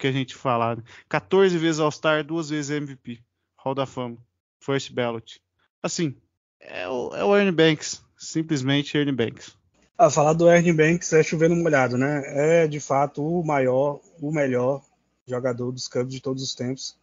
que 0.01 0.07
a 0.07 0.12
gente 0.12 0.34
falar. 0.34 0.82
14 1.09 1.57
vezes 1.59 1.78
All-Star, 1.78 2.24
duas 2.24 2.51
vezes 2.51 2.70
MVP, 2.70 3.20
Hall 3.57 3.74
da 3.74 3.86
Fama, 3.86 4.16
First 4.59 4.92
Ballot. 4.92 5.40
Assim, 5.82 6.16
é 6.59 6.88
o, 6.88 7.14
é 7.14 7.24
o 7.24 7.36
Ernie 7.36 7.53
Banks, 7.53 8.03
simplesmente 8.16 8.96
Ernie 8.96 9.14
Banks? 9.14 9.57
Ah, 9.96 10.11
falar 10.11 10.32
do 10.32 10.51
Ernie 10.51 10.72
Banks 10.72 11.12
é 11.12 11.22
chovendo 11.22 11.55
molhado, 11.55 11.98
né? 11.98 12.22
É 12.62 12.66
de 12.66 12.80
fato 12.80 13.22
o 13.22 13.44
maior, 13.44 14.01
o 14.20 14.32
melhor 14.32 14.82
jogador 15.26 15.70
dos 15.70 15.86
Cubs 15.86 16.12
de 16.12 16.20
todos 16.20 16.42
os 16.42 16.55
tempos. 16.55 16.96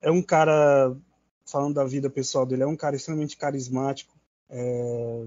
É 0.00 0.10
um 0.10 0.22
cara, 0.22 0.96
falando 1.44 1.74
da 1.74 1.84
vida 1.84 2.08
pessoal 2.08 2.46
dele, 2.46 2.62
é 2.62 2.66
um 2.66 2.76
cara 2.76 2.94
extremamente 2.94 3.36
carismático, 3.36 4.14
é, 4.48 5.24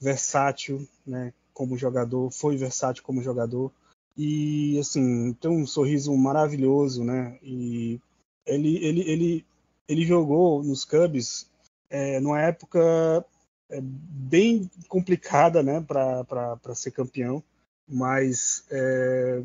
versátil, 0.00 0.86
né? 1.04 1.32
Como 1.52 1.76
jogador, 1.76 2.30
foi 2.30 2.56
versátil 2.56 3.02
como 3.02 3.22
jogador 3.22 3.72
e 4.18 4.76
assim 4.80 5.32
tem 5.34 5.48
um 5.48 5.66
sorriso 5.66 6.14
maravilhoso, 6.16 7.04
né? 7.04 7.38
E 7.40 8.00
ele 8.44 8.84
ele 8.84 9.00
ele 9.08 9.46
ele 9.88 10.04
jogou 10.04 10.62
nos 10.62 10.84
Cubs 10.84 11.48
é, 11.88 12.18
numa 12.20 12.40
época 12.42 13.24
é, 13.70 13.80
bem 13.80 14.68
complicada, 14.88 15.62
né? 15.62 15.80
Para 15.80 16.74
ser 16.74 16.90
campeão, 16.90 17.42
mas 17.88 18.64
é, 18.70 19.42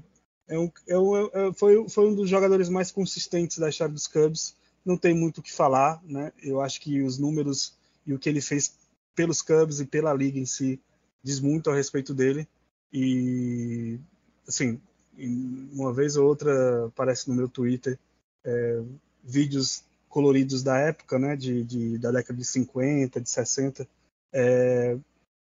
é 0.47 0.59
um, 0.59 0.71
é 0.88 0.97
um, 0.97 1.28
é, 1.28 1.53
foi, 1.53 1.88
foi 1.88 2.09
um 2.09 2.15
dos 2.15 2.30
jogadores 2.30 2.67
mais 2.67 2.91
consistentes 2.91 3.57
da 3.59 3.69
história 3.69 3.93
dos 3.93 4.07
Cubs. 4.07 4.55
Não 4.84 4.97
tem 4.97 5.13
muito 5.13 5.38
o 5.38 5.41
que 5.43 5.51
falar, 5.51 6.01
né? 6.03 6.34
Eu 6.41 6.59
acho 6.61 6.82
que 6.82 7.01
os 7.01 7.17
números 7.17 7.78
e 8.05 8.13
o 8.13 8.19
que 8.19 8.28
ele 8.28 8.41
fez 8.41 8.76
pelos 9.15 9.41
Cubs 9.41 9.80
e 9.80 9.86
pela 9.86 10.13
liga 10.13 10.39
em 10.39 10.45
si 10.45 10.82
diz 11.24 11.39
muito 11.39 11.69
a 11.69 11.76
respeito 11.76 12.13
dele. 12.13 12.47
E, 12.91 13.99
assim, 14.48 14.80
uma 15.72 15.94
vez 15.94 16.16
ou 16.16 16.28
outra 16.28 16.88
aparece 16.88 17.30
no 17.30 17.36
meu 17.36 17.48
Twitter 17.48 17.98
é, 18.44 18.82
vídeos 19.24 19.84
coloridos 20.10 20.62
da 20.62 20.78
época, 20.78 21.18
né, 21.18 21.36
de, 21.36 21.64
de, 21.64 21.98
da 21.98 22.12
década 22.12 22.38
de 22.38 22.46
50, 22.46 23.20
de 23.20 23.30
60, 23.30 23.88
é, 24.32 24.98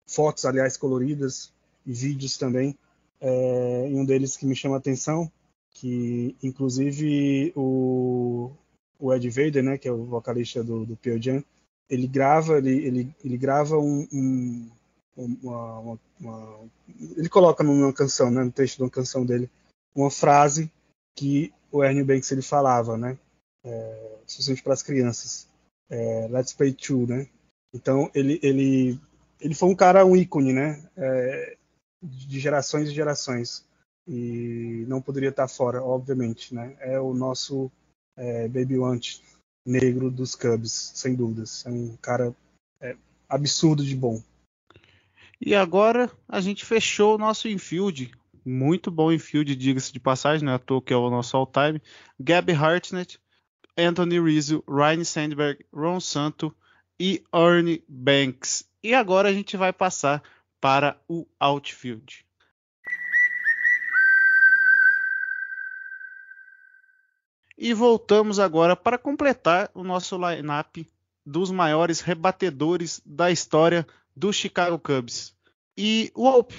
fotos, 0.06 0.44
aliás, 0.44 0.76
coloridas 0.76 1.52
e 1.84 1.92
vídeos 1.92 2.38
também. 2.38 2.76
É, 3.20 3.88
e 3.90 3.94
um 3.94 4.04
deles 4.04 4.36
que 4.36 4.46
me 4.46 4.56
chama 4.56 4.76
a 4.76 4.78
atenção, 4.78 5.30
que 5.70 6.36
inclusive 6.42 7.52
o, 7.54 8.50
o 8.98 9.12
Ed 9.12 9.28
Vader, 9.30 9.62
né, 9.62 9.78
que 9.78 9.88
é 9.88 9.92
o 9.92 10.04
vocalista 10.04 10.62
do, 10.62 10.84
do 10.86 10.96
Pearl 10.96 11.20
Jam, 11.20 11.44
ele 11.88 12.06
grava, 12.06 12.58
ele, 12.58 12.86
ele, 12.86 13.16
ele 13.22 13.36
grava 13.36 13.78
um, 13.78 14.08
um 14.12 14.70
uma, 15.16 15.78
uma, 15.78 16.00
uma, 16.20 16.70
ele 17.16 17.28
coloca 17.28 17.62
numa 17.62 17.92
canção, 17.92 18.30
né, 18.30 18.42
no 18.42 18.52
texto 18.52 18.76
de 18.76 18.82
uma 18.82 18.90
canção 18.90 19.24
dele, 19.24 19.50
uma 19.94 20.10
frase 20.10 20.70
que 21.16 21.52
o 21.70 21.84
Ernie 21.84 22.04
Banks 22.04 22.30
ele 22.32 22.42
falava, 22.42 22.96
né, 22.96 23.18
é, 23.64 24.18
especialmente 24.26 24.62
para 24.62 24.72
as 24.72 24.82
crianças, 24.82 25.48
é, 25.90 26.28
Let's 26.28 26.52
Play 26.52 26.72
Two, 26.72 27.06
né. 27.06 27.28
Então 27.74 28.10
ele 28.14 28.38
ele 28.42 29.00
ele 29.40 29.54
foi 29.54 29.68
um 29.68 29.74
cara 29.74 30.04
um 30.06 30.16
ícone, 30.16 30.52
né, 30.52 30.88
é, 30.96 31.56
de 32.02 32.40
gerações 32.40 32.88
e 32.88 32.94
gerações 32.94 33.64
e 34.06 34.84
não 34.88 35.00
poderia 35.00 35.28
estar 35.28 35.48
fora, 35.48 35.82
obviamente, 35.82 36.54
né. 36.54 36.76
É 36.80 36.98
o 36.98 37.14
nosso 37.14 37.70
é, 38.16 38.48
Baby 38.48 38.78
Want 38.78 39.20
negro 39.66 40.10
dos 40.10 40.34
Cubs, 40.34 40.92
sem 40.94 41.14
dúvidas. 41.14 41.64
É 41.66 41.70
um 41.70 41.96
cara 41.96 42.34
é, 42.80 42.96
absurdo 43.28 43.84
de 43.84 43.94
bom. 43.94 44.22
E 45.44 45.56
agora 45.56 46.08
a 46.28 46.40
gente 46.40 46.64
fechou 46.64 47.16
o 47.16 47.18
nosso 47.18 47.48
infield. 47.48 48.12
Muito 48.46 48.92
bom 48.92 49.10
infield, 49.10 49.56
diga-se 49.56 49.92
de 49.92 49.98
passagem, 49.98 50.46
né? 50.46 50.54
À 50.54 50.80
que 50.80 50.92
é 50.92 50.96
o 50.96 51.10
nosso 51.10 51.36
all-time. 51.36 51.82
Gabby 52.18 52.52
Hartnett, 52.52 53.20
Anthony 53.76 54.20
Rizzo, 54.20 54.62
Ryan 54.68 55.02
Sandberg, 55.02 55.66
Ron 55.74 55.98
Santo 55.98 56.54
e 56.98 57.24
Ernie 57.34 57.82
Banks. 57.88 58.64
E 58.84 58.94
agora 58.94 59.30
a 59.30 59.32
gente 59.32 59.56
vai 59.56 59.72
passar 59.72 60.22
para 60.60 60.96
o 61.08 61.26
outfield. 61.40 62.24
E 67.58 67.74
voltamos 67.74 68.38
agora 68.38 68.76
para 68.76 68.96
completar 68.96 69.68
o 69.74 69.82
nosso 69.82 70.16
lineup 70.16 70.86
dos 71.26 71.50
maiores 71.50 72.00
rebatedores 72.00 73.02
da 73.04 73.30
história 73.30 73.86
do 74.14 74.32
Chicago 74.32 74.78
Cubs. 74.78 75.34
E 75.76 76.12
Wolp, 76.14 76.52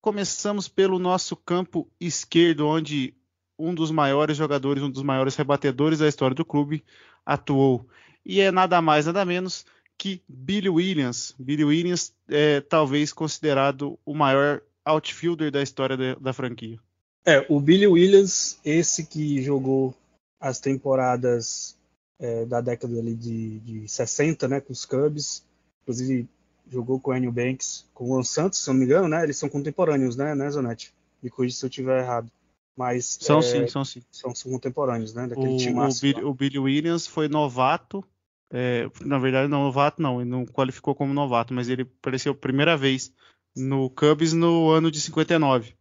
começamos 0.00 0.68
pelo 0.68 0.98
nosso 0.98 1.36
campo 1.36 1.90
esquerdo, 2.00 2.66
onde 2.66 3.14
um 3.58 3.74
dos 3.74 3.90
maiores 3.90 4.36
jogadores, 4.36 4.82
um 4.82 4.90
dos 4.90 5.02
maiores 5.02 5.36
rebatedores 5.36 5.98
da 5.98 6.08
história 6.08 6.34
do 6.34 6.44
clube 6.44 6.84
atuou. 7.24 7.86
E 8.24 8.40
é 8.40 8.50
nada 8.50 8.80
mais, 8.80 9.06
nada 9.06 9.24
menos 9.24 9.64
que 9.96 10.22
Billy 10.28 10.68
Williams. 10.68 11.34
Billy 11.38 11.64
Williams 11.64 12.12
é 12.28 12.60
talvez 12.60 13.12
considerado 13.12 13.98
o 14.04 14.14
maior 14.14 14.62
outfielder 14.84 15.50
da 15.50 15.62
história 15.62 15.96
da, 15.96 16.14
da 16.16 16.32
franquia. 16.32 16.78
É, 17.26 17.44
o 17.48 17.58
Billy 17.60 17.86
Williams, 17.86 18.58
esse 18.64 19.06
que 19.06 19.42
jogou 19.42 19.94
as 20.38 20.60
temporadas 20.60 21.76
é, 22.18 22.44
da 22.44 22.60
década 22.60 22.98
ali 22.98 23.14
de, 23.14 23.60
de 23.60 23.88
60, 23.88 24.46
né, 24.48 24.60
com 24.60 24.72
os 24.72 24.84
Cubs. 24.84 25.42
Inclusive 25.82 26.28
jogou 26.68 27.00
com 27.00 27.10
o 27.10 27.16
Enio 27.16 27.32
Banks, 27.32 27.86
com 27.94 28.04
o 28.04 28.08
Juan 28.08 28.22
Santos, 28.22 28.60
se 28.60 28.68
não 28.68 28.74
me 28.74 28.84
engano, 28.84 29.08
né? 29.08 29.22
Eles 29.22 29.36
são 29.36 29.48
contemporâneos, 29.48 30.16
né, 30.16 30.34
né 30.34 30.50
Zanetti? 30.50 30.92
Me 31.22 31.30
corrija 31.30 31.56
se 31.56 31.64
eu 31.64 31.68
estiver 31.68 32.02
errado. 32.02 32.30
Mas 32.76 33.18
são 33.20 33.38
é, 33.38 33.42
sim, 33.42 33.68
são 33.68 33.84
sim. 33.84 34.02
São, 34.10 34.34
são 34.34 34.50
contemporâneos, 34.50 35.14
né? 35.14 35.26
Daquele 35.28 35.54
o, 35.54 35.56
time 35.56 35.78
o, 35.78 35.88
Billy, 36.00 36.24
o 36.24 36.34
Billy 36.34 36.58
Williams 36.58 37.06
foi 37.06 37.28
novato. 37.28 38.04
É, 38.52 38.88
na 39.00 39.18
verdade, 39.18 39.48
não 39.48 39.64
novato 39.64 40.02
não, 40.02 40.20
ele 40.20 40.30
não 40.30 40.44
qualificou 40.44 40.94
como 40.94 41.14
novato, 41.14 41.52
mas 41.52 41.68
ele 41.68 41.82
apareceu 41.82 42.34
primeira 42.34 42.76
vez 42.76 43.12
no 43.56 43.88
Cubs 43.90 44.32
no 44.32 44.70
ano 44.70 44.90
de 44.90 45.00
59, 45.00 45.74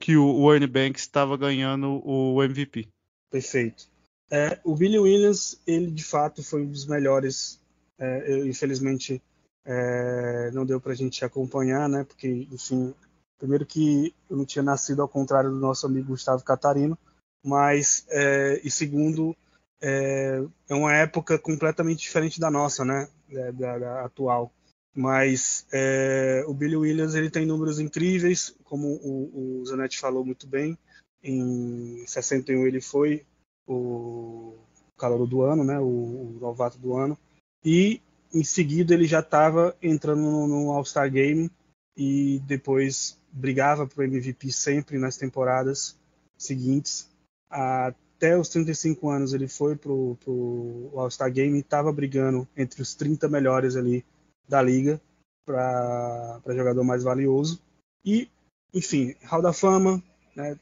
que 0.00 0.16
o, 0.16 0.24
o 0.24 0.52
Ernie 0.52 0.68
Banks 0.68 1.02
estava 1.02 1.36
ganhando 1.36 2.00
o 2.04 2.42
MVP. 2.42 2.88
Perfeito. 3.30 3.88
É, 4.30 4.58
o 4.64 4.74
Billy 4.74 4.98
Williams, 4.98 5.60
ele 5.66 5.90
de 5.90 6.02
fato 6.02 6.42
foi 6.42 6.62
um 6.62 6.70
dos 6.70 6.86
melhores. 6.86 7.60
É, 7.98 8.32
eu, 8.32 8.46
infelizmente, 8.46 9.22
é, 9.66 10.50
não 10.52 10.64
deu 10.64 10.80
para 10.80 10.92
a 10.92 10.94
gente 10.94 11.24
acompanhar, 11.24 11.88
né? 11.88 12.04
Porque, 12.04 12.46
enfim, 12.52 12.94
primeiro 13.38 13.66
que 13.66 14.14
eu 14.30 14.36
não 14.36 14.44
tinha 14.44 14.62
nascido 14.62 15.02
ao 15.02 15.08
contrário 15.08 15.50
do 15.50 15.56
nosso 15.56 15.86
amigo 15.86 16.08
Gustavo 16.08 16.44
Catarino, 16.44 16.96
mas 17.44 18.06
é, 18.08 18.60
e 18.64 18.70
segundo 18.70 19.36
é, 19.82 20.42
é, 20.68 20.74
uma 20.74 20.94
época 20.94 21.38
completamente 21.38 22.00
diferente 22.00 22.40
da 22.40 22.50
nossa, 22.50 22.84
né? 22.84 23.08
Da, 23.28 23.78
da, 23.78 24.04
atual. 24.04 24.52
Mas 24.94 25.66
é, 25.72 26.44
o 26.46 26.54
Billy 26.54 26.76
Williams 26.76 27.14
ele 27.14 27.28
tem 27.28 27.44
números 27.44 27.78
incríveis, 27.78 28.56
como 28.64 28.88
o, 29.02 29.60
o 29.60 29.66
Zanetti 29.66 29.98
falou 29.98 30.24
muito 30.24 30.46
bem. 30.46 30.78
Em 31.22 32.06
61 32.06 32.66
ele 32.66 32.80
foi 32.80 33.26
o 33.66 34.54
calor 34.96 35.26
do 35.26 35.42
ano, 35.42 35.64
né, 35.64 35.78
o, 35.78 35.84
o, 35.84 36.38
novato 36.40 36.78
do 36.78 36.96
ano. 36.96 37.18
E 37.64 38.00
em 38.36 38.44
seguida 38.44 38.92
ele 38.92 39.06
já 39.06 39.20
estava 39.20 39.74
entrando 39.82 40.20
no, 40.20 40.46
no 40.46 40.70
All-Star 40.72 41.10
Game 41.10 41.50
e 41.96 42.38
depois 42.46 43.18
brigava 43.32 43.86
para 43.86 44.02
o 44.02 44.04
MVP 44.04 44.52
sempre 44.52 44.98
nas 44.98 45.16
temporadas 45.16 45.98
seguintes. 46.36 47.08
Até 47.48 48.36
os 48.36 48.50
35 48.50 49.08
anos 49.08 49.32
ele 49.32 49.48
foi 49.48 49.74
para 49.74 49.90
o 49.90 50.90
All-Star 50.94 51.32
Game 51.32 51.56
e 51.56 51.60
estava 51.60 51.90
brigando 51.90 52.46
entre 52.54 52.82
os 52.82 52.94
30 52.94 53.26
melhores 53.28 53.74
ali 53.74 54.04
da 54.46 54.60
liga 54.60 55.00
para 55.46 56.40
jogador 56.48 56.84
mais 56.84 57.02
valioso. 57.02 57.58
E, 58.04 58.28
enfim, 58.74 59.14
Hall 59.22 59.40
da 59.40 59.52
Fama, 59.52 60.02
né, 60.34 60.58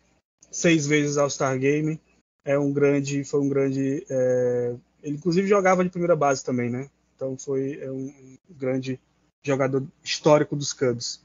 seis 0.49 0.87
vezes 0.87 1.17
All-Star 1.17 1.59
Game, 1.59 2.01
é 2.45 2.57
um 2.57 2.73
grande, 2.73 3.25
foi 3.25 3.41
um 3.41 3.49
grande, 3.49 4.07
é, 4.09 4.77
ele 5.03 5.17
inclusive 5.17 5.49
jogava 5.49 5.83
de 5.83 5.91
primeira 5.91 6.15
base 6.15 6.45
também, 6.45 6.71
né? 6.71 6.89
Então 7.25 7.39
foi 7.39 7.79
é 7.81 7.91
um, 7.91 8.37
grande 8.51 9.01
jogador 9.43 9.87
histórico 10.03 10.55
dos 10.55 10.75
Cubs. 10.75 11.25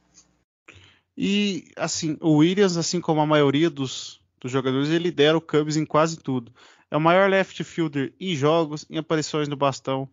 E 1.18 1.66
assim, 1.76 2.18
o 2.22 2.38
Williams, 2.38 2.78
assim 2.78 3.02
como 3.02 3.20
a 3.20 3.26
maioria 3.26 3.70
dos, 3.70 4.22
dos 4.39 4.50
jogadores, 4.50 4.88
ele 4.88 5.04
lidera 5.06 5.38
o 5.38 5.41
Cubs 5.41 5.76
em 5.76 5.86
quase 5.86 6.18
tudo. 6.18 6.54
É 6.89 6.95
o 6.95 7.02
maior 7.02 7.30
left 7.30 7.62
fielder 7.66 8.14
em 8.20 8.34
jogos, 8.34 8.86
em 8.89 8.97
aparições 8.97 9.50
no 9.50 9.58
bastão, 9.58 10.08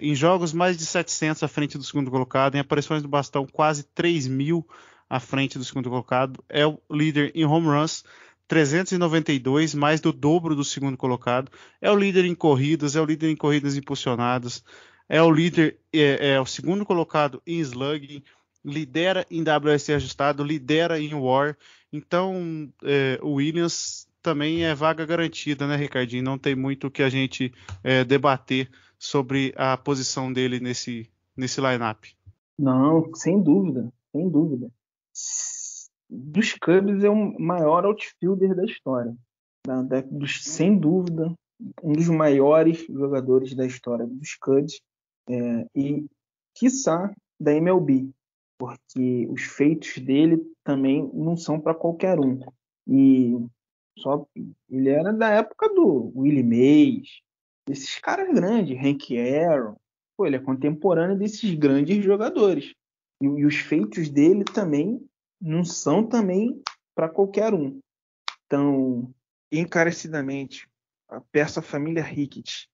em 0.00 0.14
jogos 0.14 0.52
mais 0.52 0.76
de 0.76 0.86
700 0.86 1.42
à 1.42 1.48
frente 1.48 1.76
do 1.76 1.84
segundo 1.84 2.10
colocado, 2.10 2.54
em 2.54 2.60
aparições 2.60 3.02
no 3.02 3.08
bastão 3.08 3.46
quase 3.46 3.82
3 3.82 4.28
mil 4.28 4.66
à 5.10 5.18
frente 5.18 5.58
do 5.58 5.64
segundo 5.64 5.90
colocado. 5.90 6.42
É 6.48 6.64
o 6.64 6.78
líder 6.88 7.32
em 7.34 7.44
home 7.44 7.66
runs, 7.66 8.04
392, 8.46 9.74
mais 9.74 10.00
do 10.00 10.12
dobro 10.12 10.54
do 10.54 10.64
segundo 10.64 10.96
colocado. 10.96 11.50
É 11.80 11.90
o 11.90 11.96
líder 11.96 12.24
em 12.24 12.34
corridas, 12.34 12.94
é 12.94 13.00
o 13.00 13.04
líder 13.04 13.30
em 13.30 13.36
corridas 13.36 13.76
impulsionadas, 13.76 14.62
é 15.08 15.22
o 15.22 15.30
líder, 15.30 15.78
é, 15.92 16.34
é 16.34 16.40
o 16.40 16.46
segundo 16.46 16.84
colocado 16.84 17.42
em 17.46 17.58
slugging, 17.60 18.22
lidera 18.64 19.24
em 19.30 19.42
WSC 19.42 19.94
ajustado, 19.94 20.42
lidera 20.42 20.98
em 21.00 21.14
WAR. 21.14 21.56
Então, 21.92 22.68
é, 22.82 23.18
o 23.22 23.34
Williams 23.34 24.08
também 24.20 24.64
é 24.64 24.74
vaga 24.74 25.06
garantida, 25.06 25.68
né, 25.68 25.76
Ricardinho? 25.76 26.24
Não 26.24 26.36
tem 26.36 26.56
muito 26.56 26.88
o 26.88 26.90
que 26.90 27.02
a 27.02 27.08
gente 27.08 27.52
é, 27.84 28.02
debater 28.04 28.68
sobre 28.98 29.54
a 29.56 29.76
posição 29.76 30.32
dele 30.32 30.58
nesse, 30.58 31.08
nesse 31.36 31.60
lineup. 31.60 32.04
Não, 32.58 33.14
sem 33.14 33.40
dúvida, 33.40 33.92
sem 34.10 34.28
dúvida. 34.28 34.68
Dos 36.10 36.54
Cubs 36.54 37.04
é 37.04 37.10
o 37.10 37.38
maior 37.38 37.84
outfielder 37.84 38.54
da 38.54 38.64
história. 38.64 39.14
Da, 39.64 39.82
da, 39.82 40.00
dos, 40.00 40.42
sem 40.42 40.76
dúvida, 40.76 41.32
um 41.82 41.92
dos 41.92 42.08
maiores 42.08 42.84
jogadores 42.88 43.54
da 43.54 43.66
história 43.66 44.06
dos 44.06 44.34
Cubs 44.36 44.80
é, 45.28 45.66
e, 45.74 46.06
quiçá, 46.54 47.14
da 47.38 47.52
MLB, 47.52 48.10
porque 48.58 49.26
os 49.30 49.42
feitos 49.42 49.98
dele 49.98 50.40
também 50.64 51.10
não 51.12 51.36
são 51.36 51.60
para 51.60 51.74
qualquer 51.74 52.18
um. 52.18 52.40
E 52.86 53.34
só 53.98 54.26
ele 54.68 54.88
era 54.88 55.12
da 55.12 55.30
época 55.30 55.68
do 55.68 56.12
Willie 56.16 56.42
Mays, 56.42 57.20
desses 57.66 57.98
caras 57.98 58.32
grandes, 58.32 58.78
Hank 58.78 59.18
Aaron. 59.18 59.76
Pô, 60.16 60.26
ele 60.26 60.36
é 60.36 60.40
contemporâneo 60.40 61.16
desses 61.16 61.52
grandes 61.54 62.02
jogadores. 62.02 62.74
E, 63.22 63.26
e 63.26 63.44
os 63.44 63.56
feitos 63.56 64.08
dele 64.08 64.44
também 64.44 65.04
não 65.40 65.64
são 65.64 66.06
também 66.06 66.60
para 66.94 67.08
qualquer 67.08 67.52
um. 67.52 67.78
Então, 68.46 69.12
encarecidamente, 69.52 70.68
peço 71.30 71.58
à 71.58 71.62
família 71.62 72.02
Ricketts 72.02 72.68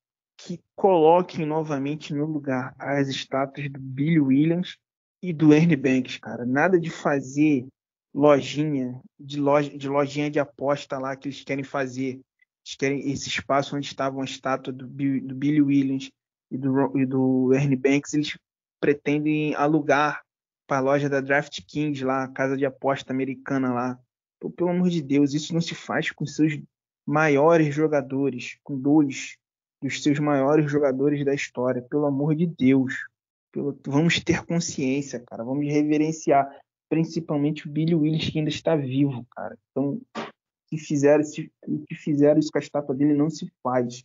que 0.44 0.60
coloquem 0.74 1.46
novamente 1.46 2.12
no 2.12 2.26
lugar 2.26 2.74
as 2.78 3.08
estátuas 3.08 3.70
do 3.70 3.78
Billy 3.78 4.18
Williams 4.18 4.76
e 5.22 5.32
do 5.32 5.54
Ernie 5.54 5.76
Banks, 5.76 6.18
cara. 6.18 6.44
Nada 6.44 6.80
de 6.80 6.90
fazer 6.90 7.66
lojinha, 8.12 9.00
de, 9.18 9.40
loja, 9.40 9.76
de 9.76 9.88
lojinha 9.88 10.30
de 10.30 10.40
aposta 10.40 10.98
lá 10.98 11.14
que 11.14 11.28
eles 11.28 11.44
querem 11.44 11.62
fazer. 11.62 12.20
Eles 12.64 12.76
querem 12.76 13.10
esse 13.10 13.28
espaço 13.28 13.76
onde 13.76 13.86
estava 13.86 14.20
a 14.20 14.24
estátua 14.24 14.72
do, 14.72 14.86
do 14.86 15.34
Billy 15.34 15.62
Williams 15.62 16.10
e 16.50 16.58
do, 16.58 16.98
e 16.98 17.06
do 17.06 17.54
Ernie 17.54 17.76
Banks, 17.76 18.12
eles 18.12 18.36
pretendem 18.80 19.54
alugar 19.54 20.22
para 20.66 20.78
a 20.78 20.80
loja 20.80 21.08
da 21.08 21.20
Draft 21.20 21.60
Kings 21.66 22.04
lá, 22.04 22.24
a 22.24 22.28
casa 22.28 22.56
de 22.56 22.66
aposta 22.66 23.12
americana 23.12 23.72
lá. 23.72 23.98
Pô, 24.40 24.50
pelo 24.50 24.70
amor 24.70 24.90
de 24.90 25.00
Deus, 25.00 25.34
isso 25.34 25.54
não 25.54 25.60
se 25.60 25.74
faz 25.74 26.10
com 26.10 26.26
seus 26.26 26.60
maiores 27.06 27.74
jogadores, 27.74 28.58
com 28.62 28.78
dois 28.78 29.36
dos 29.82 30.02
seus 30.02 30.18
maiores 30.18 30.70
jogadores 30.70 31.24
da 31.24 31.34
história. 31.34 31.82
Pelo 31.82 32.06
amor 32.06 32.34
de 32.34 32.46
Deus. 32.46 32.94
Pelo, 33.50 33.78
vamos 33.86 34.20
ter 34.20 34.44
consciência, 34.44 35.20
cara. 35.20 35.44
Vamos 35.44 35.66
reverenciar 35.66 36.48
principalmente 36.88 37.66
o 37.66 37.70
Billy 37.70 37.94
Willis, 37.94 38.28
que 38.28 38.38
ainda 38.38 38.50
está 38.50 38.76
vivo, 38.76 39.26
cara. 39.30 39.56
Então, 39.70 39.98
que 40.68 40.76
fizeram, 40.76 41.24
o 41.66 41.86
que 41.86 41.94
fizeram 41.94 42.38
isso 42.38 42.50
com 42.52 42.58
a 42.58 42.60
estátua 42.60 42.94
dele 42.94 43.14
não 43.14 43.30
se 43.30 43.50
faz. 43.62 44.04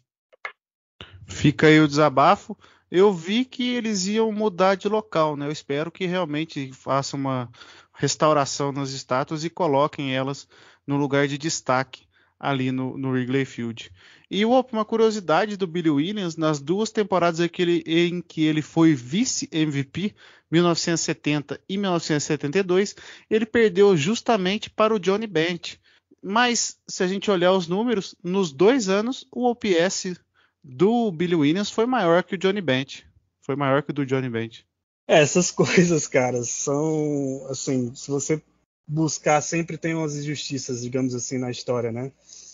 Fica 1.25 1.67
aí 1.67 1.79
o 1.79 1.87
desabafo. 1.87 2.57
Eu 2.89 3.11
vi 3.11 3.43
que 3.43 3.75
eles 3.75 4.07
iam 4.07 4.31
mudar 4.31 4.75
de 4.75 4.87
local, 4.87 5.35
né? 5.35 5.45
Eu 5.45 5.51
espero 5.51 5.91
que 5.91 6.05
realmente 6.05 6.71
façam 6.71 7.19
uma 7.19 7.49
restauração 7.93 8.71
nas 8.71 8.91
estátuas 8.91 9.43
e 9.43 9.49
coloquem 9.49 10.15
elas 10.15 10.47
no 10.85 10.95
lugar 10.95 11.27
de 11.27 11.37
destaque 11.37 12.06
ali 12.39 12.71
no, 12.71 12.97
no 12.97 13.09
Wrigley 13.11 13.45
Field. 13.45 13.91
E 14.29 14.43
uma 14.45 14.85
curiosidade 14.85 15.55
do 15.55 15.65
Billy 15.65 15.89
Williams, 15.89 16.35
nas 16.35 16.59
duas 16.59 16.91
temporadas 16.91 17.39
em 17.39 17.47
que 17.47 17.61
ele, 17.61 17.83
em 17.85 18.21
que 18.21 18.43
ele 18.43 18.61
foi 18.61 18.93
vice-MVP, 18.93 20.13
1970 20.51 21.59
e 21.67 21.77
1972, 21.77 22.95
ele 23.29 23.45
perdeu 23.45 23.95
justamente 23.95 24.69
para 24.69 24.93
o 24.93 24.99
Johnny 24.99 25.27
Bench. 25.27 25.79
Mas, 26.21 26.77
se 26.87 27.03
a 27.03 27.07
gente 27.07 27.29
olhar 27.31 27.53
os 27.53 27.67
números, 27.67 28.15
nos 28.23 28.51
dois 28.51 28.89
anos, 28.89 29.25
o 29.31 29.49
OPS 29.49 30.15
do 30.63 31.11
Billy 31.11 31.35
Williams 31.35 31.69
foi 31.69 31.85
maior 31.85 32.23
que 32.23 32.35
o 32.35 32.37
Johnny 32.37 32.61
Bench. 32.61 33.05
Foi 33.41 33.55
maior 33.55 33.81
que 33.81 33.91
o 33.91 33.93
do 33.93 34.05
Johnny 34.05 34.29
Bench. 34.29 34.65
É, 35.07 35.21
essas 35.21 35.51
coisas, 35.51 36.07
cara, 36.07 36.43
são 36.43 37.45
assim, 37.49 37.95
se 37.95 38.11
você 38.11 38.41
buscar, 38.87 39.41
sempre 39.41 39.77
tem 39.77 39.93
umas 39.93 40.15
injustiças, 40.15 40.81
digamos 40.81 41.13
assim, 41.13 41.37
na 41.37 41.51
história, 41.51 41.91
né? 41.91 42.11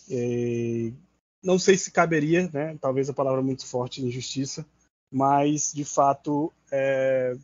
E 0.10 0.94
não 1.44 1.60
sei 1.60 1.78
se 1.78 1.92
caberia, 1.92 2.50
né? 2.52 2.78
Talvez 2.82 3.10
a 3.10 3.14
palavra 3.14 3.42
muito 3.42 3.66
forte, 3.66 4.04
injustiça, 4.04 4.66
mas 5.12 5.72
de 5.74 5.86
fato 5.86 6.52
é, 6.72 7.38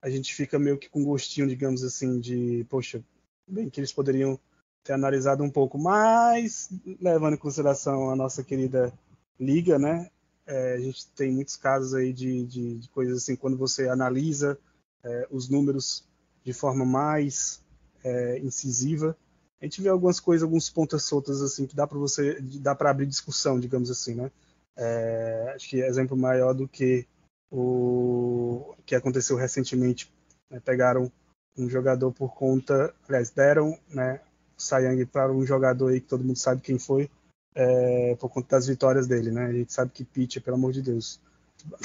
a 0.00 0.08
gente 0.08 0.32
fica 0.34 0.58
meio 0.58 0.78
que 0.78 0.88
com 0.88 1.04
gostinho, 1.04 1.48
digamos 1.48 1.82
assim, 1.82 2.20
de 2.20 2.64
poxa, 2.68 3.02
bem 3.46 3.68
que 3.68 3.80
eles 3.80 3.92
poderiam 3.92 4.38
ter 4.84 4.92
analisado 4.92 5.42
um 5.42 5.50
pouco 5.50 5.76
mais, 5.76 6.70
levando 7.00 7.34
em 7.34 7.38
consideração 7.38 8.10
a 8.10 8.16
nossa 8.16 8.44
querida 8.44 8.92
liga, 9.38 9.78
né? 9.78 10.08
É, 10.46 10.74
a 10.74 10.80
gente 10.80 11.08
tem 11.08 11.32
muitos 11.32 11.56
casos 11.56 11.94
aí 11.94 12.12
de, 12.12 12.46
de, 12.46 12.78
de 12.78 12.88
coisas 12.90 13.18
assim, 13.18 13.36
quando 13.36 13.56
você 13.56 13.88
analisa 13.88 14.58
é, 15.04 15.28
os 15.30 15.48
números 15.48 16.06
de 16.44 16.52
forma 16.52 16.86
mais 16.86 17.62
é, 18.04 18.38
incisiva, 18.38 19.16
a 19.60 19.64
gente 19.64 19.82
vê 19.82 19.88
algumas 19.88 20.20
coisas, 20.20 20.44
alguns 20.44 20.70
pontas 20.70 21.02
soltas 21.02 21.42
assim 21.42 21.66
que 21.66 21.74
dá 21.74 21.86
para 21.86 21.98
você, 21.98 22.40
dá 22.40 22.74
para 22.74 22.90
abrir 22.90 23.06
discussão, 23.06 23.58
digamos 23.58 23.90
assim, 23.90 24.14
né? 24.14 24.30
É, 24.76 25.52
acho 25.56 25.68
que 25.68 25.80
exemplo 25.80 26.16
maior 26.16 26.54
do 26.54 26.68
que 26.68 27.06
o 27.50 28.74
que 28.86 28.94
aconteceu 28.94 29.36
recentemente, 29.36 30.12
né? 30.48 30.60
pegaram 30.64 31.10
um 31.56 31.68
jogador 31.68 32.12
por 32.12 32.34
conta, 32.34 32.94
aliás, 33.08 33.30
deram, 33.30 33.76
né, 33.88 34.20
Sayang 34.56 35.04
para 35.06 35.32
um 35.32 35.44
jogador 35.44 35.88
aí 35.88 36.00
que 36.00 36.06
todo 36.06 36.22
mundo 36.22 36.38
sabe 36.38 36.60
quem 36.60 36.78
foi, 36.78 37.10
é, 37.54 38.14
por 38.16 38.28
conta 38.28 38.56
das 38.56 38.66
vitórias 38.66 39.08
dele, 39.08 39.32
né? 39.32 39.46
A 39.46 39.52
gente 39.52 39.72
sabe 39.72 39.90
que 39.92 40.04
pitcher, 40.04 40.42
pelo 40.42 40.56
amor 40.56 40.72
de 40.72 40.82
Deus, 40.82 41.20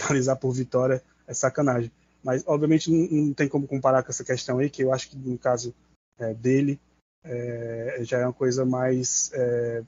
analisar 0.05 0.35
por 0.35 0.51
vitória 0.51 1.03
é 1.27 1.33
sacanagem. 1.33 1.91
Mas, 2.23 2.43
obviamente, 2.45 2.91
não, 2.91 3.07
não, 3.25 3.33
tem 3.33 3.47
como 3.47 3.67
comparar 3.67 4.03
com 4.03 4.09
essa 4.09 4.23
questão 4.23 4.59
aí, 4.59 4.69
que 4.69 4.83
eu 4.83 4.93
acho 4.93 5.09
que 5.09 5.17
no 5.17 5.37
caso 5.37 5.73
é, 6.29 6.33
dele 6.33 6.79
é, 7.23 7.99
já 8.01 8.19
é 8.19 8.25
uma 8.25 8.33
coisa 8.33 8.65
mais 8.65 9.31
é, 9.33 9.83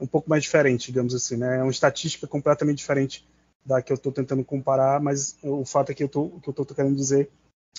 um 0.00 0.06
pouco 0.06 0.30
mais 0.30 0.42
diferente, 0.42 0.86
digamos 0.86 1.14
assim, 1.14 1.36
né? 1.36 1.58
É 1.58 1.62
uma 1.62 1.70
estatística 1.70 2.26
completamente 2.26 2.78
diferente 2.78 3.28
da 3.64 3.82
que 3.82 3.92
eu 3.92 3.96
estou 3.96 4.12
tentando 4.12 4.44
comparar, 4.44 5.00
mas 5.00 5.36
o 5.42 5.64
fato 5.64 5.90
é 5.90 5.94
que 5.94 6.02
eu 6.02 6.08
tô, 6.08 6.22
o 6.22 6.40
que 6.40 6.48
eu 6.48 6.52
estou 6.52 6.66
querendo 6.66 6.96
dizer 6.96 7.30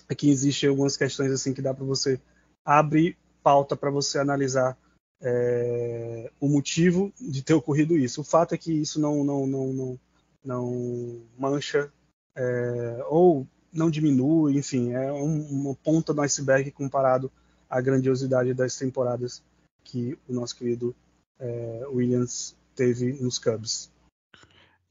é 0.07 0.13
que 0.13 0.29
existem 0.29 0.69
algumas 0.69 0.97
questões 0.97 1.31
assim 1.31 1.53
que 1.53 1.61
dá 1.61 1.73
para 1.73 1.85
você 1.85 2.19
abrir 2.65 3.17
pauta 3.41 3.75
para 3.75 3.89
você 3.89 4.19
analisar 4.19 4.77
é, 5.21 6.31
o 6.39 6.47
motivo 6.47 7.11
de 7.19 7.41
ter 7.41 7.53
ocorrido 7.53 7.97
isso. 7.97 8.21
O 8.21 8.25
fato 8.25 8.53
é 8.53 8.57
que 8.57 8.71
isso 8.71 8.99
não 8.99 9.23
não 9.23 9.47
não 9.47 9.73
não, 9.73 9.99
não 10.43 11.21
mancha 11.37 11.91
é, 12.35 13.03
ou 13.07 13.47
não 13.71 13.89
diminui, 13.89 14.57
enfim, 14.57 14.93
é 14.93 15.11
um, 15.11 15.41
uma 15.47 15.75
ponta 15.75 16.13
do 16.13 16.21
iceberg 16.21 16.71
comparado 16.71 17.31
a 17.69 17.79
grandiosidade 17.81 18.53
das 18.53 18.75
temporadas 18.75 19.43
que 19.83 20.17
o 20.27 20.33
nosso 20.33 20.55
querido 20.55 20.95
é, 21.39 21.83
Williams 21.87 22.55
teve 22.75 23.13
nos 23.13 23.37
Cubs. 23.37 23.91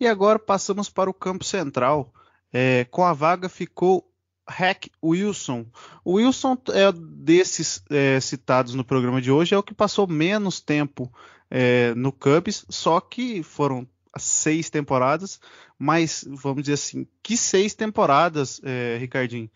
E 0.00 0.06
agora 0.06 0.38
passamos 0.38 0.88
para 0.88 1.10
o 1.10 1.14
campo 1.14 1.44
central. 1.44 2.12
É, 2.52 2.84
com 2.84 3.04
a 3.04 3.12
vaga 3.12 3.48
ficou 3.48 4.08
Hack 4.48 4.88
Wilson. 5.02 5.66
O 6.04 6.14
Wilson 6.14 6.56
é 6.68 6.90
desses 6.92 7.82
é, 7.90 8.18
citados 8.20 8.74
no 8.74 8.84
programa 8.84 9.20
de 9.20 9.30
hoje, 9.30 9.54
é 9.54 9.58
o 9.58 9.62
que 9.62 9.74
passou 9.74 10.06
menos 10.06 10.60
tempo 10.60 11.12
é, 11.50 11.94
no 11.94 12.12
Cubs, 12.12 12.64
só 12.68 13.00
que 13.00 13.42
foram 13.42 13.86
seis 14.16 14.70
temporadas, 14.70 15.38
mas 15.78 16.24
vamos 16.26 16.62
dizer 16.62 16.74
assim, 16.74 17.06
que 17.22 17.36
seis 17.36 17.74
temporadas, 17.74 18.60
é, 18.64 18.96
Ricardinho. 18.98 19.50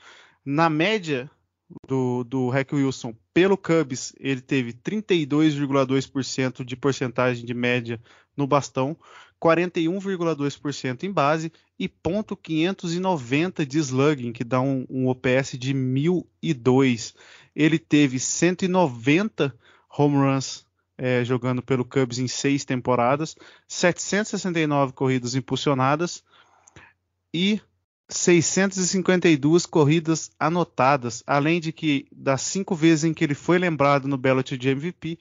Na 0.44 0.68
média, 0.68 1.30
do, 1.86 2.24
do 2.24 2.48
Hack 2.48 2.72
Wilson 2.72 3.14
pelo 3.32 3.56
Cubs, 3.56 4.14
ele 4.18 4.40
teve 4.40 4.72
32,2% 4.72 6.64
de 6.64 6.76
porcentagem 6.76 7.44
de 7.44 7.54
média 7.54 8.00
no 8.36 8.46
bastão, 8.46 8.96
41,2% 9.40 11.02
em 11.02 11.10
base 11.10 11.52
e 11.78 11.88
ponto 11.88 12.36
.590 12.36 13.66
de 13.66 13.78
slugging, 13.78 14.32
que 14.32 14.44
dá 14.44 14.60
um, 14.60 14.86
um 14.88 15.08
OPS 15.08 15.58
de 15.58 15.74
1002. 15.74 17.14
Ele 17.54 17.78
teve 17.78 18.20
190 18.20 19.54
home 19.90 20.16
runs 20.16 20.64
é, 20.96 21.24
jogando 21.24 21.62
pelo 21.62 21.84
Cubs 21.84 22.18
em 22.18 22.28
seis 22.28 22.64
temporadas, 22.64 23.34
769 23.66 24.92
corridas 24.92 25.34
impulsionadas 25.34 26.22
e 27.34 27.60
652 28.12 29.66
corridas 29.66 30.30
anotadas, 30.38 31.22
além 31.26 31.60
de 31.60 31.72
que 31.72 32.06
das 32.12 32.42
cinco 32.42 32.74
vezes 32.74 33.04
em 33.04 33.14
que 33.14 33.24
ele 33.24 33.34
foi 33.34 33.58
lembrado 33.58 34.06
no 34.06 34.18
ballot 34.18 34.56
de 34.56 34.68
MVP, 34.68 35.18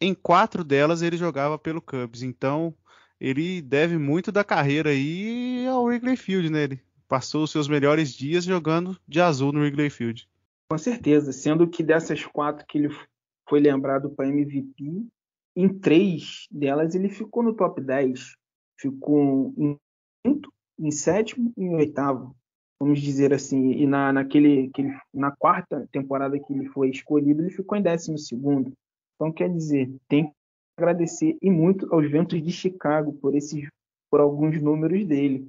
em 0.00 0.14
quatro 0.14 0.64
delas 0.64 1.02
ele 1.02 1.16
jogava 1.16 1.58
pelo 1.58 1.80
Cubs. 1.80 2.22
Então 2.22 2.74
ele 3.20 3.62
deve 3.62 3.98
muito 3.98 4.32
da 4.32 4.42
carreira 4.42 4.90
aí 4.90 5.66
ao 5.66 5.84
Wrigley 5.84 6.16
Field, 6.16 6.50
né? 6.50 6.64
Ele 6.64 6.80
passou 7.08 7.44
os 7.44 7.50
seus 7.50 7.68
melhores 7.68 8.12
dias 8.12 8.44
jogando 8.44 8.98
de 9.06 9.20
azul 9.20 9.52
no 9.52 9.60
Wrigley 9.60 9.90
Field. 9.90 10.28
Com 10.70 10.78
certeza, 10.78 11.32
sendo 11.32 11.68
que 11.68 11.82
dessas 11.82 12.24
quatro 12.24 12.66
que 12.66 12.78
ele 12.78 12.88
foi 13.48 13.60
lembrado 13.60 14.10
para 14.10 14.28
MVP, 14.28 15.06
em 15.54 15.68
três 15.68 16.46
delas 16.50 16.94
ele 16.94 17.08
ficou 17.08 17.42
no 17.42 17.54
top 17.54 17.80
10. 17.80 18.36
Ficou 18.80 19.54
em 19.56 19.76
quinto, 20.24 20.52
em 20.86 20.90
sétimo 20.90 21.52
e 21.56 21.64
em 21.64 21.74
oitavo. 21.74 22.34
vamos 22.80 23.00
dizer 23.00 23.32
assim, 23.32 23.72
e 23.72 23.86
na, 23.86 24.12
naquele, 24.12 24.66
aquele, 24.66 24.92
na 25.14 25.30
quarta 25.30 25.88
temporada 25.92 26.38
que 26.38 26.52
ele 26.52 26.66
foi 26.70 26.90
escolhido, 26.90 27.42
ele 27.42 27.50
ficou 27.50 27.78
em 27.78 27.82
décimo 27.82 28.18
segundo. 28.18 28.72
Então, 29.14 29.32
quer 29.32 29.48
dizer, 29.48 29.94
tem 30.08 30.26
que 30.26 30.32
agradecer 30.76 31.36
e 31.40 31.50
muito 31.50 31.92
aos 31.94 32.10
ventos 32.10 32.42
de 32.42 32.50
Chicago 32.50 33.12
por 33.12 33.36
esses, 33.36 33.68
por 34.10 34.20
alguns 34.20 34.60
números 34.60 35.06
dele, 35.06 35.46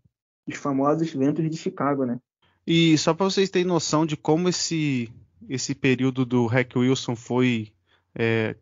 os 0.47 0.55
famosos 0.55 1.11
ventos 1.11 1.49
de 1.49 1.57
Chicago, 1.57 2.05
né? 2.05 2.19
E 2.65 2.97
só 2.97 3.13
para 3.13 3.25
vocês 3.25 3.49
terem 3.49 3.67
noção 3.67 4.05
de 4.05 4.15
como 4.15 4.47
esse 4.47 5.11
esse 5.49 5.75
período 5.75 6.25
do 6.25 6.45
Hack 6.45 6.75
Wilson 6.75 7.15
foi 7.15 7.71
é, 8.15 8.55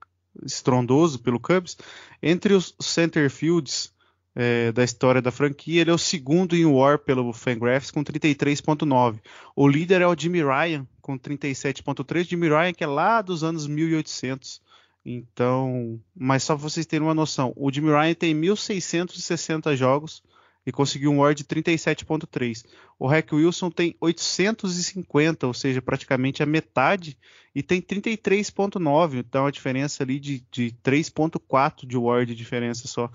estrondoso 0.43 1.21
pelo 1.21 1.39
Cubs, 1.39 1.77
entre 2.21 2.53
os 2.53 2.75
centerfields 2.79 3.93
é, 4.35 4.71
da 4.71 4.83
história 4.83 5.21
da 5.21 5.31
franquia, 5.31 5.81
ele 5.81 5.91
é 5.91 5.93
o 5.93 5.97
segundo 5.97 6.55
em 6.55 6.65
WAR 6.65 6.99
pelo 6.99 7.33
Fangraphs 7.33 7.91
com 7.91 8.03
33.9. 8.03 9.19
O 9.55 9.67
líder 9.67 10.01
é 10.01 10.07
o 10.07 10.15
Jimmy 10.17 10.41
Ryan 10.43 10.87
com 11.01 11.17
37.3. 11.17 12.29
Jimmy 12.29 12.47
Ryan 12.47 12.73
que 12.73 12.83
é 12.83 12.87
lá 12.87 13.21
dos 13.21 13.43
anos 13.43 13.67
1800. 13.67 14.61
Então, 15.05 15.99
mas 16.15 16.43
só 16.43 16.55
para 16.55 16.63
vocês 16.63 16.85
terem 16.85 17.05
uma 17.05 17.13
noção, 17.13 17.53
o 17.55 17.71
Jimmy 17.71 17.89
Ryan 17.89 18.13
tem 18.13 18.35
1.660 18.35 19.75
jogos 19.75 20.21
e 20.65 20.71
conseguiu 20.71 21.11
um 21.11 21.19
WAR 21.19 21.33
de 21.33 21.43
37.3. 21.43 22.65
O 22.99 23.07
Hack 23.07 23.33
Wilson 23.33 23.71
tem 23.71 23.95
850, 23.99 25.47
ou 25.47 25.53
seja, 25.53 25.81
praticamente 25.81 26.43
a 26.43 26.45
metade, 26.45 27.17
e 27.53 27.61
tem 27.61 27.81
33.9, 27.81 29.19
então 29.19 29.45
a 29.45 29.51
diferença 29.51 30.03
ali 30.03 30.19
de, 30.19 30.45
de 30.51 30.71
3.4 30.83 31.85
de 31.85 31.97
WAR 31.97 32.25
de 32.25 32.35
diferença 32.35 32.87
só. 32.87 33.09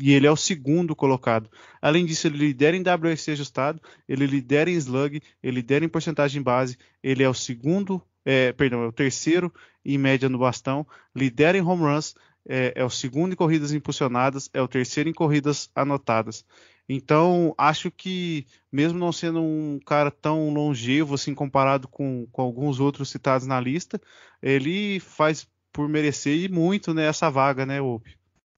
E 0.00 0.12
ele 0.12 0.26
é 0.26 0.30
o 0.30 0.36
segundo 0.36 0.96
colocado. 0.96 1.50
Além 1.80 2.06
disso, 2.06 2.26
ele 2.26 2.38
lidera 2.38 2.76
em 2.76 2.82
WRC 2.82 3.32
ajustado, 3.32 3.80
ele 4.08 4.26
lidera 4.26 4.70
em 4.70 4.74
slug, 4.74 5.20
ele 5.42 5.56
lidera 5.56 5.84
em 5.84 5.88
porcentagem 5.88 6.40
base, 6.40 6.78
ele 7.02 7.22
é 7.22 7.28
o 7.28 7.34
segundo, 7.34 8.00
é, 8.24 8.52
perdão, 8.52 8.82
é 8.82 8.86
o 8.86 8.92
terceiro 8.92 9.52
em 9.84 9.98
média 9.98 10.28
no 10.28 10.38
bastão, 10.38 10.86
lidera 11.14 11.58
em 11.58 11.62
home 11.62 11.82
runs, 11.82 12.14
é, 12.48 12.72
é, 12.76 12.84
o 12.84 12.90
segundo 12.90 13.32
em 13.32 13.36
corridas 13.36 13.72
impulsionadas, 13.72 14.48
é 14.52 14.60
o 14.60 14.68
terceiro 14.68 15.08
em 15.08 15.12
corridas 15.12 15.70
anotadas. 15.74 16.44
Então, 16.88 17.54
acho 17.56 17.90
que, 17.90 18.46
mesmo 18.70 18.98
não 18.98 19.12
sendo 19.12 19.40
um 19.40 19.78
cara 19.86 20.10
tão 20.10 20.52
longevo 20.52 21.14
assim 21.14 21.34
comparado 21.34 21.88
com, 21.88 22.26
com 22.30 22.42
alguns 22.42 22.80
outros 22.80 23.10
citados 23.10 23.46
na 23.46 23.60
lista, 23.60 24.00
ele 24.42 24.98
faz 25.00 25.46
por 25.72 25.88
merecer 25.88 26.36
e 26.36 26.48
muito 26.48 26.92
né, 26.92 27.06
essa 27.06 27.30
vaga, 27.30 27.64
né, 27.64 27.80
Op? 27.80 28.04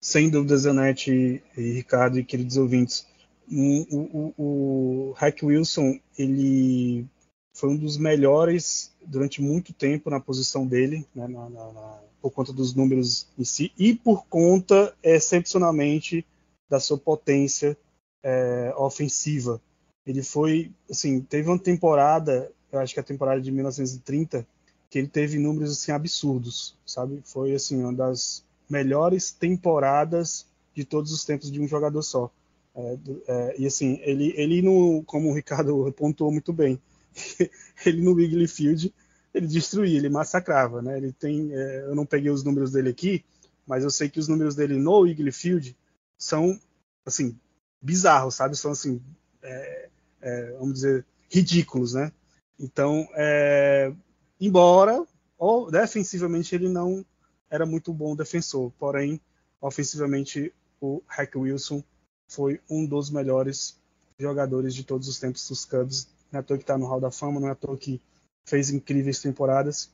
Sem 0.01 0.29
dúvida, 0.29 0.57
Zanetti 0.57 1.43
e 1.57 1.73
Ricardo 1.73 2.19
e 2.19 2.25
queridos 2.25 2.57
ouvintes. 2.57 3.07
O, 3.51 3.87
o, 3.91 4.35
o 4.37 5.13
Hack 5.13 5.43
Wilson, 5.43 5.99
ele 6.19 7.07
foi 7.55 7.71
um 7.71 7.77
dos 7.77 7.97
melhores 7.97 8.93
durante 9.07 9.41
muito 9.41 9.73
tempo 9.73 10.11
na 10.11 10.19
posição 10.19 10.67
dele, 10.67 11.07
né, 11.15 11.29
na, 11.29 11.49
na, 11.49 11.73
na, 11.73 12.01
por 12.21 12.33
conta 12.33 12.53
dos 12.53 12.75
números 12.75 13.29
em 13.39 13.45
si 13.45 13.71
e 13.79 13.95
por 13.95 14.27
conta, 14.27 14.95
excepcionalmente, 15.03 16.27
da 16.69 16.81
sua 16.81 16.99
potência 16.99 17.77
é, 18.25 18.75
ofensiva. 18.77 19.61
Ele 20.07 20.23
foi, 20.23 20.73
assim, 20.91 21.21
teve 21.21 21.49
uma 21.49 21.59
temporada, 21.59 22.51
eu 22.73 22.81
acho 22.81 22.95
que 22.95 23.01
a 23.01 23.05
temporada 23.05 23.41
de 23.41 23.53
1930, 23.53 24.47
que 24.91 24.99
ele 24.99 25.09
teve 25.09 25.39
números 25.39 25.73
assim 25.73 25.93
absurdos, 25.93 26.77
sabe? 26.87 27.21
Foi 27.25 27.55
assim 27.55 27.81
uma 27.83 27.93
das 27.93 28.45
melhores 28.69 29.31
temporadas 29.31 30.47
de 30.75 30.85
todos 30.85 31.13
os 31.13 31.25
tempos 31.25 31.53
de 31.53 31.61
um 31.61 31.69
jogador 31.69 32.03
só. 32.03 32.31
É, 32.75 32.99
é, 33.29 33.55
e 33.61 33.67
assim, 33.67 34.01
ele, 34.03 34.33
ele 34.37 34.63
no, 34.63 35.03
como 35.05 35.31
o 35.31 35.35
Ricardo 35.35 35.93
pontuou 35.97 36.33
muito 36.33 36.53
bem, 36.53 36.81
ele 37.87 38.01
no 38.03 38.13
Wrigley 38.13 38.49
Field 38.49 38.93
ele 39.33 39.49
destruía, 39.49 39.99
ele 39.99 40.09
massacrava, 40.09 40.81
né? 40.81 40.97
Ele 40.97 41.13
tem, 41.13 41.53
é, 41.53 41.87
eu 41.87 41.95
não 41.95 42.07
peguei 42.07 42.31
os 42.31 42.45
números 42.45 42.71
dele 42.71 42.91
aqui, 42.91 43.25
mas 43.67 43.83
eu 43.83 43.91
sei 43.91 44.09
que 44.09 44.21
os 44.21 44.29
números 44.29 44.55
dele 44.55 44.77
no 44.77 45.01
Wrigley 45.01 45.33
Field 45.33 45.77
são 46.17 46.59
assim 47.05 47.37
bizarros, 47.85 48.37
sabe? 48.37 48.57
São 48.57 48.73
assim, 48.73 49.01
é, 49.43 49.89
é, 50.23 50.53
vamos 50.53 50.75
dizer, 50.75 51.07
ridículos, 51.31 51.95
né? 51.95 52.11
Então, 52.59 53.07
é, 53.15 53.93
embora 54.41 55.05
ou, 55.37 55.71
defensivamente 55.71 56.55
ele 56.55 56.69
não 56.69 57.05
era 57.51 57.67
muito 57.67 57.93
bom 57.93 58.17
defensor, 58.17 58.73
porém 58.79 59.21
ofensivamente 59.61 60.53
o 60.81 61.03
Hack 61.07 61.37
Wilson 61.37 61.83
foi 62.29 62.61
um 62.69 62.87
dos 62.87 63.11
melhores 63.11 63.79
jogadores 64.19 64.75
de 64.75 64.85
todos 64.85 65.09
os 65.09 65.19
tempos 65.19 65.47
dos 65.49 65.65
Cubs. 65.65 66.09
Não 66.31 66.39
é 66.39 66.41
à 66.41 66.43
toa 66.43 66.57
que 66.57 66.63
está 66.63 66.79
no 66.79 66.87
Hall 66.87 67.01
da 67.01 67.11
Fama, 67.11 67.41
não 67.41 67.49
é 67.49 67.53
à 67.53 67.55
toa 67.55 67.77
que 67.77 68.01
fez 68.47 68.71
incríveis 68.71 69.21
temporadas 69.21 69.91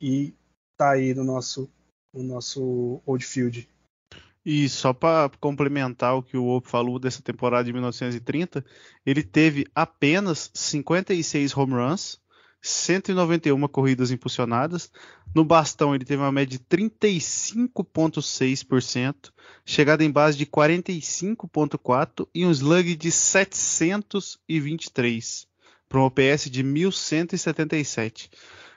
e 0.00 0.34
está 0.72 0.92
aí 0.92 1.14
no 1.14 1.24
nosso, 1.24 1.68
no 2.12 2.22
nosso 2.22 3.00
Old 3.04 3.24
Field. 3.24 3.68
E 4.48 4.68
só 4.68 4.92
para 4.92 5.28
complementar 5.40 6.14
o 6.14 6.22
que 6.22 6.36
o 6.36 6.46
Ope 6.46 6.68
falou 6.68 7.00
dessa 7.00 7.20
temporada 7.20 7.64
de 7.64 7.72
1930, 7.72 8.64
ele 9.04 9.24
teve 9.24 9.66
apenas 9.74 10.52
56 10.54 11.56
home 11.56 11.72
runs, 11.72 12.20
191 12.62 13.66
corridas 13.66 14.12
impulsionadas. 14.12 14.88
No 15.34 15.44
bastão 15.44 15.96
ele 15.96 16.04
teve 16.04 16.22
uma 16.22 16.30
média 16.30 16.56
de 16.56 16.64
35,6%, 16.64 19.32
chegada 19.64 20.04
em 20.04 20.12
base 20.12 20.38
de 20.38 20.46
45,4% 20.46 22.28
e 22.32 22.46
um 22.46 22.52
slug 22.52 22.94
de 22.94 23.10
723 23.10 25.48
para 25.88 25.98
um 25.98 26.04
OPS 26.04 26.48
de 26.48 26.62
1177. 26.62 28.30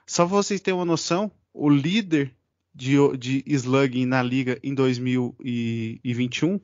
Só 0.04 0.26
para 0.26 0.36
vocês 0.36 0.60
terem 0.62 0.80
uma 0.80 0.86
noção, 0.86 1.32
o 1.54 1.70
líder 1.70 2.34
de, 2.74 2.96
de 3.18 3.44
slugging 3.48 4.06
na 4.06 4.22
liga 4.22 4.60
em 4.64 4.74
2021 4.74 6.60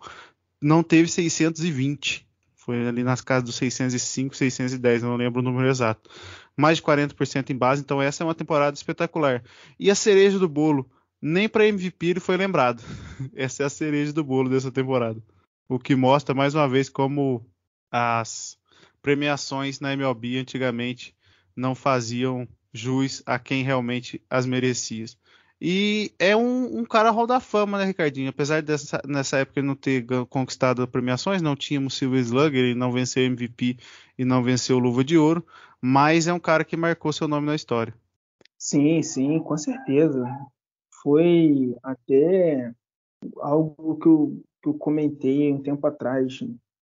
não 0.61 0.81
teve 0.81 1.09
620. 1.09 2.25
Foi 2.55 2.87
ali 2.87 3.03
nas 3.03 3.21
casas 3.21 3.43
dos 3.43 3.55
605, 3.55 4.35
610, 4.35 5.03
não 5.03 5.15
lembro 5.15 5.39
o 5.39 5.43
número 5.43 5.69
exato. 5.69 6.09
Mais 6.57 6.77
de 6.77 6.83
40% 6.83 7.49
em 7.51 7.55
base, 7.55 7.81
então 7.81 8.01
essa 8.01 8.23
é 8.23 8.25
uma 8.25 8.33
temporada 8.33 8.75
espetacular. 8.75 9.43
E 9.79 9.91
a 9.91 9.95
cereja 9.95 10.39
do 10.39 10.49
bolo, 10.49 10.89
nem 11.21 11.47
para 11.47 11.67
MVP 11.67 12.07
ele 12.07 12.19
foi 12.19 12.37
lembrado. 12.37 12.81
Essa 13.35 13.63
é 13.63 13.65
a 13.65 13.69
cereja 13.69 14.11
do 14.11 14.23
bolo 14.23 14.49
dessa 14.49 14.71
temporada. 14.71 15.21
O 15.67 15.77
que 15.77 15.95
mostra 15.95 16.33
mais 16.33 16.55
uma 16.55 16.67
vez 16.67 16.89
como 16.89 17.45
as 17.91 18.57
premiações 19.01 19.79
na 19.79 19.93
MLB 19.93 20.37
antigamente 20.37 21.15
não 21.55 21.75
faziam 21.75 22.47
jus 22.73 23.21
a 23.25 23.37
quem 23.37 23.63
realmente 23.63 24.21
as 24.29 24.45
merecia. 24.45 25.05
E 25.59 26.13
é 26.19 26.35
um, 26.35 26.79
um 26.79 26.85
cara 26.85 27.11
hall 27.11 27.25
da 27.25 27.39
fama, 27.39 27.77
né, 27.77 27.85
Ricardinho? 27.85 28.29
Apesar 28.29 28.61
dessa 28.61 29.01
nessa 29.07 29.37
época 29.37 29.59
ele 29.59 29.67
não 29.67 29.75
ter 29.75 30.05
conquistado 30.29 30.87
premiações, 30.87 31.41
não 31.41 31.55
tínhamos 31.55 31.95
Silver 31.95 32.19
Slugger, 32.19 32.59
ele 32.59 32.75
não 32.75 32.91
venceu 32.91 33.23
MVP 33.23 33.77
e 34.17 34.25
não 34.25 34.43
venceu 34.43 34.77
Luva 34.79 35.03
de 35.03 35.17
Ouro, 35.17 35.45
mas 35.81 36.27
é 36.27 36.33
um 36.33 36.39
cara 36.39 36.65
que 36.65 36.75
marcou 36.75 37.13
seu 37.13 37.27
nome 37.27 37.47
na 37.47 37.55
história. 37.55 37.93
Sim, 38.57 39.01
sim, 39.01 39.39
com 39.39 39.57
certeza. 39.57 40.25
Foi 41.01 41.75
até 41.81 42.73
algo 43.37 43.97
que 43.97 44.07
eu, 44.07 44.43
que 44.61 44.69
eu 44.69 44.73
comentei 44.73 45.53
um 45.53 45.61
tempo 45.61 45.85
atrás, 45.87 46.33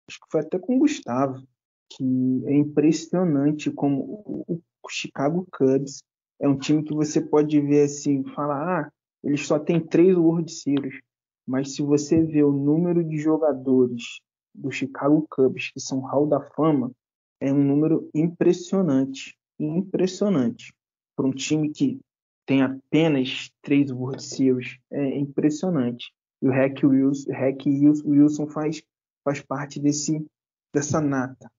acho 0.09 0.20
que 0.20 0.30
foi 0.30 0.40
até 0.40 0.59
com 0.59 0.76
o 0.76 0.78
Gustavo, 0.80 1.46
que 1.90 2.42
é 2.46 2.54
impressionante 2.54 3.70
como 3.70 4.44
o 4.82 4.88
Chicago 4.90 5.46
Cubs 5.52 6.02
é 6.41 6.49
um 6.49 6.57
time 6.57 6.82
que 6.82 6.95
você 6.95 7.20
pode 7.20 7.61
ver 7.61 7.84
assim, 7.84 8.22
falar, 8.34 8.80
ah, 8.80 8.93
eles 9.22 9.47
só 9.47 9.59
tem 9.59 9.80
três 9.80 10.16
World 10.16 10.51
Series. 10.51 11.01
Mas 11.47 11.74
se 11.74 11.82
você 11.82 12.22
vê 12.22 12.43
o 12.43 12.53
número 12.53 13.03
de 13.03 13.18
jogadores 13.18 14.20
do 14.55 14.70
Chicago 14.70 15.26
Cubs 15.30 15.70
que 15.72 15.80
são 15.80 16.01
Hall 16.01 16.26
da 16.26 16.41
Fama, 16.41 16.93
é 17.41 17.53
um 17.53 17.62
número 17.62 18.09
impressionante. 18.14 19.36
Impressionante. 19.59 20.72
Para 21.16 21.26
um 21.26 21.32
time 21.32 21.70
que 21.70 21.99
tem 22.47 22.62
apenas 22.62 23.51
três 23.62 23.91
World 23.91 24.22
Series, 24.22 24.78
é 24.91 25.18
impressionante. 25.18 26.12
E 26.41 26.49
o 26.49 26.53
Hack 26.53 26.82
Wilson, 26.84 27.32
Hack 27.32 27.66
Wilson 27.66 28.47
faz, 28.47 28.82
faz 29.24 29.41
parte 29.41 29.80
desse, 29.80 30.24
dessa 30.72 31.01
nata. 31.01 31.51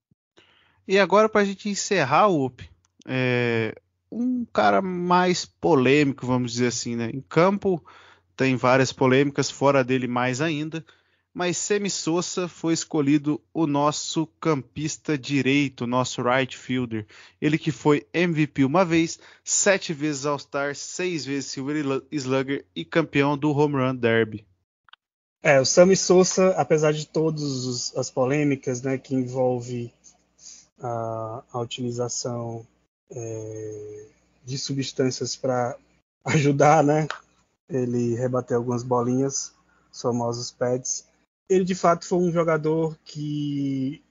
E 0.88 0.98
agora, 0.98 1.28
para 1.28 1.42
a 1.42 1.46
gente 1.46 1.70
encerrar, 1.70 2.30
Up, 2.30 2.68
é, 3.08 3.76
um 4.12 4.46
cara 4.46 4.82
mais 4.82 5.46
polêmico, 5.46 6.26
vamos 6.26 6.54
dizer 6.54 6.68
assim, 6.68 6.96
né? 6.96 7.10
Em 7.14 7.22
campo 7.22 7.84
tem 8.36 8.56
várias 8.56 8.94
polêmicas, 8.94 9.52
fora 9.52 9.84
dele 9.84 10.08
mais 10.08 10.40
ainda, 10.40 10.86
mas 11.34 11.58
Semi 11.58 11.90
Sosa 11.90 12.48
foi 12.48 12.74
escolhido 12.74 13.42
o 13.54 13.68
nosso 13.68 14.26
campista 14.40 15.18
direito, 15.18 15.86
nosso 15.86 16.22
right 16.24 16.58
fielder. 16.58 17.06
Ele 17.42 17.58
que 17.58 17.72
foi 17.72 18.08
MVP 18.14 18.64
uma 18.64 18.84
vez, 18.84 19.20
sete 19.44 19.94
vezes 19.94 20.26
All-Star, 20.26 20.76
seis 20.76 21.26
vezes 21.26 21.52
Silver 21.52 22.02
Slugger 22.12 22.66
e 22.76 22.84
campeão 22.84 23.38
do 23.38 23.52
Home 23.52 23.76
Run 23.76 23.96
Derby. 23.96 24.46
É, 25.42 25.60
o 25.60 25.66
Sammy 25.66 25.96
Sosa, 25.96 26.50
apesar 26.52 26.92
de 26.92 27.08
todas 27.08 27.96
as 27.96 28.10
polêmicas 28.10 28.82
né, 28.82 28.98
que 28.98 29.16
envolve 29.16 29.94
a, 30.82 31.44
a 31.52 31.60
utilização 31.60 32.66
é, 33.12 34.06
de 34.46 34.58
substâncias 34.58 35.36
para 35.36 35.78
ajudar, 36.26 36.84
né? 36.84 37.08
Ele 37.70 38.16
rebater 38.16 38.58
algumas 38.58 38.84
bolinhas, 38.84 39.54
os 39.92 40.02
famosos 40.02 40.52
pads. 40.52 41.06
Ele 41.48 41.64
de 41.64 41.76
fato 41.76 42.06
foi 42.06 42.20
um 42.20 42.32
jogador 42.32 42.98
que, 43.04 44.04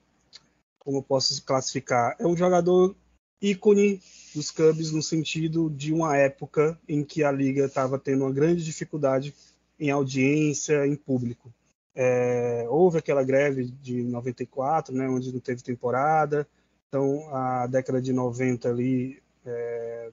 como 0.79 0.97
eu 0.97 1.03
posso 1.03 1.41
classificar, 1.43 2.15
é 2.19 2.27
um 2.27 2.35
jogador 2.35 2.95
ícone 3.41 4.01
dos 4.35 4.51
Cubs 4.51 4.91
no 4.91 5.01
sentido 5.01 5.69
de 5.69 5.93
uma 5.93 6.17
época 6.17 6.77
em 6.87 7.03
que 7.03 7.23
a 7.23 7.31
liga 7.31 7.65
estava 7.65 7.97
tendo 7.97 8.25
uma 8.25 8.33
grande 8.33 8.63
dificuldade 8.63 9.33
em 9.79 9.89
audiência, 9.89 10.85
em 10.85 10.95
público. 10.95 11.53
É, 11.95 12.65
houve 12.69 12.99
aquela 12.99 13.23
greve 13.23 13.65
de 13.81 14.03
94, 14.03 14.93
né, 14.93 15.07
onde 15.09 15.31
não 15.31 15.39
teve 15.39 15.63
temporada, 15.63 16.47
então 16.89 17.33
a 17.33 17.67
década 17.67 18.01
de 18.01 18.11
90 18.11 18.67
ali 18.67 19.21
é, 19.45 20.11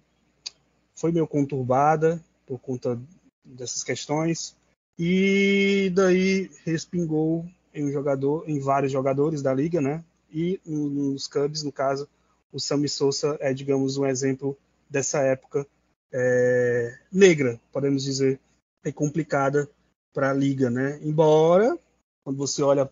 foi 0.94 1.10
meio 1.10 1.26
conturbada 1.26 2.22
por 2.46 2.58
conta 2.58 3.00
dessas 3.44 3.82
questões 3.82 4.54
e 4.98 5.90
daí 5.94 6.50
respingou 6.64 7.46
em 7.74 7.84
um 7.84 7.90
jogador, 7.90 8.48
em 8.48 8.60
vários 8.60 8.92
jogadores 8.92 9.42
da 9.42 9.52
liga, 9.52 9.80
né? 9.80 10.02
E 10.30 10.60
nos 10.64 11.26
Cubs, 11.26 11.62
no 11.62 11.72
caso, 11.72 12.08
o 12.52 12.58
Sammy 12.58 12.88
Sosa 12.88 13.36
é, 13.40 13.52
digamos, 13.52 13.98
um 13.98 14.06
exemplo 14.06 14.56
dessa 14.88 15.20
época 15.20 15.66
é, 16.12 16.98
negra, 17.12 17.60
podemos 17.72 18.02
dizer, 18.02 18.40
é 18.84 18.90
complicada 18.92 19.68
para 20.14 20.30
a 20.30 20.34
liga, 20.34 20.70
né? 20.70 20.98
Embora 21.02 21.78
quando 22.24 22.38
você 22.38 22.62
olha 22.62 22.90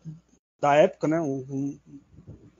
da 0.61 0.74
época, 0.74 1.09
né? 1.09 1.20
Um, 1.20 1.45
um, 1.49 1.80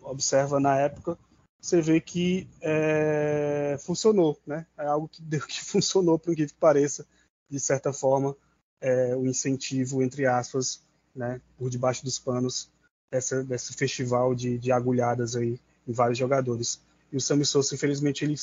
observa 0.05 0.61
na 0.61 0.79
época, 0.79 1.19
você 1.61 1.81
vê 1.81 2.01
que 2.01 2.47
é, 2.61 3.77
funcionou, 3.81 4.39
né? 4.47 4.67
É 4.77 4.87
algo 4.87 5.09
que, 5.09 5.23
deu, 5.23 5.41
que 5.41 5.61
funcionou, 5.65 6.19
por 6.19 6.35
que 6.35 6.47
pareça, 6.61 7.07
de 7.49 7.59
certa 7.59 7.93
forma, 7.93 8.37
é, 8.81 9.17
o 9.17 9.27
incentivo, 9.27 10.03
entre 10.03 10.27
aspas, 10.27 10.83
né? 11.15 11.41
Por 11.57 11.71
debaixo 11.71 12.05
dos 12.05 12.19
panos 12.19 12.71
dessa, 13.11 13.43
desse 13.43 13.73
festival 13.73 14.35
de, 14.35 14.59
de 14.59 14.71
agulhadas 14.71 15.37
aí 15.37 15.59
em 15.87 15.93
vários 15.93 16.19
jogadores. 16.19 16.81
E 17.11 17.17
o 17.17 17.21
Sammy 17.21 17.45
Sosa, 17.45 17.75
infelizmente, 17.75 18.25
ele 18.25 18.37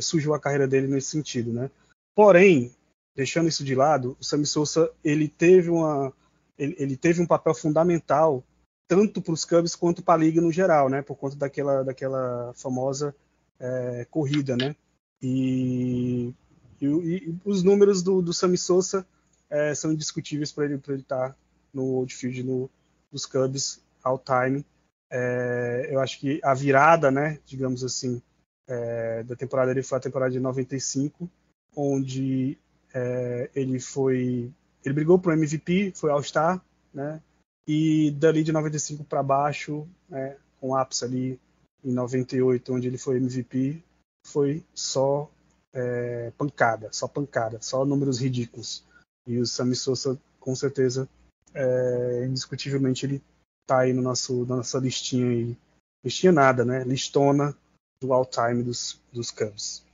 surgiu 0.00 0.34
a 0.34 0.40
carreira 0.40 0.66
dele 0.66 0.88
nesse 0.88 1.08
sentido, 1.08 1.52
né? 1.52 1.70
Porém, 2.14 2.74
deixando 3.14 3.48
isso 3.48 3.64
de 3.64 3.74
lado, 3.74 4.16
o 4.20 4.24
Sammy 4.24 4.46
Sosa 4.46 4.90
ele 5.04 5.28
teve 5.28 5.70
uma 5.70 6.12
ele, 6.58 6.76
ele 6.78 6.96
teve 6.96 7.20
um 7.20 7.26
papel 7.26 7.54
fundamental 7.54 8.44
tanto 8.92 9.22
para 9.22 9.32
os 9.32 9.46
Cubs 9.46 9.74
quanto 9.74 10.02
para 10.02 10.20
a 10.20 10.22
liga 10.22 10.38
no 10.38 10.52
geral, 10.52 10.90
né? 10.90 11.00
Por 11.00 11.16
conta 11.16 11.34
daquela, 11.34 11.82
daquela 11.82 12.52
famosa 12.54 13.16
é, 13.58 14.06
corrida, 14.10 14.54
né? 14.54 14.76
E, 15.22 16.34
e, 16.78 16.86
e, 16.86 17.34
os 17.42 17.62
números 17.62 18.02
do, 18.02 18.20
do 18.20 18.34
Sammy 18.34 18.58
Sosa 18.58 19.06
é, 19.48 19.74
são 19.74 19.92
indiscutíveis 19.92 20.52
para 20.52 20.66
ele 20.66 20.76
para 20.76 20.92
ele 20.92 21.00
estar 21.00 21.30
tá 21.30 21.36
no 21.72 21.94
outfield 21.94 22.42
no, 22.42 22.68
dos 23.10 23.24
Cubs 23.24 23.80
all 24.04 24.18
time. 24.18 24.62
É, 25.10 25.88
eu 25.90 25.98
acho 25.98 26.20
que 26.20 26.38
a 26.44 26.52
virada, 26.52 27.10
né? 27.10 27.38
Digamos 27.46 27.82
assim, 27.82 28.20
é, 28.68 29.22
da 29.22 29.34
temporada 29.34 29.70
ele 29.70 29.82
foi 29.82 29.96
a 29.96 30.02
temporada 30.02 30.32
de 30.32 30.38
95, 30.38 31.30
onde 31.74 32.58
é, 32.92 33.48
ele 33.54 33.80
foi 33.80 34.52
ele 34.84 34.94
brigou 34.94 35.18
para 35.18 35.30
o 35.30 35.32
MVP, 35.32 35.92
foi 35.94 36.10
All-Star, 36.10 36.62
né? 36.92 37.22
E 37.66 38.10
dali 38.12 38.42
de 38.42 38.52
95 38.52 39.04
para 39.04 39.22
baixo, 39.22 39.86
né, 40.08 40.36
com 40.60 40.74
ápice 40.74 41.04
ali 41.04 41.40
em 41.84 41.92
98, 41.92 42.74
onde 42.74 42.88
ele 42.88 42.98
foi 42.98 43.16
MVP, 43.16 43.82
foi 44.26 44.64
só 44.74 45.30
é, 45.72 46.30
pancada, 46.36 46.88
só 46.92 47.08
pancada, 47.08 47.60
só 47.60 47.84
números 47.84 48.20
ridículos. 48.20 48.84
E 49.26 49.38
o 49.38 49.46
Sammy 49.46 49.74
Sosa, 49.74 50.18
com 50.40 50.54
certeza, 50.54 51.08
é, 51.54 52.24
indiscutivelmente, 52.26 53.06
ele 53.06 53.22
tá 53.66 53.80
aí 53.80 53.92
no 53.92 54.02
nosso, 54.02 54.44
na 54.46 54.56
nossa 54.56 54.78
listinha 54.78 55.28
aí. 55.28 55.56
Listinha 56.04 56.32
nada, 56.32 56.64
né? 56.64 56.82
Listona 56.84 57.56
do 58.00 58.12
all-time 58.12 58.62
dos, 58.62 59.00
dos 59.12 59.30
Cubs. 59.30 59.84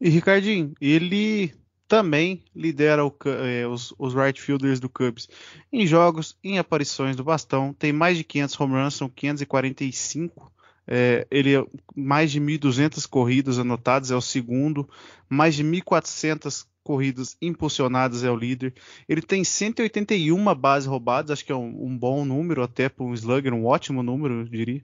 E 0.00 0.08
Ricardinho, 0.08 0.74
ele 0.80 1.54
também 1.86 2.42
lidera 2.54 3.04
o, 3.04 3.14
é, 3.26 3.66
os, 3.66 3.94
os, 3.98 4.14
right 4.14 4.40
fielders 4.40 4.80
do 4.80 4.88
Cubs 4.88 5.28
em 5.72 5.86
jogos, 5.86 6.36
em 6.42 6.58
aparições 6.58 7.16
do 7.16 7.24
bastão. 7.24 7.72
Tem 7.72 7.92
mais 7.92 8.16
de 8.16 8.24
500 8.24 8.60
home 8.60 8.74
runs, 8.74 8.94
são 8.94 9.08
545. 9.08 10.52
É, 10.86 11.26
ele 11.30 11.56
é 11.56 11.64
mais 11.94 12.30
de 12.30 12.40
1.200 12.40 13.06
corridas 13.08 13.58
anotadas, 13.58 14.10
é 14.10 14.16
o 14.16 14.20
segundo. 14.20 14.88
Mais 15.28 15.54
de 15.54 15.64
1.400 15.64 16.66
corridas 16.82 17.36
impulsionadas 17.40 18.24
é 18.24 18.30
o 18.30 18.36
líder. 18.36 18.74
Ele 19.08 19.22
tem 19.22 19.42
181 19.42 20.54
bases 20.54 20.86
roubadas, 20.86 21.30
acho 21.30 21.44
que 21.44 21.52
é 21.52 21.56
um, 21.56 21.86
um 21.86 21.96
bom 21.96 22.24
número 22.24 22.62
até 22.62 22.88
para 22.88 23.04
um 23.04 23.14
slugger, 23.14 23.54
um 23.54 23.66
ótimo 23.66 24.02
número, 24.02 24.40
eu 24.40 24.44
diria. 24.44 24.82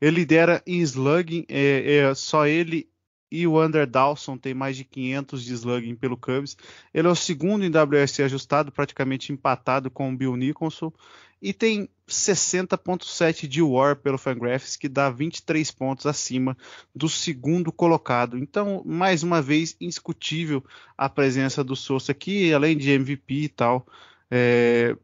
Ele 0.00 0.16
lidera 0.16 0.62
em 0.66 0.80
slugging, 0.80 1.44
é, 1.48 1.96
é 1.96 2.14
só 2.14 2.46
ele 2.46 2.88
e 3.30 3.46
o 3.46 3.62
Under 3.62 3.86
Dawson 3.86 4.36
tem 4.36 4.54
mais 4.54 4.76
de 4.76 4.84
500 4.84 5.44
de 5.44 5.52
slugging 5.54 5.94
pelo 5.94 6.16
Cubs. 6.16 6.56
Ele 6.92 7.08
é 7.08 7.10
o 7.10 7.14
segundo 7.14 7.64
em 7.64 7.70
WRC 7.70 8.22
ajustado, 8.22 8.72
praticamente 8.72 9.32
empatado 9.32 9.90
com 9.90 10.10
o 10.10 10.16
Bill 10.16 10.36
Nicholson. 10.36 10.92
E 11.40 11.52
tem 11.52 11.88
60.7 12.08 13.46
de 13.46 13.62
WAR 13.62 13.96
pelo 13.96 14.18
Fangraphs, 14.18 14.76
que 14.76 14.88
dá 14.88 15.08
23 15.08 15.70
pontos 15.70 16.06
acima 16.06 16.56
do 16.94 17.08
segundo 17.08 17.70
colocado. 17.70 18.36
Então, 18.36 18.82
mais 18.84 19.22
uma 19.22 19.40
vez, 19.40 19.76
indiscutível 19.80 20.64
a 20.96 21.08
presença 21.08 21.62
do 21.62 21.76
Souza 21.76 22.10
aqui, 22.10 22.52
além 22.52 22.76
de 22.76 22.90
MVP 22.90 23.34
e 23.34 23.48
tal. 23.48 23.86
É, 24.30 24.96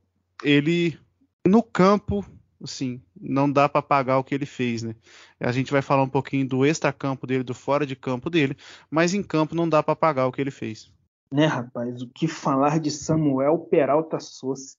ele, 0.42 0.98
no 1.46 1.62
campo, 1.62 2.24
assim, 2.64 3.00
não 3.20 3.50
dá 3.50 3.68
para 3.68 3.82
pagar 3.82 4.18
o 4.18 4.24
que 4.24 4.34
ele 4.34 4.46
fez, 4.46 4.82
né? 4.82 4.94
A 5.38 5.52
gente 5.52 5.72
vai 5.72 5.82
falar 5.82 6.02
um 6.02 6.08
pouquinho 6.08 6.48
do 6.48 6.64
extra-campo 6.64 7.26
dele, 7.26 7.44
do 7.44 7.54
fora 7.54 7.86
de 7.86 7.94
campo 7.94 8.30
dele, 8.30 8.56
mas 8.90 9.14
em 9.14 9.22
campo 9.22 9.54
não 9.54 9.68
dá 9.68 9.82
para 9.82 9.96
pagar 9.96 10.26
o 10.26 10.32
que 10.32 10.40
ele 10.40 10.50
fez. 10.50 10.92
Né, 11.32 11.46
rapaz? 11.46 12.00
O 12.02 12.08
que 12.08 12.28
falar 12.28 12.78
de 12.78 12.90
Samuel 12.90 13.58
Peralta 13.58 14.20
Souza 14.20 14.76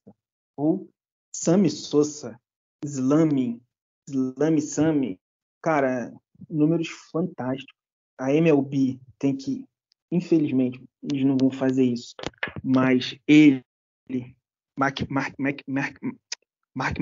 ou 0.55 0.89
Sami 1.33 1.69
Souza, 1.69 2.39
Slami, 2.83 3.61
Slami 4.07 4.61
Sami, 4.61 5.19
cara, 5.61 6.13
números 6.49 6.88
fantásticos. 7.11 7.75
A 8.17 8.33
MLB 8.33 8.99
tem 9.19 9.36
que, 9.36 9.65
infelizmente, 10.09 10.81
eles 11.03 11.25
não 11.25 11.36
vão 11.36 11.51
fazer 11.51 11.83
isso, 11.83 12.15
mas 12.63 13.17
ele, 13.27 13.61
Mark, 14.77 15.01
Mark, 15.09 15.33
Mark, 15.38 15.61
Mark, 15.67 15.97
Mark 16.73 16.97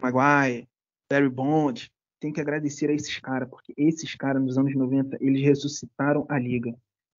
Maguire, 0.00 0.68
Barry 1.10 1.28
Bond, 1.28 1.90
tem 2.20 2.32
que 2.32 2.40
agradecer 2.40 2.90
a 2.90 2.94
esses 2.94 3.18
caras, 3.18 3.48
porque 3.48 3.72
esses 3.76 4.14
caras 4.14 4.42
nos 4.42 4.58
anos 4.58 4.74
90, 4.74 5.18
eles 5.20 5.42
ressuscitaram 5.42 6.26
a 6.28 6.38
liga. 6.38 6.74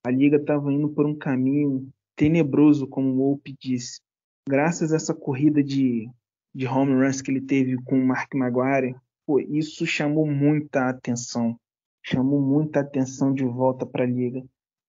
A 0.06 0.12
liga 0.12 0.38
estava 0.38 0.72
indo 0.72 0.90
por 0.90 1.06
um 1.06 1.16
caminho 1.16 1.90
tenebroso, 2.16 2.88
como 2.88 3.10
o 3.10 3.18
Wolpe 3.18 3.56
disse. 3.60 4.02
Graças 4.48 4.92
a 4.92 4.96
essa 4.96 5.14
corrida 5.14 5.64
de, 5.64 6.10
de 6.54 6.68
home 6.68 6.94
runs 6.94 7.22
que 7.22 7.32
ele 7.32 7.42
teve 7.42 7.76
com 7.84 8.00
o 8.00 8.06
Mark 8.06 8.34
Maguire, 8.34 8.96
pô, 9.26 9.40
isso 9.40 9.86
chamou 9.86 10.26
muita 10.26 10.90
atenção. 10.90 11.60
Chamou 12.04 12.42
muita 12.42 12.80
atenção 12.80 13.34
de 13.34 13.44
volta 13.44 13.86
para 13.86 14.04
a 14.04 14.08
liga. 14.08 14.44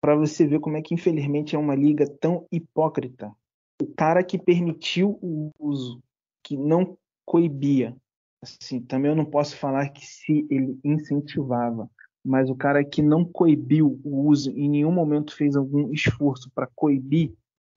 Para 0.01 0.15
você 0.15 0.45
ver 0.45 0.59
como 0.59 0.77
é 0.77 0.81
que, 0.81 0.93
infelizmente, 0.93 1.55
é 1.55 1.59
uma 1.59 1.73
liga 1.73 2.05
tão 2.05 2.45
hipócrita. 2.51 3.31
O 3.81 3.87
cara 3.87 4.23
que 4.23 4.37
permitiu 4.37 5.17
o 5.21 5.51
uso, 5.59 6.01
que 6.43 6.55
não 6.55 6.97
coibia. 7.27 7.93
Assim, 8.41 8.79
também 8.79 9.11
eu 9.11 9.15
não 9.15 9.25
posso 9.25 9.57
falar 9.57 9.89
que 9.89 10.05
se 10.05 10.47
ele 10.49 10.79
incentivava, 10.83 11.89
mas 12.25 12.49
o 12.49 12.55
cara 12.55 12.83
que 12.83 13.01
não 13.01 13.25
coibiu 13.25 13.99
o 14.03 14.27
uso, 14.27 14.51
em 14.51 14.69
nenhum 14.69 14.91
momento 14.91 15.35
fez 15.35 15.55
algum 15.55 15.91
esforço 15.91 16.49
para 16.55 16.69
coibir 16.73 17.33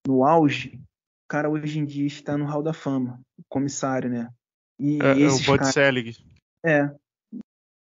no 0.07 0.23
auge, 0.23 0.79
o 1.25 1.27
cara 1.27 1.49
hoje 1.49 1.79
em 1.79 1.85
dia 1.85 2.05
está 2.05 2.37
no 2.37 2.45
Hall 2.45 2.63
da 2.63 2.73
Fama, 2.73 3.19
o 3.37 3.43
comissário, 3.49 4.09
né? 4.09 4.31
E 4.79 4.99
é, 5.01 5.21
é 5.21 5.27
o 5.27 5.37
Bud 5.37 5.59
cara... 5.59 5.71
Selig. 5.71 6.25
É. 6.65 6.89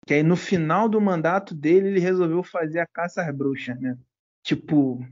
Que 0.05 0.15
aí 0.15 0.23
no 0.23 0.35
final 0.35 0.87
do 0.87 1.01
mandato 1.01 1.55
dele 1.55 1.87
ele 1.87 1.99
resolveu 1.99 2.43
fazer 2.43 2.79
a 2.79 2.87
caça 2.87 3.23
às 3.23 3.35
bruxas, 3.35 3.79
né? 3.79 3.97
Tipo, 4.43 5.03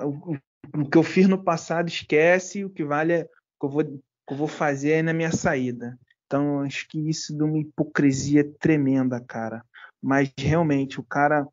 o, 0.00 0.36
o 0.74 0.88
que 0.88 0.96
eu 0.96 1.02
fiz 1.02 1.28
no 1.28 1.42
passado 1.42 1.88
esquece, 1.88 2.64
o 2.64 2.70
que 2.70 2.82
vale 2.82 3.12
é 3.12 3.22
o 3.24 3.26
que 3.60 3.66
eu 3.66 3.68
vou 3.68 4.00
que 4.28 4.34
eu 4.34 4.36
vou 4.36 4.46
fazer 4.46 4.92
aí 4.92 5.02
na 5.02 5.14
minha 5.14 5.32
saída. 5.32 5.98
Então, 6.26 6.60
acho 6.60 6.86
que 6.86 6.98
isso 7.08 7.34
de 7.34 7.42
uma 7.42 7.58
hipocrisia 7.58 8.44
tremenda, 8.60 9.18
cara. 9.18 9.64
Mas 10.02 10.30
realmente, 10.38 11.00
o 11.00 11.02
cara 11.02 11.48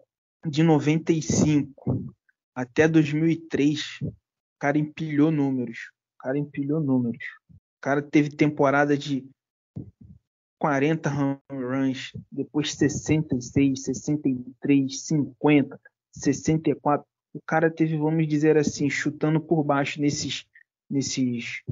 de 0.45 0.61
95 0.61 2.13
até 2.53 2.85
2003, 2.85 3.99
o 4.01 4.13
cara 4.59 4.77
empilhou 4.77 5.31
números. 5.31 5.89
O 6.15 6.23
cara 6.23 6.37
empilhou 6.37 6.81
números. 6.81 7.23
O 7.49 7.81
cara 7.81 8.01
teve 8.01 8.29
temporada 8.29 8.97
de 8.97 9.25
40 10.59 11.09
home 11.09 11.39
runs, 11.49 12.11
depois 12.29 12.73
66, 12.73 13.83
63, 13.83 15.01
50, 15.01 15.79
64. 16.11 17.07
O 17.33 17.41
cara 17.41 17.71
teve, 17.71 17.97
vamos 17.97 18.27
dizer 18.27 18.57
assim, 18.57 18.89
chutando 18.89 19.39
por 19.39 19.63
baixo 19.63 20.01
nesses 20.01 20.45
nesses 20.89 21.63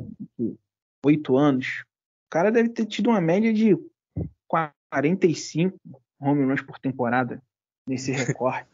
oito 1.05 1.37
anos. 1.37 1.83
O 2.27 2.31
cara 2.31 2.51
deve 2.51 2.69
ter 2.69 2.85
tido 2.85 3.09
uma 3.09 3.21
média 3.21 3.53
de 3.53 3.77
45 4.47 5.77
home 6.19 6.45
runs 6.45 6.61
por 6.61 6.79
temporada 6.79 7.41
nesse 7.87 8.11
recorte. 8.13 8.67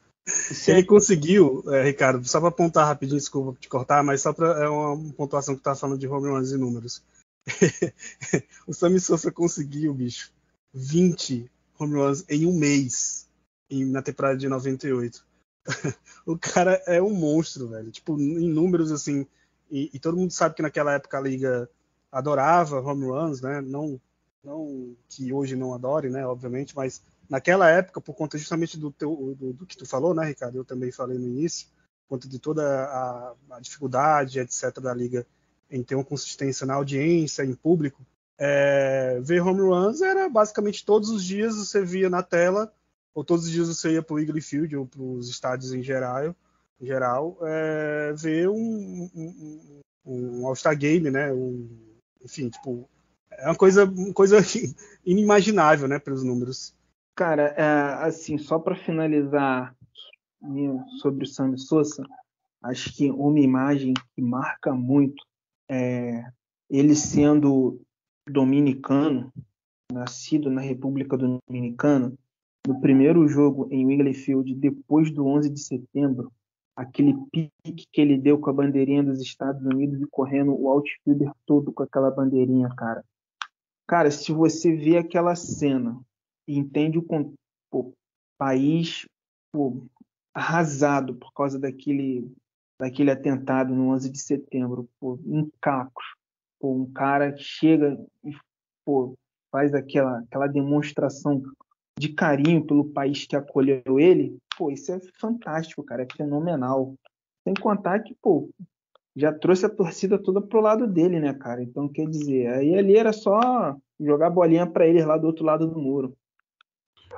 Ele 0.67 0.83
conseguiu, 0.83 1.63
é, 1.73 1.83
Ricardo, 1.83 2.23
só 2.27 2.39
para 2.39 2.49
apontar 2.49 2.85
rapidinho, 2.85 3.17
desculpa 3.17 3.59
te 3.59 3.67
cortar, 3.67 4.03
mas 4.03 4.21
só 4.21 4.31
para 4.31 4.63
é 4.63 4.69
uma 4.69 5.13
pontuação 5.13 5.55
que 5.55 5.63
tá 5.63 5.73
falando 5.73 5.99
de 5.99 6.07
home 6.07 6.29
runs 6.29 6.51
e 6.51 6.57
números. 6.57 7.03
o 8.67 8.73
Sammy 8.73 8.99
Sosa 8.99 9.31
conseguiu, 9.31 9.93
bicho, 9.93 10.31
20 10.73 11.49
home 11.79 11.95
runs 11.95 12.23
em 12.29 12.45
um 12.45 12.53
mês 12.53 13.27
em, 13.69 13.85
na 13.85 14.01
temporada 14.01 14.37
de 14.37 14.47
98. 14.47 15.25
o 16.25 16.37
cara 16.37 16.81
é 16.85 17.01
um 17.01 17.13
monstro, 17.13 17.67
velho. 17.67 17.91
Tipo, 17.91 18.19
em 18.19 18.49
números 18.49 18.91
assim. 18.91 19.25
E, 19.71 19.89
e, 19.93 19.99
todo 19.99 20.17
mundo 20.17 20.31
sabe 20.31 20.55
que 20.55 20.61
naquela 20.61 20.93
época 20.93 21.17
a 21.17 21.21
liga 21.21 21.69
adorava 22.11 22.81
home 22.81 23.05
runs, 23.05 23.41
né? 23.41 23.61
Não, 23.61 23.99
não 24.43 24.95
que 25.07 25.31
hoje 25.31 25.55
não 25.55 25.73
adore, 25.73 26.09
né? 26.09 26.25
Obviamente, 26.25 26.75
mas 26.75 27.01
naquela 27.29 27.69
época, 27.69 28.01
por 28.01 28.13
conta 28.15 28.37
justamente 28.37 28.77
do, 28.77 28.91
teu, 28.91 29.35
do, 29.37 29.53
do, 29.53 29.65
que 29.65 29.77
tu 29.77 29.85
falou, 29.85 30.13
né, 30.13 30.25
Ricardo? 30.25 30.57
Eu 30.57 30.65
também 30.65 30.91
falei 30.91 31.17
no 31.17 31.27
início, 31.27 31.67
por 32.07 32.15
conta 32.15 32.27
de 32.27 32.39
toda 32.39 32.63
a, 32.63 33.35
a 33.51 33.59
dificuldade, 33.59 34.39
etc., 34.39 34.79
da 34.79 34.93
liga 34.93 35.25
em 35.69 35.83
ter 35.83 35.95
uma 35.95 36.03
consistência 36.03 36.65
na 36.65 36.73
audiência, 36.75 37.43
em 37.43 37.53
público. 37.53 38.03
É, 38.37 39.19
ver 39.21 39.41
home 39.41 39.61
runs 39.61 40.01
era 40.01 40.29
basicamente 40.29 40.85
todos 40.85 41.09
os 41.09 41.23
dias 41.23 41.55
você 41.55 41.83
via 41.83 42.09
na 42.09 42.23
tela, 42.23 42.73
ou 43.13 43.23
todos 43.23 43.45
os 43.45 43.51
dias 43.51 43.67
você 43.67 43.91
ia 43.93 44.01
para 44.01 44.13
o 44.13 44.17
Wrigley 44.17 44.41
Field 44.41 44.75
ou 44.77 44.85
para 44.87 45.01
os 45.01 45.29
estádios 45.29 45.73
em 45.73 45.83
geral, 45.83 46.35
em 46.79 46.85
geral 46.85 47.37
é, 47.41 48.13
ver 48.13 48.49
um, 48.49 49.09
um, 49.13 49.81
um 50.05 50.47
All-Star 50.47 50.77
Game, 50.77 51.11
né? 51.11 51.31
Um, 51.33 51.88
enfim, 52.23 52.49
tipo, 52.49 52.89
é 53.31 53.45
uma 53.45 53.55
coisa, 53.55 53.85
uma 53.85 54.13
coisa 54.13 54.37
inimaginável, 55.05 55.87
né, 55.87 55.99
pelos 55.99 56.23
números. 56.23 56.75
Cara, 57.15 57.53
é, 57.57 58.05
assim, 58.05 58.37
só 58.37 58.59
para 58.59 58.75
finalizar 58.75 59.75
sobre 61.01 61.25
o 61.25 61.27
Sammy 61.27 61.59
Sosa, 61.59 62.05
acho 62.63 62.95
que 62.95 63.11
uma 63.11 63.39
imagem 63.39 63.93
que 64.15 64.21
marca 64.21 64.73
muito 64.73 65.21
é 65.69 66.23
ele 66.69 66.95
sendo 66.95 67.81
dominicano, 68.27 69.33
nascido 69.91 70.49
na 70.49 70.61
República 70.61 71.17
Dominicana, 71.17 72.13
no 72.67 72.79
primeiro 72.79 73.27
jogo 73.27 73.67
em 73.71 73.85
Wrigley 73.85 74.13
Field, 74.13 74.53
depois 74.55 75.11
do 75.11 75.25
11 75.25 75.49
de 75.49 75.59
setembro, 75.59 76.31
aquele 76.79 77.13
pique 77.29 77.85
que 77.91 77.99
ele 77.99 78.17
deu 78.17 78.39
com 78.39 78.49
a 78.49 78.53
bandeirinha 78.53 79.03
dos 79.03 79.19
Estados 79.19 79.61
Unidos 79.65 80.01
e 80.01 80.07
correndo 80.07 80.57
o 80.57 80.69
outfielder 80.69 81.29
todo 81.45 81.73
com 81.73 81.83
aquela 81.83 82.09
bandeirinha, 82.09 82.69
cara. 82.69 83.03
Cara, 83.85 84.09
se 84.09 84.31
você 84.31 84.73
vê 84.73 84.97
aquela 84.97 85.35
cena 85.35 85.99
e 86.47 86.57
entende 86.57 86.97
o 86.97 87.05
pô, 87.69 87.91
país 88.37 89.05
pô, 89.51 89.85
arrasado 90.33 91.15
por 91.15 91.33
causa 91.33 91.59
daquele, 91.59 92.31
daquele 92.79 93.11
atentado 93.11 93.75
no 93.75 93.89
11 93.89 94.09
de 94.09 94.19
setembro, 94.19 94.87
pô, 95.01 95.19
em 95.25 95.51
cacos. 95.59 96.05
Pô, 96.61 96.73
um 96.73 96.89
cara 96.93 97.35
chega 97.35 98.01
e 98.23 98.31
pô, 98.85 99.17
faz 99.51 99.73
aquela, 99.73 100.19
aquela 100.19 100.47
demonstração 100.47 101.43
de 101.99 102.07
carinho 102.07 102.65
pelo 102.65 102.85
país 102.85 103.27
que 103.27 103.35
acolheu 103.35 103.99
ele, 103.99 104.37
pô, 104.57 104.71
isso 104.71 104.89
é 104.89 105.01
fantástico, 105.19 105.83
cara, 105.83 106.03
é 106.03 106.07
fenomenal. 106.15 106.95
Sem 107.43 107.53
contar 107.53 107.99
que, 107.99 108.15
pô, 108.21 108.49
já 109.13 109.33
trouxe 109.33 109.65
a 109.65 109.69
torcida 109.69 110.17
toda 110.17 110.41
pro 110.41 110.61
lado 110.61 110.87
dele, 110.87 111.19
né, 111.19 111.33
cara? 111.33 111.61
Então, 111.61 111.89
quer 111.89 112.07
dizer, 112.07 112.53
aí 112.53 112.73
ali 112.73 112.95
era 112.95 113.11
só 113.11 113.75
jogar 113.99 114.29
bolinha 114.29 114.65
para 114.65 114.87
eles 114.87 115.05
lá 115.05 115.17
do 115.17 115.27
outro 115.27 115.43
lado 115.43 115.67
do 115.67 115.77
muro. 115.77 116.15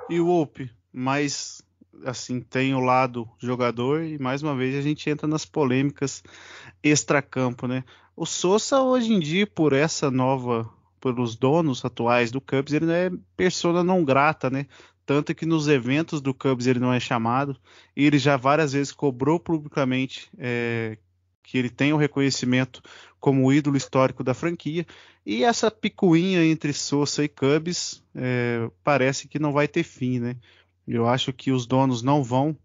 E 0.09 0.19
o 0.19 0.25
Wolpe, 0.25 0.71
mas 0.91 1.61
assim, 2.03 2.41
tem 2.41 2.73
o 2.73 2.79
lado 2.79 3.29
jogador 3.37 4.03
e 4.03 4.17
mais 4.17 4.41
uma 4.41 4.55
vez 4.55 4.75
a 4.75 4.81
gente 4.81 5.07
entra 5.07 5.27
nas 5.27 5.45
polêmicas 5.45 6.23
extracampo, 6.81 7.67
né? 7.67 7.83
O 8.15 8.25
Sousa 8.25 8.81
hoje 8.81 9.13
em 9.13 9.19
dia, 9.19 9.45
por 9.45 9.73
essa 9.73 10.09
nova, 10.09 10.67
pelos 11.01 11.35
donos 11.35 11.83
atuais 11.83 12.31
do 12.31 12.39
Cubs, 12.39 12.71
ele 12.71 12.89
é 12.91 13.11
persona 13.35 13.83
não 13.83 14.05
grata, 14.05 14.49
né? 14.49 14.67
Tanto 15.05 15.35
que 15.35 15.45
nos 15.45 15.67
eventos 15.67 16.21
do 16.21 16.33
Cubs 16.33 16.67
ele 16.67 16.79
não 16.79 16.93
é 16.93 16.99
chamado. 16.99 17.57
E 17.95 18.05
ele 18.05 18.17
já 18.17 18.37
várias 18.37 18.71
vezes 18.71 18.93
cobrou 18.93 19.39
publicamente 19.39 20.29
é, 20.37 20.97
que 21.43 21.57
ele 21.57 21.69
tem 21.69 21.91
o 21.91 21.97
reconhecimento 21.97 22.81
como 23.19 23.51
ídolo 23.51 23.75
histórico 23.75 24.23
da 24.23 24.33
franquia. 24.33 24.85
E 25.25 25.43
essa 25.43 25.69
picuinha 25.69 26.45
entre 26.45 26.71
Sousa 26.71 27.23
e 27.23 27.27
Cubs 27.27 28.03
é, 28.15 28.69
parece 28.83 29.27
que 29.27 29.39
não 29.39 29.51
vai 29.51 29.67
ter 29.67 29.83
fim, 29.83 30.19
né? 30.19 30.37
Eu 30.87 31.07
acho 31.07 31.33
que 31.33 31.51
os 31.51 31.65
donos 31.65 32.01
não 32.01 32.23
vão 32.23 32.55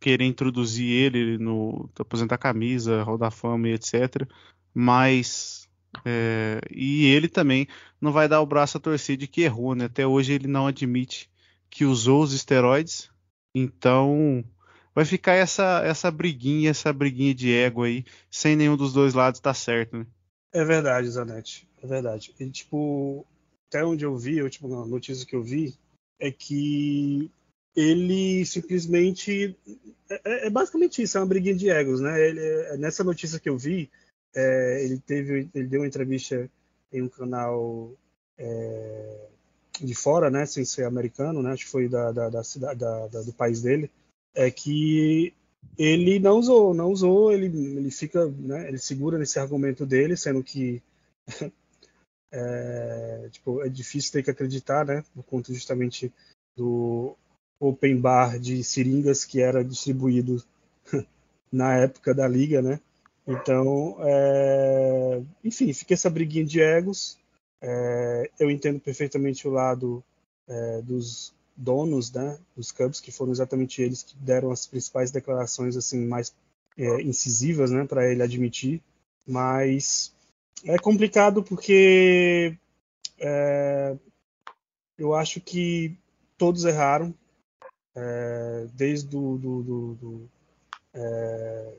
querer 0.00 0.24
introduzir 0.24 0.90
ele 0.90 1.38
no 1.38 1.88
aposentar 1.98 2.36
camisa, 2.36 3.02
rodar 3.02 3.30
fama 3.30 3.68
e 3.68 3.72
etc. 3.72 4.28
Mas 4.74 5.63
é, 6.04 6.60
e 6.70 7.06
ele 7.06 7.28
também 7.28 7.66
não 8.00 8.12
vai 8.12 8.28
dar 8.28 8.40
o 8.40 8.46
braço 8.46 8.76
a 8.76 8.80
torcer 8.80 9.16
de 9.16 9.26
que 9.26 9.42
errou, 9.42 9.74
né? 9.74 9.86
Até 9.86 10.06
hoje 10.06 10.32
ele 10.32 10.46
não 10.46 10.66
admite 10.66 11.30
que 11.70 11.84
usou 11.84 12.22
os 12.22 12.32
esteroides. 12.32 13.10
Então 13.54 14.44
vai 14.94 15.04
ficar 15.04 15.34
essa 15.34 15.82
essa 15.84 16.10
briguinha, 16.10 16.70
essa 16.70 16.92
briguinha 16.92 17.34
de 17.34 17.52
ego 17.52 17.82
aí, 17.82 18.04
sem 18.30 18.56
nenhum 18.56 18.76
dos 18.76 18.92
dois 18.92 19.14
lados 19.14 19.40
tá 19.40 19.52
certo, 19.52 19.98
né? 19.98 20.06
É 20.52 20.64
verdade, 20.64 21.10
Zanetti. 21.10 21.68
É 21.82 21.86
verdade. 21.86 22.32
E, 22.38 22.48
tipo, 22.48 23.26
até 23.68 23.84
onde 23.84 24.04
eu 24.04 24.16
vi, 24.16 24.38
a 24.38 24.44
última 24.44 24.86
notícia 24.86 25.26
que 25.26 25.34
eu 25.34 25.42
vi, 25.42 25.74
é 26.18 26.30
que 26.30 27.30
ele 27.74 28.46
simplesmente. 28.46 29.56
É, 30.08 30.20
é, 30.24 30.46
é 30.46 30.50
basicamente 30.50 31.02
isso, 31.02 31.18
é 31.18 31.20
uma 31.20 31.26
briguinha 31.26 31.56
de 31.56 31.68
egos, 31.68 32.00
né? 32.00 32.28
Ele, 32.28 32.40
é, 32.40 32.76
nessa 32.76 33.02
notícia 33.02 33.40
que 33.40 33.48
eu 33.48 33.58
vi, 33.58 33.90
é, 34.34 34.84
ele 34.84 34.98
teve. 34.98 35.48
Ele 35.54 35.66
deu 35.66 35.80
uma 35.80 35.86
entrevista 35.86 36.50
em 36.92 37.02
um 37.02 37.08
canal 37.08 37.92
é, 38.38 39.28
de 39.80 39.94
fora, 39.94 40.30
né? 40.30 40.46
Sem 40.46 40.64
ser 40.64 40.84
americano, 40.84 41.42
né? 41.42 41.52
Acho 41.52 41.64
que 41.64 41.70
foi 41.70 41.88
da, 41.88 42.12
da, 42.12 42.28
da 42.28 42.42
da, 42.74 43.22
do 43.22 43.32
país 43.32 43.62
dele. 43.62 43.90
É 44.34 44.50
que 44.50 45.32
ele 45.78 46.18
não 46.18 46.38
usou, 46.38 46.74
não 46.74 46.90
usou, 46.90 47.32
ele, 47.32 47.46
ele 47.46 47.90
fica, 47.90 48.26
né, 48.26 48.68
ele 48.68 48.78
segura 48.78 49.18
nesse 49.18 49.38
argumento 49.38 49.84
dele, 49.84 50.16
sendo 50.16 50.42
que 50.42 50.82
é, 52.30 53.28
tipo, 53.30 53.62
é 53.62 53.68
difícil 53.68 54.12
ter 54.12 54.22
que 54.22 54.30
acreditar, 54.30 54.84
né, 54.84 55.04
por 55.14 55.24
conta 55.24 55.52
justamente 55.52 56.12
do 56.56 57.16
open 57.58 58.00
bar 58.00 58.38
de 58.38 58.62
seringas 58.62 59.24
que 59.24 59.40
era 59.40 59.64
distribuído 59.64 60.42
na 61.50 61.76
época 61.76 62.14
da 62.14 62.28
liga, 62.28 62.62
né? 62.62 62.80
Então, 63.26 63.96
é, 64.00 65.22
enfim, 65.42 65.72
fica 65.72 65.94
essa 65.94 66.10
briguinha 66.10 66.44
de 66.44 66.60
egos. 66.60 67.18
É, 67.60 68.30
eu 68.38 68.50
entendo 68.50 68.78
perfeitamente 68.78 69.48
o 69.48 69.50
lado 69.50 70.04
é, 70.46 70.82
dos 70.82 71.34
donos 71.56 72.12
né, 72.12 72.38
dos 72.56 72.70
Cubs, 72.70 73.00
que 73.00 73.12
foram 73.12 73.32
exatamente 73.32 73.80
eles 73.80 74.02
que 74.02 74.16
deram 74.16 74.50
as 74.50 74.66
principais 74.66 75.10
declarações 75.10 75.76
assim 75.76 76.06
mais 76.06 76.34
é, 76.76 77.00
incisivas 77.02 77.70
né, 77.70 77.86
para 77.86 78.10
ele 78.10 78.22
admitir. 78.22 78.82
Mas 79.26 80.12
é 80.64 80.78
complicado 80.78 81.42
porque 81.42 82.56
é, 83.18 83.96
eu 84.98 85.14
acho 85.14 85.40
que 85.40 85.96
todos 86.36 86.64
erraram, 86.64 87.14
é, 87.96 88.66
desde 88.74 89.08
do, 89.08 89.38
do, 89.38 89.62
do 89.94 90.30
é, 90.92 91.74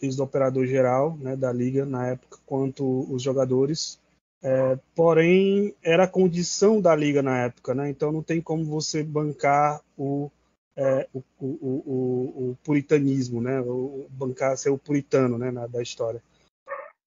desde 0.00 0.20
o 0.20 0.24
operador 0.24 0.66
geral 0.66 1.16
né, 1.16 1.36
da 1.36 1.52
liga 1.52 1.84
na 1.84 2.08
época, 2.08 2.38
quanto 2.46 3.12
os 3.12 3.22
jogadores. 3.22 3.98
É, 4.42 4.78
porém, 4.94 5.74
era 5.82 6.04
a 6.04 6.08
condição 6.08 6.80
da 6.80 6.94
liga 6.94 7.22
na 7.22 7.44
época, 7.44 7.74
né? 7.74 7.90
Então 7.90 8.12
não 8.12 8.22
tem 8.22 8.40
como 8.40 8.64
você 8.64 9.02
bancar 9.02 9.80
o, 9.96 10.30
é, 10.76 11.08
o, 11.12 11.22
o, 11.40 11.46
o, 11.48 12.50
o, 12.50 12.58
puritanismo, 12.62 13.40
né? 13.40 13.60
O, 13.60 14.06
bancar 14.10 14.56
ser 14.56 14.70
o 14.70 14.78
puritano, 14.78 15.38
né? 15.38 15.50
Na, 15.50 15.66
da 15.66 15.82
história. 15.82 16.22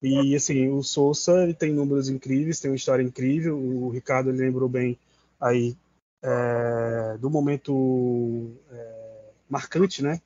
E 0.01 0.35
assim, 0.35 0.69
o 0.69 0.81
Sousa 0.81 1.43
ele 1.43 1.53
tem 1.53 1.73
números 1.73 2.09
incríveis, 2.09 2.59
tem 2.59 2.71
uma 2.71 2.77
história 2.77 3.03
incrível. 3.03 3.57
O 3.57 3.89
Ricardo 3.89 4.29
ele 4.29 4.39
lembrou 4.39 4.67
bem 4.67 4.97
aí 5.39 5.77
é, 6.23 7.17
do 7.19 7.29
momento 7.29 8.51
é, 8.71 9.31
marcante, 9.49 10.03
né? 10.03 10.19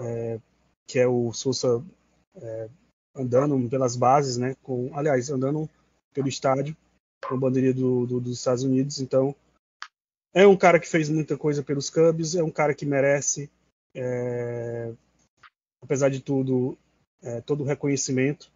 É, 0.00 0.38
que 0.86 0.98
é 0.98 1.06
o 1.06 1.32
Sousa 1.32 1.84
é, 2.36 2.68
andando 3.14 3.68
pelas 3.68 3.96
bases, 3.96 4.36
né? 4.36 4.56
Com, 4.62 4.90
aliás, 4.96 5.30
andando 5.30 5.68
pelo 6.12 6.28
estádio 6.28 6.76
uma 7.30 7.40
bandeirinha 7.40 7.74
do, 7.74 8.06
do, 8.06 8.20
dos 8.20 8.38
Estados 8.38 8.62
Unidos. 8.62 9.00
Então, 9.00 9.34
é 10.32 10.46
um 10.46 10.56
cara 10.56 10.78
que 10.78 10.88
fez 10.88 11.08
muita 11.08 11.36
coisa 11.36 11.62
pelos 11.62 11.88
Cubs, 11.88 12.34
é 12.34 12.42
um 12.42 12.50
cara 12.50 12.74
que 12.74 12.84
merece, 12.84 13.50
é, 13.94 14.92
apesar 15.82 16.08
de 16.08 16.20
tudo, 16.20 16.76
é, 17.22 17.40
todo 17.40 17.62
o 17.62 17.66
reconhecimento. 17.66 18.52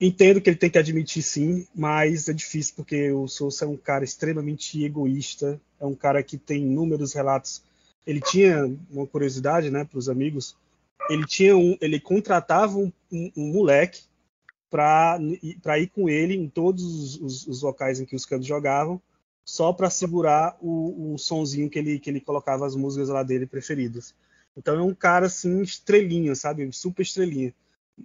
Entendo 0.00 0.40
que 0.40 0.50
ele 0.50 0.56
tem 0.56 0.70
que 0.70 0.78
admitir 0.78 1.22
sim, 1.22 1.66
mas 1.74 2.28
é 2.28 2.32
difícil 2.32 2.74
porque 2.74 3.12
o 3.12 3.28
Souza 3.28 3.64
é 3.64 3.68
um 3.68 3.76
cara 3.76 4.04
extremamente 4.04 4.82
egoísta, 4.82 5.60
é 5.78 5.86
um 5.86 5.94
cara 5.94 6.22
que 6.22 6.36
tem 6.36 6.62
inúmeros 6.62 7.12
relatos. 7.12 7.62
Ele 8.06 8.20
tinha 8.20 8.66
uma 8.90 9.06
curiosidade, 9.06 9.70
né, 9.70 9.84
para 9.84 9.98
os 9.98 10.08
amigos. 10.08 10.56
Ele 11.10 11.26
tinha 11.26 11.56
um, 11.56 11.76
ele 11.80 12.00
contratava 12.00 12.78
um, 12.78 12.92
um, 13.10 13.30
um 13.36 13.52
moleque 13.52 14.02
para 14.70 15.78
ir 15.78 15.88
com 15.88 16.08
ele 16.08 16.34
em 16.34 16.48
todos 16.48 17.16
os, 17.20 17.46
os, 17.46 17.62
locais 17.62 18.00
em 18.00 18.04
que 18.04 18.16
os 18.16 18.26
Cubs 18.26 18.46
jogavam, 18.46 19.00
só 19.44 19.72
para 19.72 19.88
segurar 19.88 20.56
o, 20.60 21.14
o 21.14 21.18
sonzinho 21.18 21.70
que 21.70 21.78
ele, 21.78 21.98
que 22.00 22.10
ele 22.10 22.20
colocava 22.20 22.66
as 22.66 22.74
músicas 22.74 23.08
lá 23.08 23.22
dele 23.22 23.46
preferidas. 23.46 24.14
Então 24.56 24.76
é 24.76 24.82
um 24.82 24.94
cara 24.94 25.26
assim 25.26 25.62
estrelinha, 25.62 26.34
sabe, 26.34 26.68
super 26.72 27.02
estrelinha. 27.02 27.54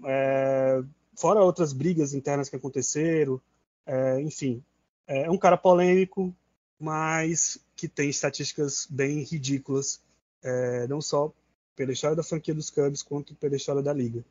É, 0.06 0.84
fora 1.16 1.42
outras 1.42 1.74
brigas 1.74 2.14
internas 2.14 2.50
que 2.50 2.56
aconteceram, 2.56 3.42
é, 3.86 4.22
enfim, 4.22 4.64
é 5.08 5.30
um 5.30 5.38
cara 5.38 5.58
polêmico, 5.58 6.36
mas 6.80 7.58
que 7.76 7.88
tem 7.88 8.10
estatísticas 8.10 8.88
bem 8.90 9.24
ridículas, 9.24 10.02
é, 10.44 10.88
não 10.88 11.02
só 11.02 11.34
pela 11.80 11.94
história 11.94 12.18
da 12.18 12.24
franquia 12.24 12.54
dos 12.54 12.70
Cubs, 12.70 13.02
quanto 13.02 13.34
pela 13.36 13.56
história 13.56 13.82
da 13.82 13.94
liga. 13.94 14.22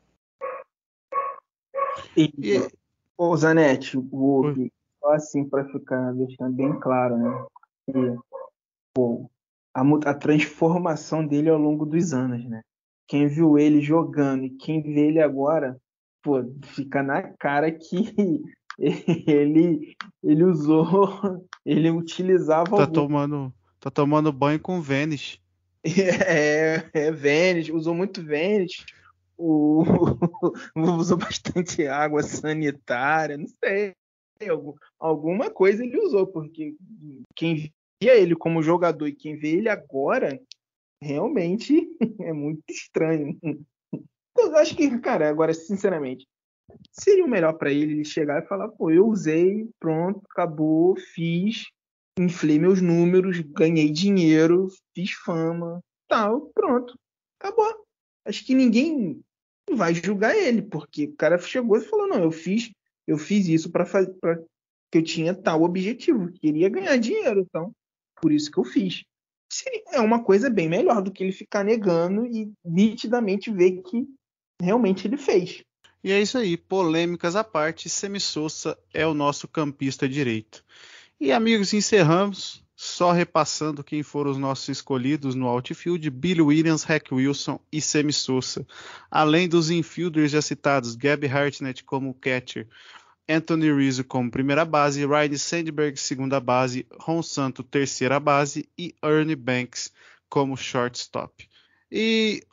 E, 2.15 2.31
e... 2.37 2.71
Ô, 3.17 3.35
Zanetti, 3.35 3.97
o 3.97 4.69
só 4.99 5.13
assim 5.13 5.49
para 5.49 5.65
ficar 5.65 6.13
deixando 6.13 6.53
bem 6.53 6.79
claro, 6.79 7.17
né? 7.17 7.45
Que, 7.87 8.19
pô, 8.93 9.27
a, 9.73 9.81
a 9.81 10.13
transformação 10.13 11.25
dele 11.25 11.49
ao 11.49 11.57
longo 11.57 11.87
dos 11.87 12.13
anos, 12.13 12.47
né? 12.47 12.61
Quem 13.07 13.27
viu 13.27 13.57
ele 13.57 13.81
jogando 13.81 14.43
e 14.43 14.51
quem 14.51 14.83
vê 14.83 15.07
ele 15.07 15.19
agora 15.19 15.75
pô, 16.21 16.45
fica 16.61 17.01
na 17.01 17.23
cara 17.23 17.71
que 17.71 18.43
ele 18.77 19.95
ele 20.21 20.43
usou, 20.43 21.09
ele 21.65 21.89
utilizava 21.89 22.77
tá 22.77 22.83
algum... 22.83 22.93
tomando 22.93 23.53
tá 23.79 23.89
tomando 23.89 24.31
banho 24.31 24.59
com 24.59 24.79
Vênus. 24.79 25.41
É, 26.27 26.89
é 26.93 27.11
Vênus, 27.11 27.69
usou 27.69 27.93
muito 27.93 28.23
Vênus. 28.23 28.85
Usou 30.75 31.17
bastante 31.17 31.87
água 31.87 32.21
sanitária, 32.21 33.37
não 33.37 33.47
sei. 33.47 33.93
alguma 34.99 35.49
coisa 35.49 35.83
ele 35.83 35.97
usou, 35.97 36.27
porque 36.27 36.75
quem 37.35 37.71
via 38.01 38.15
ele 38.15 38.35
como 38.35 38.61
jogador 38.61 39.07
e 39.07 39.15
quem 39.15 39.37
vê 39.37 39.55
ele 39.55 39.69
agora, 39.69 40.41
realmente 41.01 41.87
é 42.19 42.33
muito 42.33 42.63
estranho. 42.69 43.37
Eu 44.37 44.57
acho 44.57 44.75
que, 44.75 44.99
cara, 44.99 45.29
agora, 45.29 45.53
sinceramente, 45.53 46.27
seria 46.91 47.25
o 47.25 47.29
melhor 47.29 47.53
para 47.53 47.71
ele 47.71 47.93
ele 47.93 48.05
chegar 48.05 48.43
e 48.43 48.47
falar: 48.47 48.69
pô, 48.69 48.91
eu 48.91 49.07
usei, 49.07 49.69
pronto, 49.79 50.21
acabou, 50.29 50.95
fiz, 51.13 51.67
inflei 52.19 52.59
meus 52.59 52.81
números, 52.81 53.39
ganhei 53.39 53.89
dinheiro, 53.89 54.67
fiz 54.93 55.11
fama, 55.11 55.81
tal, 56.07 56.51
pronto, 56.53 56.97
acabou. 57.39 57.85
Acho 58.25 58.45
que 58.45 58.53
ninguém 58.53 59.21
vai 59.71 59.93
julgar 59.93 60.35
ele, 60.35 60.61
porque 60.61 61.05
o 61.05 61.15
cara 61.15 61.37
chegou 61.37 61.77
e 61.77 61.81
falou: 61.81 62.07
não, 62.07 62.21
eu 62.23 62.31
fiz, 62.31 62.69
eu 63.07 63.17
fiz 63.17 63.47
isso 63.47 63.71
para 63.71 63.85
fazer, 63.85 64.13
que 64.91 64.97
eu 64.97 65.03
tinha 65.03 65.33
tal 65.33 65.63
objetivo, 65.63 66.31
queria 66.31 66.69
ganhar 66.69 66.97
dinheiro, 66.97 67.41
então 67.41 67.71
por 68.21 68.31
isso 68.31 68.51
que 68.51 68.57
eu 68.57 68.65
fiz. 68.65 69.03
É 69.91 69.99
uma 69.99 70.23
coisa 70.23 70.49
bem 70.49 70.69
melhor 70.69 71.01
do 71.01 71.11
que 71.11 71.23
ele 71.23 71.31
ficar 71.31 71.63
negando 71.63 72.25
e 72.25 72.51
nitidamente 72.63 73.51
ver 73.51 73.81
que 73.81 74.05
realmente 74.61 75.07
ele 75.07 75.17
fez. 75.17 75.63
E 76.03 76.11
é 76.11 76.21
isso 76.21 76.37
aí, 76.37 76.55
polêmicas 76.55 77.35
à 77.35 77.43
parte, 77.43 77.89
Sousa 77.89 78.77
é 78.93 79.05
o 79.05 79.13
nosso 79.13 79.47
campista 79.47 80.07
direito. 80.07 80.63
E 81.19 81.33
amigos, 81.33 81.73
encerramos 81.73 82.63
só 82.73 83.11
repassando 83.11 83.83
quem 83.83 84.01
foram 84.01 84.31
os 84.31 84.37
nossos 84.37 84.69
escolhidos 84.69 85.35
no 85.35 85.47
outfield: 85.47 86.09
Billy 86.09 86.41
Williams, 86.41 86.83
Hack 86.83 87.11
Wilson 87.11 87.59
e 87.69 87.81
Sousa. 87.81 88.65
Além 89.11 89.49
dos 89.49 89.69
infielders 89.69 90.31
já 90.31 90.41
citados, 90.41 90.95
Gabby 90.95 91.27
Hartnett 91.27 91.83
como 91.83 92.13
catcher, 92.13 92.69
Anthony 93.27 93.69
Rizzo 93.69 94.05
como 94.05 94.31
primeira 94.31 94.63
base, 94.63 95.05
Ryan 95.05 95.37
Sandberg 95.37 95.99
segunda 95.99 96.39
base, 96.39 96.87
Ron 96.97 97.21
Santo 97.21 97.63
terceira 97.63 98.17
base 98.17 98.69
e 98.77 98.95
Ernie 99.03 99.35
Banks 99.35 99.91
como 100.29 100.55
shortstop. 100.55 101.49
E 101.91 102.45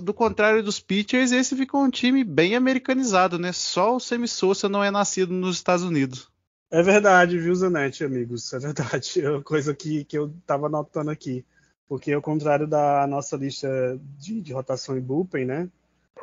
do 0.00 0.14
contrário 0.14 0.62
dos 0.62 0.78
pitchers, 0.78 1.32
esse 1.32 1.56
ficou 1.56 1.82
um 1.82 1.90
time 1.90 2.22
bem 2.22 2.54
americanizado, 2.54 3.40
né? 3.40 3.50
Só 3.50 3.96
o 3.96 4.00
Semi 4.00 4.28
Sousa 4.28 4.68
não 4.68 4.84
é 4.84 4.90
nascido 4.90 5.32
nos 5.34 5.56
Estados 5.56 5.84
Unidos. 5.84 6.30
É 6.70 6.82
verdade, 6.82 7.38
viu, 7.38 7.54
Zanetti, 7.54 8.04
amigos? 8.04 8.52
É 8.52 8.58
verdade. 8.58 9.20
É 9.22 9.30
uma 9.30 9.42
coisa 9.42 9.74
que, 9.74 10.04
que 10.04 10.18
eu 10.18 10.26
estava 10.40 10.68
notando 10.68 11.10
aqui. 11.10 11.44
Porque, 11.88 12.12
ao 12.12 12.20
contrário 12.20 12.66
da 12.66 13.06
nossa 13.06 13.36
lista 13.36 13.98
de, 14.18 14.42
de 14.42 14.52
rotação 14.52 14.96
em 14.96 15.00
bullpen, 15.00 15.46
né? 15.46 15.70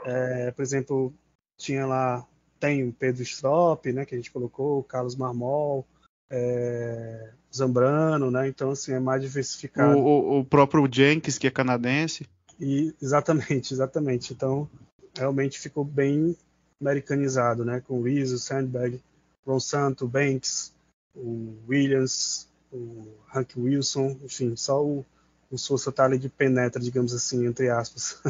É, 0.06 0.52
por 0.52 0.62
exemplo, 0.62 1.14
tinha 1.58 1.88
lá, 1.88 2.24
tem 2.60 2.88
o 2.88 2.94
Pedro 2.94 3.24
Strop, 3.24 3.92
né? 3.92 4.06
Que 4.06 4.14
a 4.14 4.18
gente 4.18 4.32
colocou, 4.32 4.80
o 4.80 4.84
Carlos 4.84 5.16
Marmol, 5.16 5.88
é, 6.30 7.32
Zambrano, 7.54 8.30
né? 8.30 8.48
Então, 8.48 8.70
assim, 8.70 8.94
é 8.94 9.00
mais 9.00 9.24
diversificado. 9.24 9.98
O, 9.98 10.04
o, 10.04 10.40
o 10.42 10.46
próprio 10.46 10.88
Jenkins, 10.92 11.40
que 11.40 11.48
é 11.48 11.52
canadense. 11.52 12.28
E, 12.60 12.94
exatamente, 13.02 13.74
exatamente. 13.74 14.32
Então, 14.32 14.70
realmente 15.18 15.60
ficou 15.60 15.84
bem 15.84 16.38
americanizado, 16.80 17.66
né? 17.66 17.82
Com 17.82 18.00
o 18.00 18.04
Rizzo, 18.04 18.38
Sandberg, 18.38 19.02
Ron 19.46 19.60
Santo, 19.60 20.08
Banks, 20.08 20.74
o 21.14 21.56
Williams, 21.68 22.48
o 22.72 23.08
Hank 23.34 23.58
Wilson, 23.58 24.18
enfim, 24.24 24.56
só 24.56 24.84
o, 24.84 25.06
o 25.50 25.58
Sousa 25.58 25.92
tá 25.92 26.06
ali 26.06 26.18
de 26.18 26.30
penetra, 26.30 26.82
digamos 26.82 27.14
assim, 27.14 27.46
entre 27.46 27.70
aspas. 27.70 28.22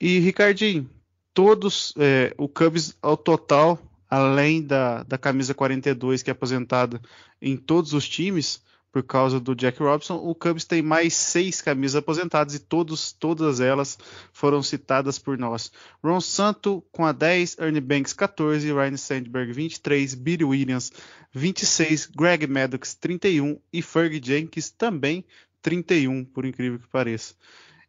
e, 0.00 0.18
Ricardinho, 0.20 0.88
todos, 1.32 1.92
é, 1.98 2.34
o 2.38 2.48
Cubs 2.48 2.96
ao 3.02 3.16
total, 3.16 3.78
além 4.08 4.62
da, 4.62 5.02
da 5.02 5.18
camisa 5.18 5.52
42 5.52 6.22
que 6.22 6.30
é 6.30 6.32
aposentada 6.32 7.00
em 7.42 7.56
todos 7.56 7.92
os 7.92 8.08
times, 8.08 8.62
por 8.94 9.02
causa 9.02 9.40
do 9.40 9.56
Jack 9.56 9.82
Robinson. 9.82 10.14
O 10.14 10.36
Cubs 10.36 10.64
tem 10.64 10.80
mais 10.80 11.14
seis 11.14 11.60
camisas 11.60 11.96
aposentadas 11.96 12.54
e 12.54 12.60
todos, 12.60 13.12
todas 13.12 13.58
elas 13.58 13.98
foram 14.32 14.62
citadas 14.62 15.18
por 15.18 15.36
nós. 15.36 15.72
Ron 16.00 16.20
Santo 16.20 16.80
com 16.92 17.04
a 17.04 17.10
10, 17.10 17.58
Ernie 17.58 17.80
Banks 17.80 18.12
14, 18.12 18.72
Ryan 18.72 18.96
Sandberg 18.96 19.52
23, 19.52 20.14
Billy 20.14 20.44
Williams 20.44 20.92
26, 21.32 22.06
Greg 22.06 22.46
Maddox 22.46 22.94
31 22.94 23.58
e 23.72 23.82
Ferg 23.82 24.24
Jenkins 24.24 24.70
também 24.70 25.24
31, 25.60 26.24
por 26.26 26.44
incrível 26.44 26.78
que 26.78 26.86
pareça. 26.86 27.34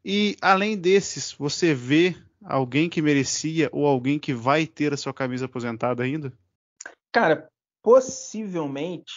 E 0.03 0.35
além 0.41 0.75
desses, 0.75 1.33
você 1.33 1.75
vê 1.75 2.17
alguém 2.43 2.89
que 2.89 2.99
merecia 2.99 3.69
ou 3.71 3.85
alguém 3.85 4.17
que 4.17 4.33
vai 4.33 4.65
ter 4.65 4.91
a 4.91 4.97
sua 4.97 5.13
camisa 5.13 5.45
aposentada 5.45 6.01
ainda? 6.01 6.33
Cara, 7.11 7.47
possivelmente 7.83 9.13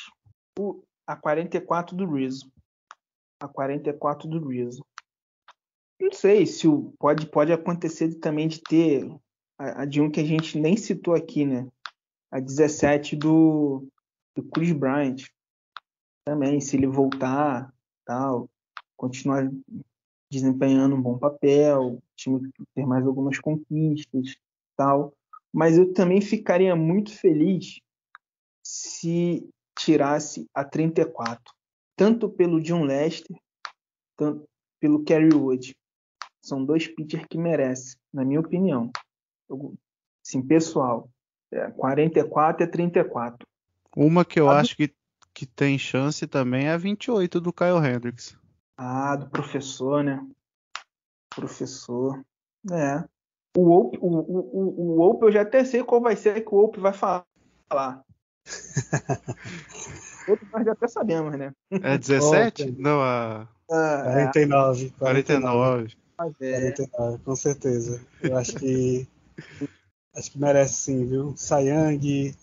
o, 0.58 0.82
a 1.08 1.16
44 1.16 1.96
do 1.96 2.04
Rizzo. 2.04 2.52
A 3.40 3.48
44 3.48 4.28
do 4.28 4.46
Rizzo. 4.46 4.84
Não 5.98 6.12
sei 6.12 6.44
se 6.44 6.68
o, 6.68 6.92
pode, 6.98 7.26
pode 7.26 7.50
acontecer 7.50 8.14
também 8.16 8.46
de 8.46 8.60
ter 8.60 9.10
a, 9.58 9.82
a, 9.82 9.84
de 9.86 10.02
um 10.02 10.10
que 10.10 10.20
a 10.20 10.24
gente 10.24 10.60
nem 10.60 10.76
citou 10.76 11.14
aqui, 11.14 11.46
né? 11.46 11.66
A 12.30 12.38
17 12.38 13.16
do, 13.16 13.88
do 14.36 14.44
Chris 14.50 14.72
Bryant. 14.72 15.24
Também, 16.26 16.60
se 16.60 16.76
ele 16.76 16.86
voltar, 16.86 17.72
tal, 18.04 18.50
continuar 18.94 19.50
desempenhando 20.30 20.94
um 20.94 21.00
bom 21.00 21.16
papel, 21.16 22.02
time 22.14 22.50
ter 22.74 22.84
mais 22.84 23.06
algumas 23.06 23.38
conquistas, 23.38 24.36
tal. 24.76 25.14
Mas 25.50 25.78
eu 25.78 25.94
também 25.94 26.20
ficaria 26.20 26.76
muito 26.76 27.16
feliz 27.16 27.80
se 28.62 29.48
tirasse 29.88 30.46
a 30.52 30.62
34, 30.62 31.42
tanto 31.96 32.28
pelo 32.28 32.60
John 32.60 32.84
Lester, 32.84 33.34
tanto 34.14 34.46
pelo 34.78 35.02
Kerry 35.02 35.34
Wood. 35.34 35.74
São 36.42 36.62
dois 36.62 36.86
pitchers 36.86 37.24
que 37.28 37.38
merecem, 37.38 37.98
na 38.12 38.22
minha 38.22 38.38
opinião. 38.38 38.90
Eu, 39.48 39.74
sim, 40.22 40.42
pessoal, 40.42 41.08
é 41.50 41.70
44 41.70 42.64
é 42.64 42.66
34. 42.66 43.46
Uma 43.96 44.26
que 44.26 44.38
eu 44.38 44.50
a 44.50 44.60
acho 44.60 44.74
do... 44.74 44.76
que, 44.76 44.94
que 45.32 45.46
tem 45.46 45.78
chance 45.78 46.26
também 46.26 46.66
é 46.66 46.72
a 46.72 46.76
28 46.76 47.40
do 47.40 47.50
Kyle 47.50 47.78
Hendricks. 47.78 48.36
Ah, 48.76 49.16
do 49.16 49.30
professor, 49.30 50.04
né? 50.04 50.22
Professor. 51.34 52.22
É. 52.70 53.02
O 53.56 53.70
Ope, 53.70 53.98
o, 54.02 54.06
o, 54.06 54.98
o, 54.98 55.18
o 55.18 55.24
eu 55.24 55.32
já 55.32 55.40
até 55.40 55.64
sei 55.64 55.82
qual 55.82 56.02
vai 56.02 56.14
ser 56.14 56.44
que 56.44 56.54
o 56.54 56.58
Ope 56.58 56.78
vai 56.78 56.92
falar. 56.92 57.24
Outro 60.28 60.46
nós 60.52 60.64
já 60.64 60.72
até 60.72 60.88
sabemos, 60.88 61.38
né? 61.38 61.52
É 61.70 61.96
17? 61.96 62.62
Ótimo. 62.62 62.76
Não, 62.78 63.00
a 63.00 63.48
Ah, 63.70 64.02
49. 64.04 64.90
49. 64.98 65.96
mas 66.18 66.34
é. 66.40 66.72
49, 66.72 67.18
com 67.24 67.36
certeza. 67.36 68.00
Eu 68.22 68.36
acho 68.36 68.54
que 68.54 69.08
acho 70.14 70.30
que 70.32 70.38
merece 70.38 70.74
sim, 70.74 71.06
viu? 71.06 71.34
Sayang, 71.36 72.34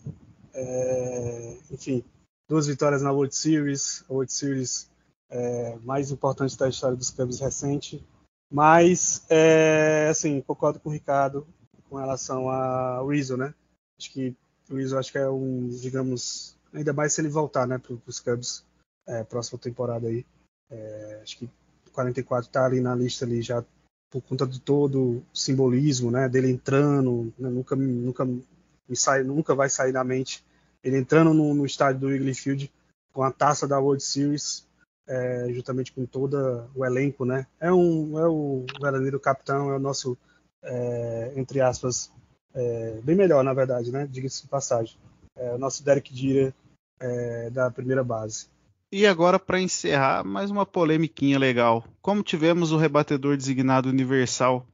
é, 0.53 1.57
enfim, 1.71 2.03
duas 2.47 2.67
vitórias 2.67 3.01
na 3.01 3.11
World 3.11 3.35
Series, 3.35 4.03
a 4.09 4.13
World 4.13 4.31
Series 4.31 4.89
é, 5.29 5.75
mais 5.83 6.11
importante 6.11 6.57
da 6.57 6.69
história 6.69 6.95
dos 6.95 7.09
Cubs 7.09 7.39
recente. 7.39 8.03
Mas, 8.49 9.25
é, 9.29 10.07
assim, 10.09 10.39
concordo 10.41 10.79
com 10.79 10.89
o 10.89 10.93
Ricardo 10.93 11.45
com 11.89 11.97
relação 11.97 12.49
a 12.49 13.03
Rizzo, 13.07 13.35
né? 13.37 13.53
Acho 13.99 14.11
que 14.11 14.35
o 14.69 14.75
Rizzo 14.75 14.97
acho 14.97 15.11
que 15.11 15.17
é 15.17 15.29
um, 15.29 15.67
digamos, 15.67 16.57
ainda 16.73 16.93
mais 16.93 17.13
se 17.13 17.21
ele 17.21 17.29
voltar, 17.29 17.67
né, 17.67 17.77
para 17.77 17.95
os 18.05 18.19
Cubs 18.19 18.63
é, 19.07 19.23
próxima 19.23 19.59
temporada 19.59 20.07
aí. 20.07 20.25
É, 20.69 21.19
acho 21.21 21.37
que 21.37 21.49
44 21.91 22.49
tá 22.49 22.65
ali 22.65 22.81
na 22.81 22.95
lista 22.95 23.25
ali 23.25 23.41
já 23.41 23.63
por 24.09 24.21
conta 24.21 24.47
de 24.47 24.59
todo 24.59 25.17
o 25.17 25.25
simbolismo, 25.33 26.11
né, 26.11 26.27
dele 26.27 26.49
entrando, 26.49 27.33
né, 27.37 27.49
nunca 27.49 27.75
nunca 27.75 28.25
me 28.25 28.95
sai, 28.95 29.23
nunca 29.23 29.53
vai 29.53 29.69
sair 29.69 29.91
da 29.91 30.03
mente 30.03 30.43
ele 30.85 30.99
entrando 30.99 31.33
no, 31.33 31.55
no 31.55 31.65
estádio 31.65 32.01
do 32.01 32.07
Wrigley 32.07 32.35
Field 32.35 32.71
com 33.11 33.23
a 33.23 33.31
taça 33.31 33.67
da 33.67 33.79
World 33.79 34.03
Series, 34.03 34.67
é, 35.07 35.47
juntamente 35.51 35.91
com 35.91 36.05
todo 36.05 36.69
o 36.75 36.85
elenco, 36.85 37.25
né? 37.25 37.47
É 37.59 37.73
um 37.73 38.19
é 38.19 38.27
o 38.27 38.65
verdadeiro 38.79 39.19
capitão, 39.19 39.71
é 39.71 39.75
o 39.75 39.79
nosso 39.79 40.15
é, 40.63 41.33
entre 41.35 41.59
aspas 41.59 42.11
é, 42.55 42.99
bem 43.03 43.15
melhor 43.15 43.43
na 43.43 43.53
verdade, 43.53 43.91
né? 43.91 44.07
Diga-se 44.09 44.43
de 44.43 44.47
passagem, 44.47 44.95
é 45.35 45.53
o 45.53 45.57
nosso 45.57 45.83
Derek 45.83 46.15
Jeter 46.15 46.53
é, 46.99 47.49
da 47.49 47.69
primeira 47.69 48.03
base. 48.03 48.47
E 48.91 49.05
agora, 49.05 49.37
para 49.37 49.59
encerrar, 49.59 50.23
mais 50.23 50.49
uma 50.49 50.65
polemiquinha 50.65 51.37
legal. 51.37 51.85
Como 52.01 52.23
tivemos 52.23 52.71
o 52.71 52.77
rebatedor 52.77 53.35
designado 53.35 53.89
universal 53.89 54.65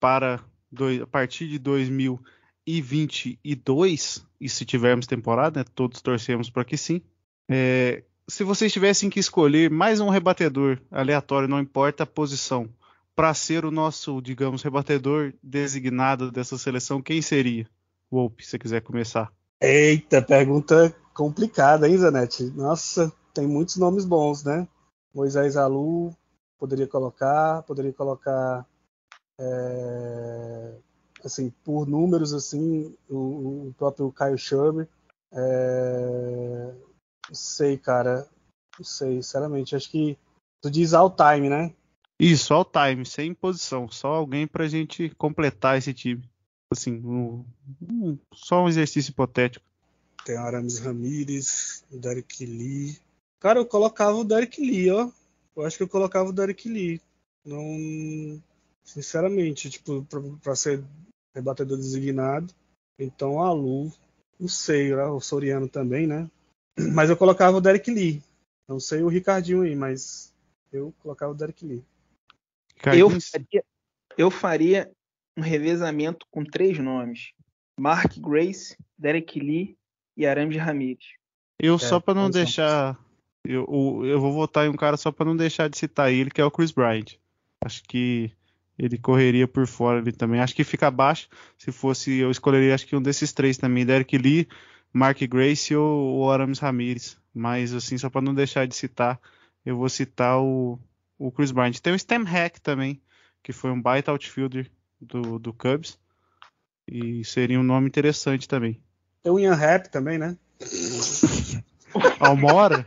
para 0.00 0.40
dois- 0.72 1.02
a 1.02 1.06
partir 1.06 1.48
de 1.48 1.58
2022, 1.58 4.24
e 4.40 4.48
se 4.48 4.64
tivermos 4.64 5.06
temporada, 5.06 5.60
né, 5.60 5.66
todos 5.74 6.00
torcemos 6.00 6.48
para 6.48 6.64
que 6.64 6.76
sim. 6.76 7.02
é, 7.48 8.02
se 8.28 8.42
vocês 8.42 8.72
tivessem 8.72 9.08
que 9.08 9.20
escolher 9.20 9.70
mais 9.70 10.00
um 10.00 10.08
rebatedor 10.08 10.78
aleatório, 10.90 11.48
não 11.48 11.60
importa 11.60 12.02
a 12.02 12.06
posição, 12.06 12.68
para 13.16 13.32
ser 13.32 13.64
o 13.64 13.70
nosso, 13.70 14.20
digamos, 14.20 14.62
rebatedor 14.62 15.32
designado 15.42 16.30
dessa 16.30 16.58
seleção, 16.58 17.00
quem 17.00 17.22
seria? 17.22 17.66
Wolpe, 18.10 18.44
se 18.44 18.50
você 18.50 18.58
quiser 18.58 18.82
começar. 18.82 19.32
Eita, 19.58 20.20
pergunta 20.20 20.94
complicada, 21.14 21.88
hein, 21.88 21.96
Zanetti? 21.96 22.44
Nossa, 22.50 23.10
tem 23.32 23.46
muitos 23.46 23.78
nomes 23.78 24.04
bons, 24.04 24.44
né? 24.44 24.68
Moisés 25.14 25.56
Alu, 25.56 26.14
poderia 26.58 26.86
colocar, 26.86 27.62
poderia 27.62 27.92
colocar, 27.92 28.66
é, 29.40 30.74
assim, 31.24 31.50
por 31.64 31.88
números, 31.88 32.34
assim, 32.34 32.94
o, 33.08 33.68
o 33.68 33.74
próprio 33.78 34.12
Caio 34.12 34.36
Schurber. 34.36 34.86
É, 35.32 36.74
não 37.28 37.34
sei, 37.34 37.78
cara, 37.78 38.28
não 38.78 38.84
sei, 38.84 39.22
sinceramente, 39.22 39.74
acho 39.74 39.90
que 39.90 40.18
tu 40.60 40.70
diz 40.70 40.92
all 40.92 41.10
time, 41.10 41.48
né? 41.48 41.74
Isso, 42.18 42.54
all 42.54 42.64
time, 42.64 43.04
sem 43.04 43.34
posição, 43.34 43.88
só 43.90 44.08
alguém 44.08 44.46
pra 44.46 44.66
gente 44.68 45.10
completar 45.16 45.76
esse 45.76 45.92
time. 45.92 46.22
Assim, 46.72 46.94
um- 47.04 47.44
um- 47.82 48.18
só 48.32 48.64
um 48.64 48.68
exercício 48.68 49.10
hipotético. 49.10 49.64
Tem 50.24 50.36
Aramis 50.36 50.78
Ramírez, 50.78 51.84
o 51.92 51.98
Derek 51.98 52.44
Lee. 52.44 52.98
Cara, 53.38 53.60
eu 53.60 53.66
colocava 53.66 54.16
o 54.16 54.24
Derek 54.24 54.60
Lee, 54.60 54.90
ó. 54.90 55.10
Eu 55.54 55.64
acho 55.64 55.76
que 55.76 55.82
eu 55.82 55.88
colocava 55.88 56.28
o 56.28 56.32
Derek 56.32 56.68
Lee. 56.68 57.00
Não. 57.44 58.42
Sinceramente, 58.84 59.68
tipo, 59.70 60.04
pra, 60.04 60.20
pra 60.42 60.56
ser 60.56 60.82
rebatedor 61.34 61.76
designado. 61.76 62.52
Então 62.98 63.40
a 63.42 63.52
Lu, 63.52 63.92
não 64.40 64.48
sei, 64.48 64.94
né? 64.94 65.04
o 65.04 65.20
Soriano 65.20 65.68
também, 65.68 66.06
né? 66.06 66.28
Mas 66.94 67.10
eu 67.10 67.16
colocava 67.16 67.56
o 67.56 67.60
Derek 67.60 67.90
Lee. 67.90 68.22
Não 68.68 68.80
sei 68.80 69.02
o 69.02 69.08
Ricardinho 69.08 69.62
aí, 69.62 69.76
mas 69.76 70.32
eu 70.72 70.92
colocava 71.02 71.32
o 71.32 71.34
Derek 71.34 71.64
Lee. 71.64 71.84
Eu 72.84 73.10
faria, 73.10 73.64
eu 74.18 74.30
faria 74.30 74.90
um 75.36 75.42
revezamento 75.42 76.26
com 76.30 76.44
três 76.44 76.78
nomes: 76.78 77.32
Mark 77.78 78.16
Grace, 78.18 78.76
Derek 78.98 79.38
Lee 79.38 79.76
e 80.16 80.26
Aramis 80.26 80.56
Ramirez. 80.56 81.04
eu 81.58 81.78
só 81.78 82.00
pra 82.00 82.14
não 82.14 82.30
deixar. 82.30 82.98
Eu, 83.44 84.02
eu 84.04 84.20
vou 84.20 84.32
votar 84.32 84.66
em 84.66 84.68
um 84.68 84.76
cara 84.76 84.96
só 84.96 85.12
pra 85.12 85.24
não 85.24 85.36
deixar 85.36 85.68
de 85.68 85.78
citar 85.78 86.12
ele, 86.12 86.30
que 86.30 86.40
é 86.40 86.44
o 86.44 86.50
Chris 86.50 86.72
Bryant. 86.72 87.14
Acho 87.64 87.82
que 87.84 88.32
ele 88.78 88.98
correria 88.98 89.46
por 89.46 89.66
fora 89.66 90.00
ali 90.00 90.12
também. 90.12 90.40
Acho 90.40 90.54
que 90.54 90.64
fica 90.64 90.88
abaixo. 90.88 91.28
Se 91.56 91.70
fosse, 91.70 92.18
eu 92.18 92.30
escolheria 92.30 92.74
acho 92.74 92.86
que 92.86 92.96
um 92.96 93.02
desses 93.02 93.32
três 93.32 93.56
também: 93.56 93.86
Derek 93.86 94.18
Lee, 94.18 94.48
Mark 94.92 95.20
Grace 95.22 95.74
ou 95.76 96.18
o 96.18 96.30
Aramis 96.30 96.58
Ramirez. 96.58 97.16
Mas 97.32 97.72
assim, 97.72 97.98
só 97.98 98.10
pra 98.10 98.22
não 98.22 98.34
deixar 98.34 98.66
de 98.66 98.74
citar, 98.74 99.20
eu 99.64 99.76
vou 99.76 99.88
citar 99.88 100.40
o, 100.40 100.78
o 101.18 101.30
Chris 101.30 101.50
Bryant. 101.50 101.78
Tem 101.80 101.94
o 101.94 101.98
Stem 101.98 102.24
Hack 102.24 102.58
também, 102.60 103.00
que 103.42 103.52
foi 103.52 103.70
um 103.70 103.80
baita 103.80 104.10
outfielder 104.10 104.70
do, 105.00 105.38
do 105.38 105.52
Cubs. 105.52 105.98
E 106.86 107.24
seria 107.24 107.58
um 107.58 107.64
nome 107.64 107.88
interessante 107.88 108.46
também. 108.46 108.80
Tem 109.22 109.32
o 109.32 109.38
Ian 109.38 109.54
Rap 109.54 109.88
também, 109.88 110.18
né? 110.18 110.36
Almora? 112.20 112.86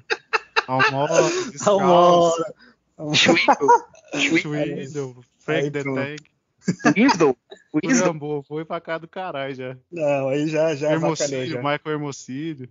Almora, 0.67 1.13
Almora. 1.65 2.53
Schwindel, 4.15 5.15
Frank 5.39 5.71
the. 5.71 5.83
Tank. 5.83 6.29
Winslow. 6.95 7.37
Curambo, 7.71 8.43
foi 8.43 8.65
pra 8.65 8.81
cá 8.81 8.97
do 8.97 9.07
caralho 9.07 9.53
já. 9.53 9.77
Não, 9.91 10.29
aí 10.29 10.47
já, 10.47 10.75
já 10.75 10.91
Hermocílio, 10.91 11.45
já. 11.45 11.57
Michael 11.57 11.81
Hermocílio. 11.85 12.69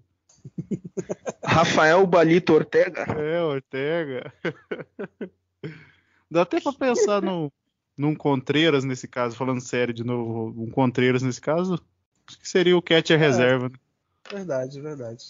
Rafael 1.44 2.06
Balito 2.06 2.52
Ortega. 2.52 3.02
É, 3.02 3.42
Ortega. 3.42 4.32
Dá 6.30 6.42
até 6.42 6.60
pra 6.60 6.72
pensar 6.72 7.22
no, 7.22 7.50
num 7.96 8.14
Contreiras 8.14 8.84
nesse 8.84 9.08
caso, 9.08 9.36
falando 9.36 9.60
sério 9.60 9.94
de 9.94 10.04
novo, 10.04 10.54
um 10.62 10.70
Contreiras 10.70 11.22
nesse 11.22 11.40
caso. 11.40 11.74
Acho 12.26 12.38
que 12.38 12.48
seria 12.48 12.76
o 12.76 12.82
catcher 12.82 13.18
reserva. 13.18 13.68
né? 13.68 13.76
Verdade, 14.30 14.80
verdade. 14.80 15.24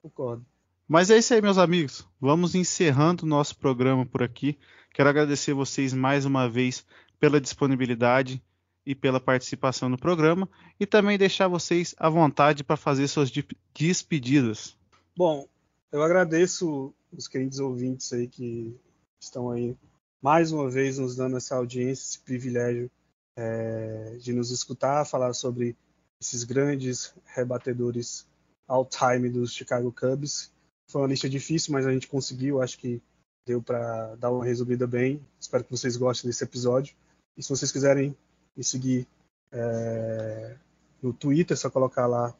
Concordo. 0.00 0.44
Mas 0.86 1.10
é 1.10 1.18
isso 1.18 1.34
aí, 1.34 1.42
meus 1.42 1.58
amigos. 1.58 2.06
Vamos 2.20 2.54
encerrando 2.54 3.24
o 3.24 3.28
nosso 3.28 3.56
programa 3.58 4.06
por 4.06 4.22
aqui. 4.22 4.58
Quero 4.92 5.08
agradecer 5.08 5.52
vocês 5.54 5.92
mais 5.92 6.24
uma 6.24 6.48
vez 6.48 6.86
pela 7.18 7.40
disponibilidade 7.40 8.40
e 8.86 8.94
pela 8.94 9.18
participação 9.18 9.88
no 9.88 9.96
programa 9.98 10.48
e 10.78 10.86
também 10.86 11.16
deixar 11.18 11.48
vocês 11.48 11.94
à 11.98 12.08
vontade 12.08 12.62
para 12.62 12.76
fazer 12.76 13.08
suas 13.08 13.30
di- 13.30 13.46
despedidas. 13.74 14.76
Bom, 15.16 15.48
eu 15.90 16.02
agradeço 16.02 16.94
os 17.10 17.26
queridos 17.26 17.58
ouvintes 17.60 18.12
aí 18.12 18.28
que 18.28 18.76
estão 19.24 19.50
aí 19.50 19.76
mais 20.22 20.52
uma 20.52 20.70
vez 20.70 20.98
nos 20.98 21.16
dando 21.16 21.36
essa 21.36 21.56
audiência, 21.56 22.02
esse 22.02 22.18
privilégio 22.20 22.90
é, 23.36 24.16
de 24.20 24.32
nos 24.32 24.50
escutar, 24.50 25.04
falar 25.04 25.34
sobre 25.34 25.76
esses 26.20 26.44
grandes 26.44 27.14
rebatedores 27.26 28.26
all-time 28.66 29.28
dos 29.28 29.52
Chicago 29.52 29.92
Cubs. 29.92 30.50
Foi 30.90 31.02
uma 31.02 31.08
lista 31.08 31.28
difícil, 31.28 31.72
mas 31.72 31.86
a 31.86 31.92
gente 31.92 32.08
conseguiu, 32.08 32.62
acho 32.62 32.78
que 32.78 33.02
deu 33.46 33.60
para 33.60 34.14
dar 34.16 34.30
uma 34.30 34.44
resumida 34.44 34.86
bem. 34.86 35.20
Espero 35.38 35.64
que 35.64 35.70
vocês 35.70 35.96
gostem 35.96 36.28
desse 36.28 36.44
episódio. 36.44 36.94
E 37.36 37.42
se 37.42 37.48
vocês 37.50 37.70
quiserem 37.70 38.16
me 38.56 38.64
seguir 38.64 39.06
é, 39.52 40.56
no 41.02 41.12
Twitter, 41.12 41.54
é 41.54 41.58
só 41.58 41.68
colocar 41.68 42.06
lá 42.06 42.34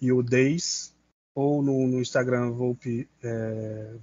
iodays 0.00 0.94
ou 1.34 1.62
no, 1.62 1.86
no 1.86 2.00
Instagram 2.00 2.50
Volpe, 2.50 3.08
é, 3.22 3.96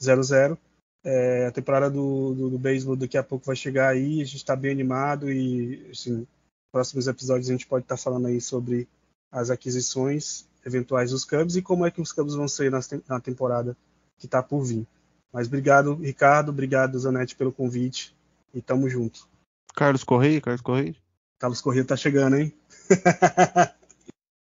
Volpin00. 0.00 0.58
É, 1.06 1.46
a 1.46 1.52
temporada 1.52 1.90
do, 1.90 2.34
do, 2.34 2.50
do 2.50 2.58
beisebol 2.58 2.96
daqui 2.96 3.18
a 3.18 3.22
pouco 3.22 3.44
vai 3.44 3.54
chegar 3.54 3.88
aí, 3.88 4.22
a 4.22 4.24
gente 4.24 4.36
está 4.36 4.56
bem 4.56 4.70
animado 4.70 5.30
e 5.30 5.86
assim, 5.90 6.26
próximos 6.72 7.06
episódios 7.06 7.50
a 7.50 7.52
gente 7.52 7.66
pode 7.66 7.84
estar 7.84 7.98
falando 7.98 8.26
aí 8.26 8.40
sobre 8.40 8.88
as 9.30 9.50
aquisições 9.50 10.48
eventuais 10.64 11.10
dos 11.10 11.24
Cubs 11.24 11.56
e 11.56 11.62
como 11.62 11.84
é 11.84 11.90
que 11.90 12.00
os 12.00 12.10
Cubs 12.10 12.34
vão 12.34 12.48
ser 12.48 12.70
na, 12.70 12.80
na 13.06 13.20
temporada 13.20 13.76
que 14.18 14.24
está 14.24 14.42
por 14.42 14.62
vir. 14.62 14.86
Mas 15.30 15.46
obrigado, 15.46 15.94
Ricardo, 15.94 16.48
obrigado, 16.48 16.98
Zanetti, 16.98 17.36
pelo 17.36 17.52
convite 17.52 18.16
e 18.54 18.62
tamo 18.62 18.88
junto. 18.88 19.28
Carlos 19.74 20.04
Correia, 20.04 20.40
Carlos 20.40 20.62
Correia. 20.62 20.96
Carlos 21.38 21.60
Corrêa 21.60 21.84
tá 21.84 21.96
chegando, 21.96 22.36
hein? 22.36 22.54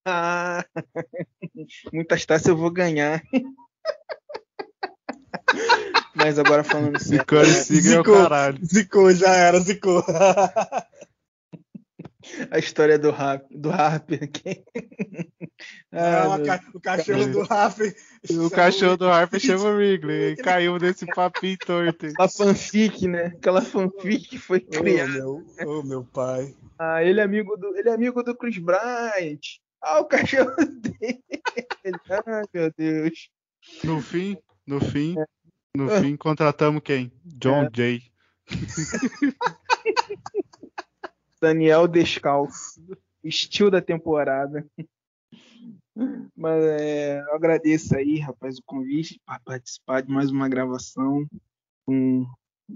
Ah, 0.07 0.65
muitas 1.93 2.25
taças 2.25 2.47
eu 2.49 2.57
vou 2.57 2.71
ganhar. 2.71 3.23
Mas 6.21 6.39
agora 6.39 6.63
falando 6.65 6.99
sério. 7.03 7.19
Zicane 7.21 7.47
Siga 7.47 7.89
é 7.89 7.93
o 7.93 8.03
Zicou. 8.03 8.23
caralho. 8.23 8.59
Zicou, 8.65 9.15
já 9.15 9.31
era, 9.35 9.61
zicou. 9.61 10.05
A 12.51 12.59
história 12.59 12.99
do, 12.99 13.11
rap, 13.11 13.45
do 13.51 13.71
Harper. 13.71 14.31
Quem... 14.31 14.63
Ah, 15.93 16.23
Ah, 16.23 16.29
o 16.29 16.37
meu- 16.37 16.47
ca- 16.47 16.65
o 16.75 16.81
cachorro 16.81 17.27
do 17.27 17.41
Harper. 17.53 17.95
O 18.31 18.51
cachorro 18.51 18.97
do 18.97 19.09
Harper 19.09 19.41
chama 19.41 19.65
o 19.65 19.75
Wrigley. 19.77 20.37
Caiu 20.37 20.79
nesse 20.79 21.07
papinho 21.07 21.57
torto. 21.59 22.07
Aquela 22.07 22.29
fanfic, 22.29 23.09
né? 23.09 23.27
Aquela 23.37 23.63
fanfic 23.63 24.29
que 24.29 24.39
foi 24.39 24.59
Ô, 24.59 24.71
criada. 24.71 25.11
meu, 25.11 25.45
ô, 25.67 25.83
meu 25.83 26.05
pai. 26.05 26.55
Ah, 26.79 27.03
ele 27.03 27.21
é 27.21 27.25
amigo 27.25 27.57
do, 27.57 27.77
ele 27.77 27.89
é 27.89 27.93
amigo 27.93 28.23
do 28.23 28.37
Chris 28.37 28.59
Bryant. 28.59 29.41
Ah, 29.83 30.01
o 30.01 30.05
cachorro 30.05 30.55
dele. 30.57 31.23
Ai, 32.27 32.43
meu 32.55 32.71
Deus. 32.77 33.29
No 33.83 34.01
fim, 34.01 34.37
no 34.67 34.81
fim, 34.81 35.17
no 35.77 35.89
fim, 35.89 36.17
contratamos 36.17 36.83
quem? 36.83 37.13
John 37.25 37.69
Jay. 37.73 38.03
Daniel 41.41 41.87
Descalço. 41.87 42.83
Estilo 43.23 43.71
da 43.71 43.81
temporada. 43.81 44.67
Mas 46.37 46.65
é, 46.65 47.21
eu 47.21 47.35
agradeço 47.35 47.97
aí, 47.97 48.19
rapaz, 48.19 48.59
o 48.59 48.63
convite 48.65 49.21
para 49.25 49.39
participar 49.41 50.03
de 50.03 50.11
mais 50.11 50.31
uma 50.31 50.49
gravação 50.49 51.27
com, 51.85 52.27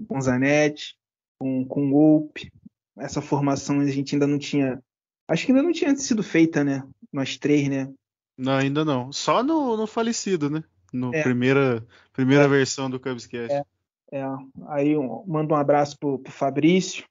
com 0.07 0.21
Zanetti, 0.21 0.95
com, 1.39 1.65
com 1.65 1.87
o 1.87 1.91
Golpe. 1.91 2.51
Essa 2.97 3.21
formação 3.21 3.79
a 3.81 3.87
gente 3.87 4.15
ainda 4.15 4.27
não 4.27 4.37
tinha. 4.37 4.81
Acho 5.27 5.45
que 5.45 5.51
ainda 5.51 5.63
não 5.63 5.71
tinha 5.71 5.95
sido 5.95 6.23
feita, 6.23 6.63
né? 6.63 6.87
Nós 7.11 7.37
três, 7.37 7.67
né? 7.67 7.91
Não, 8.37 8.53
ainda 8.53 8.85
não. 8.85 9.11
Só 9.11 9.43
no, 9.43 9.75
no 9.75 9.87
falecido, 9.87 10.49
né? 10.49 10.63
No 10.95 11.13
É. 11.13 11.21
primeira, 11.23 11.85
primeira 12.13 12.47
versão 12.47 12.89
do 12.89 12.99
Cubscast. 12.99 13.53
É. 13.53 13.63
É, 14.11 14.23
aí 14.67 14.95
um, 14.95 15.23
mando 15.27 15.53
um 15.53 15.57
abraço 15.57 15.97
pro, 15.99 16.19
pro 16.19 16.31
Fabrício, 16.31 17.03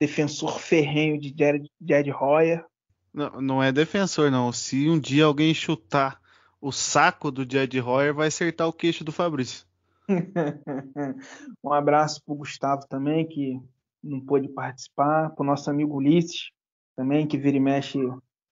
defensor 0.00 0.60
ferrenho 0.60 1.18
de 1.18 1.34
Jared, 1.36 1.68
Jared 1.80 2.12
Hoyer. 2.12 2.64
Não, 3.12 3.40
não 3.40 3.62
é 3.62 3.72
defensor, 3.72 4.30
não. 4.30 4.52
Se 4.52 4.88
um 4.88 4.98
dia 4.98 5.24
alguém 5.24 5.52
chutar 5.54 6.20
o 6.60 6.70
saco 6.70 7.30
do 7.30 7.42
Jed 7.50 7.80
Hoyer, 7.80 8.14
vai 8.14 8.28
acertar 8.28 8.68
o 8.68 8.72
queixo 8.72 9.02
do 9.02 9.10
Fabrício. 9.10 9.66
um 11.64 11.72
abraço 11.72 12.22
pro 12.24 12.34
Gustavo 12.34 12.86
também, 12.88 13.26
que 13.26 13.58
não 14.02 14.20
pôde 14.20 14.48
participar, 14.48 15.30
pro 15.30 15.44
nosso 15.44 15.70
amigo 15.70 15.96
Ulisses 15.96 16.50
também, 16.94 17.26
que 17.26 17.38
vira 17.38 17.56
e 17.56 17.60
mexe 17.60 17.98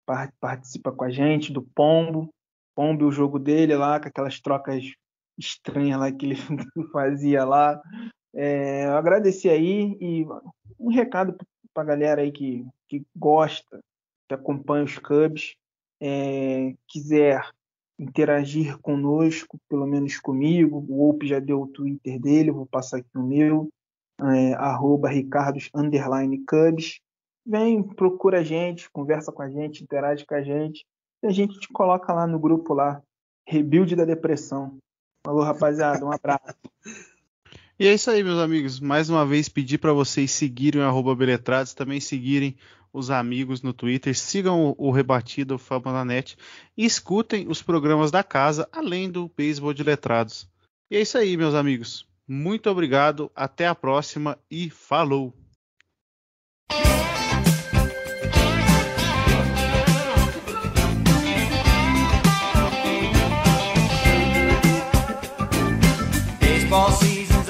par- 0.06 0.32
participa 0.40 0.90
com 0.90 1.04
a 1.04 1.10
gente, 1.10 1.52
do 1.52 1.62
Pombo. 1.62 2.32
Pombo 2.74 3.04
e 3.04 3.06
o 3.06 3.12
jogo 3.12 3.38
dele 3.38 3.76
lá, 3.76 4.00
com 4.00 4.08
aquelas 4.08 4.40
trocas 4.40 4.84
estranhas 5.38 5.98
lá 5.98 6.12
que 6.12 6.26
ele 6.26 6.36
fazia 6.92 7.44
lá. 7.44 7.80
É, 8.34 8.86
eu 8.86 8.96
agradeci 8.96 9.48
aí 9.48 9.96
e 10.00 10.26
um 10.78 10.90
recado 10.90 11.36
pra 11.74 11.84
galera 11.84 12.22
aí 12.22 12.32
que, 12.32 12.66
que 12.88 13.02
gosta, 13.14 13.80
que 14.28 14.34
acompanha 14.34 14.84
os 14.84 14.98
Cubs, 14.98 15.54
é, 16.00 16.74
quiser 16.88 17.42
interagir 17.98 18.78
conosco, 18.78 19.58
pelo 19.68 19.86
menos 19.86 20.18
comigo. 20.18 20.84
O 20.88 21.08
Ope 21.08 21.26
já 21.26 21.38
deu 21.38 21.62
o 21.62 21.68
Twitter 21.68 22.20
dele, 22.20 22.50
vou 22.50 22.66
passar 22.66 22.98
aqui 22.98 23.16
o 23.16 23.22
meu, 23.22 23.68
é, 24.20 24.54
arroba 24.54 25.08
Ricardos 25.08 25.70
underline 25.74 26.44
Cubs. 26.44 27.00
Vem, 27.44 27.82
procura 27.82 28.40
a 28.40 28.42
gente, 28.42 28.90
conversa 28.90 29.32
com 29.32 29.42
a 29.42 29.50
gente, 29.50 29.82
interage 29.82 30.24
com 30.24 30.34
a 30.34 30.42
gente. 30.42 30.84
E 31.22 31.26
a 31.26 31.30
gente 31.30 31.58
te 31.58 31.68
coloca 31.68 32.12
lá 32.12 32.26
no 32.26 32.38
grupo 32.38 32.74
lá, 32.74 33.02
Rebuild 33.46 33.94
da 33.94 34.04
Depressão. 34.04 34.76
Falou, 35.24 35.42
rapaziada, 35.42 36.04
um 36.04 36.12
abraço. 36.12 36.56
E 37.78 37.86
é 37.88 37.94
isso 37.94 38.10
aí, 38.10 38.22
meus 38.22 38.38
amigos. 38.38 38.78
Mais 38.78 39.10
uma 39.10 39.26
vez, 39.26 39.48
pedir 39.48 39.78
para 39.78 39.92
vocês 39.92 40.30
seguirem 40.30 40.82
o 40.82 41.14
Beletrados, 41.16 41.74
também 41.74 41.98
seguirem 41.98 42.56
os 42.92 43.10
amigos 43.10 43.60
no 43.60 43.72
Twitter, 43.72 44.16
sigam 44.16 44.66
o, 44.78 44.88
o 44.88 44.90
Rebatido, 44.92 45.58
Fama 45.58 45.92
na 45.92 46.04
Net 46.04 46.36
e 46.76 46.84
escutem 46.84 47.48
os 47.48 47.60
programas 47.60 48.12
da 48.12 48.22
casa, 48.22 48.68
além 48.70 49.10
do 49.10 49.28
Beisebol 49.36 49.72
de 49.72 49.82
Letrados. 49.82 50.48
E 50.90 50.96
é 50.96 51.00
isso 51.00 51.18
aí, 51.18 51.36
meus 51.36 51.54
amigos. 51.54 52.06
Muito 52.28 52.70
obrigado, 52.70 53.32
até 53.34 53.66
a 53.66 53.74
próxima 53.74 54.38
e 54.50 54.70
falou! 54.70 55.34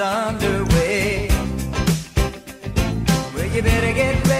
Underway. 0.00 1.28
Well, 3.34 3.46
you 3.46 3.62
better 3.62 3.92
get 3.92 4.26
ready 4.26 4.31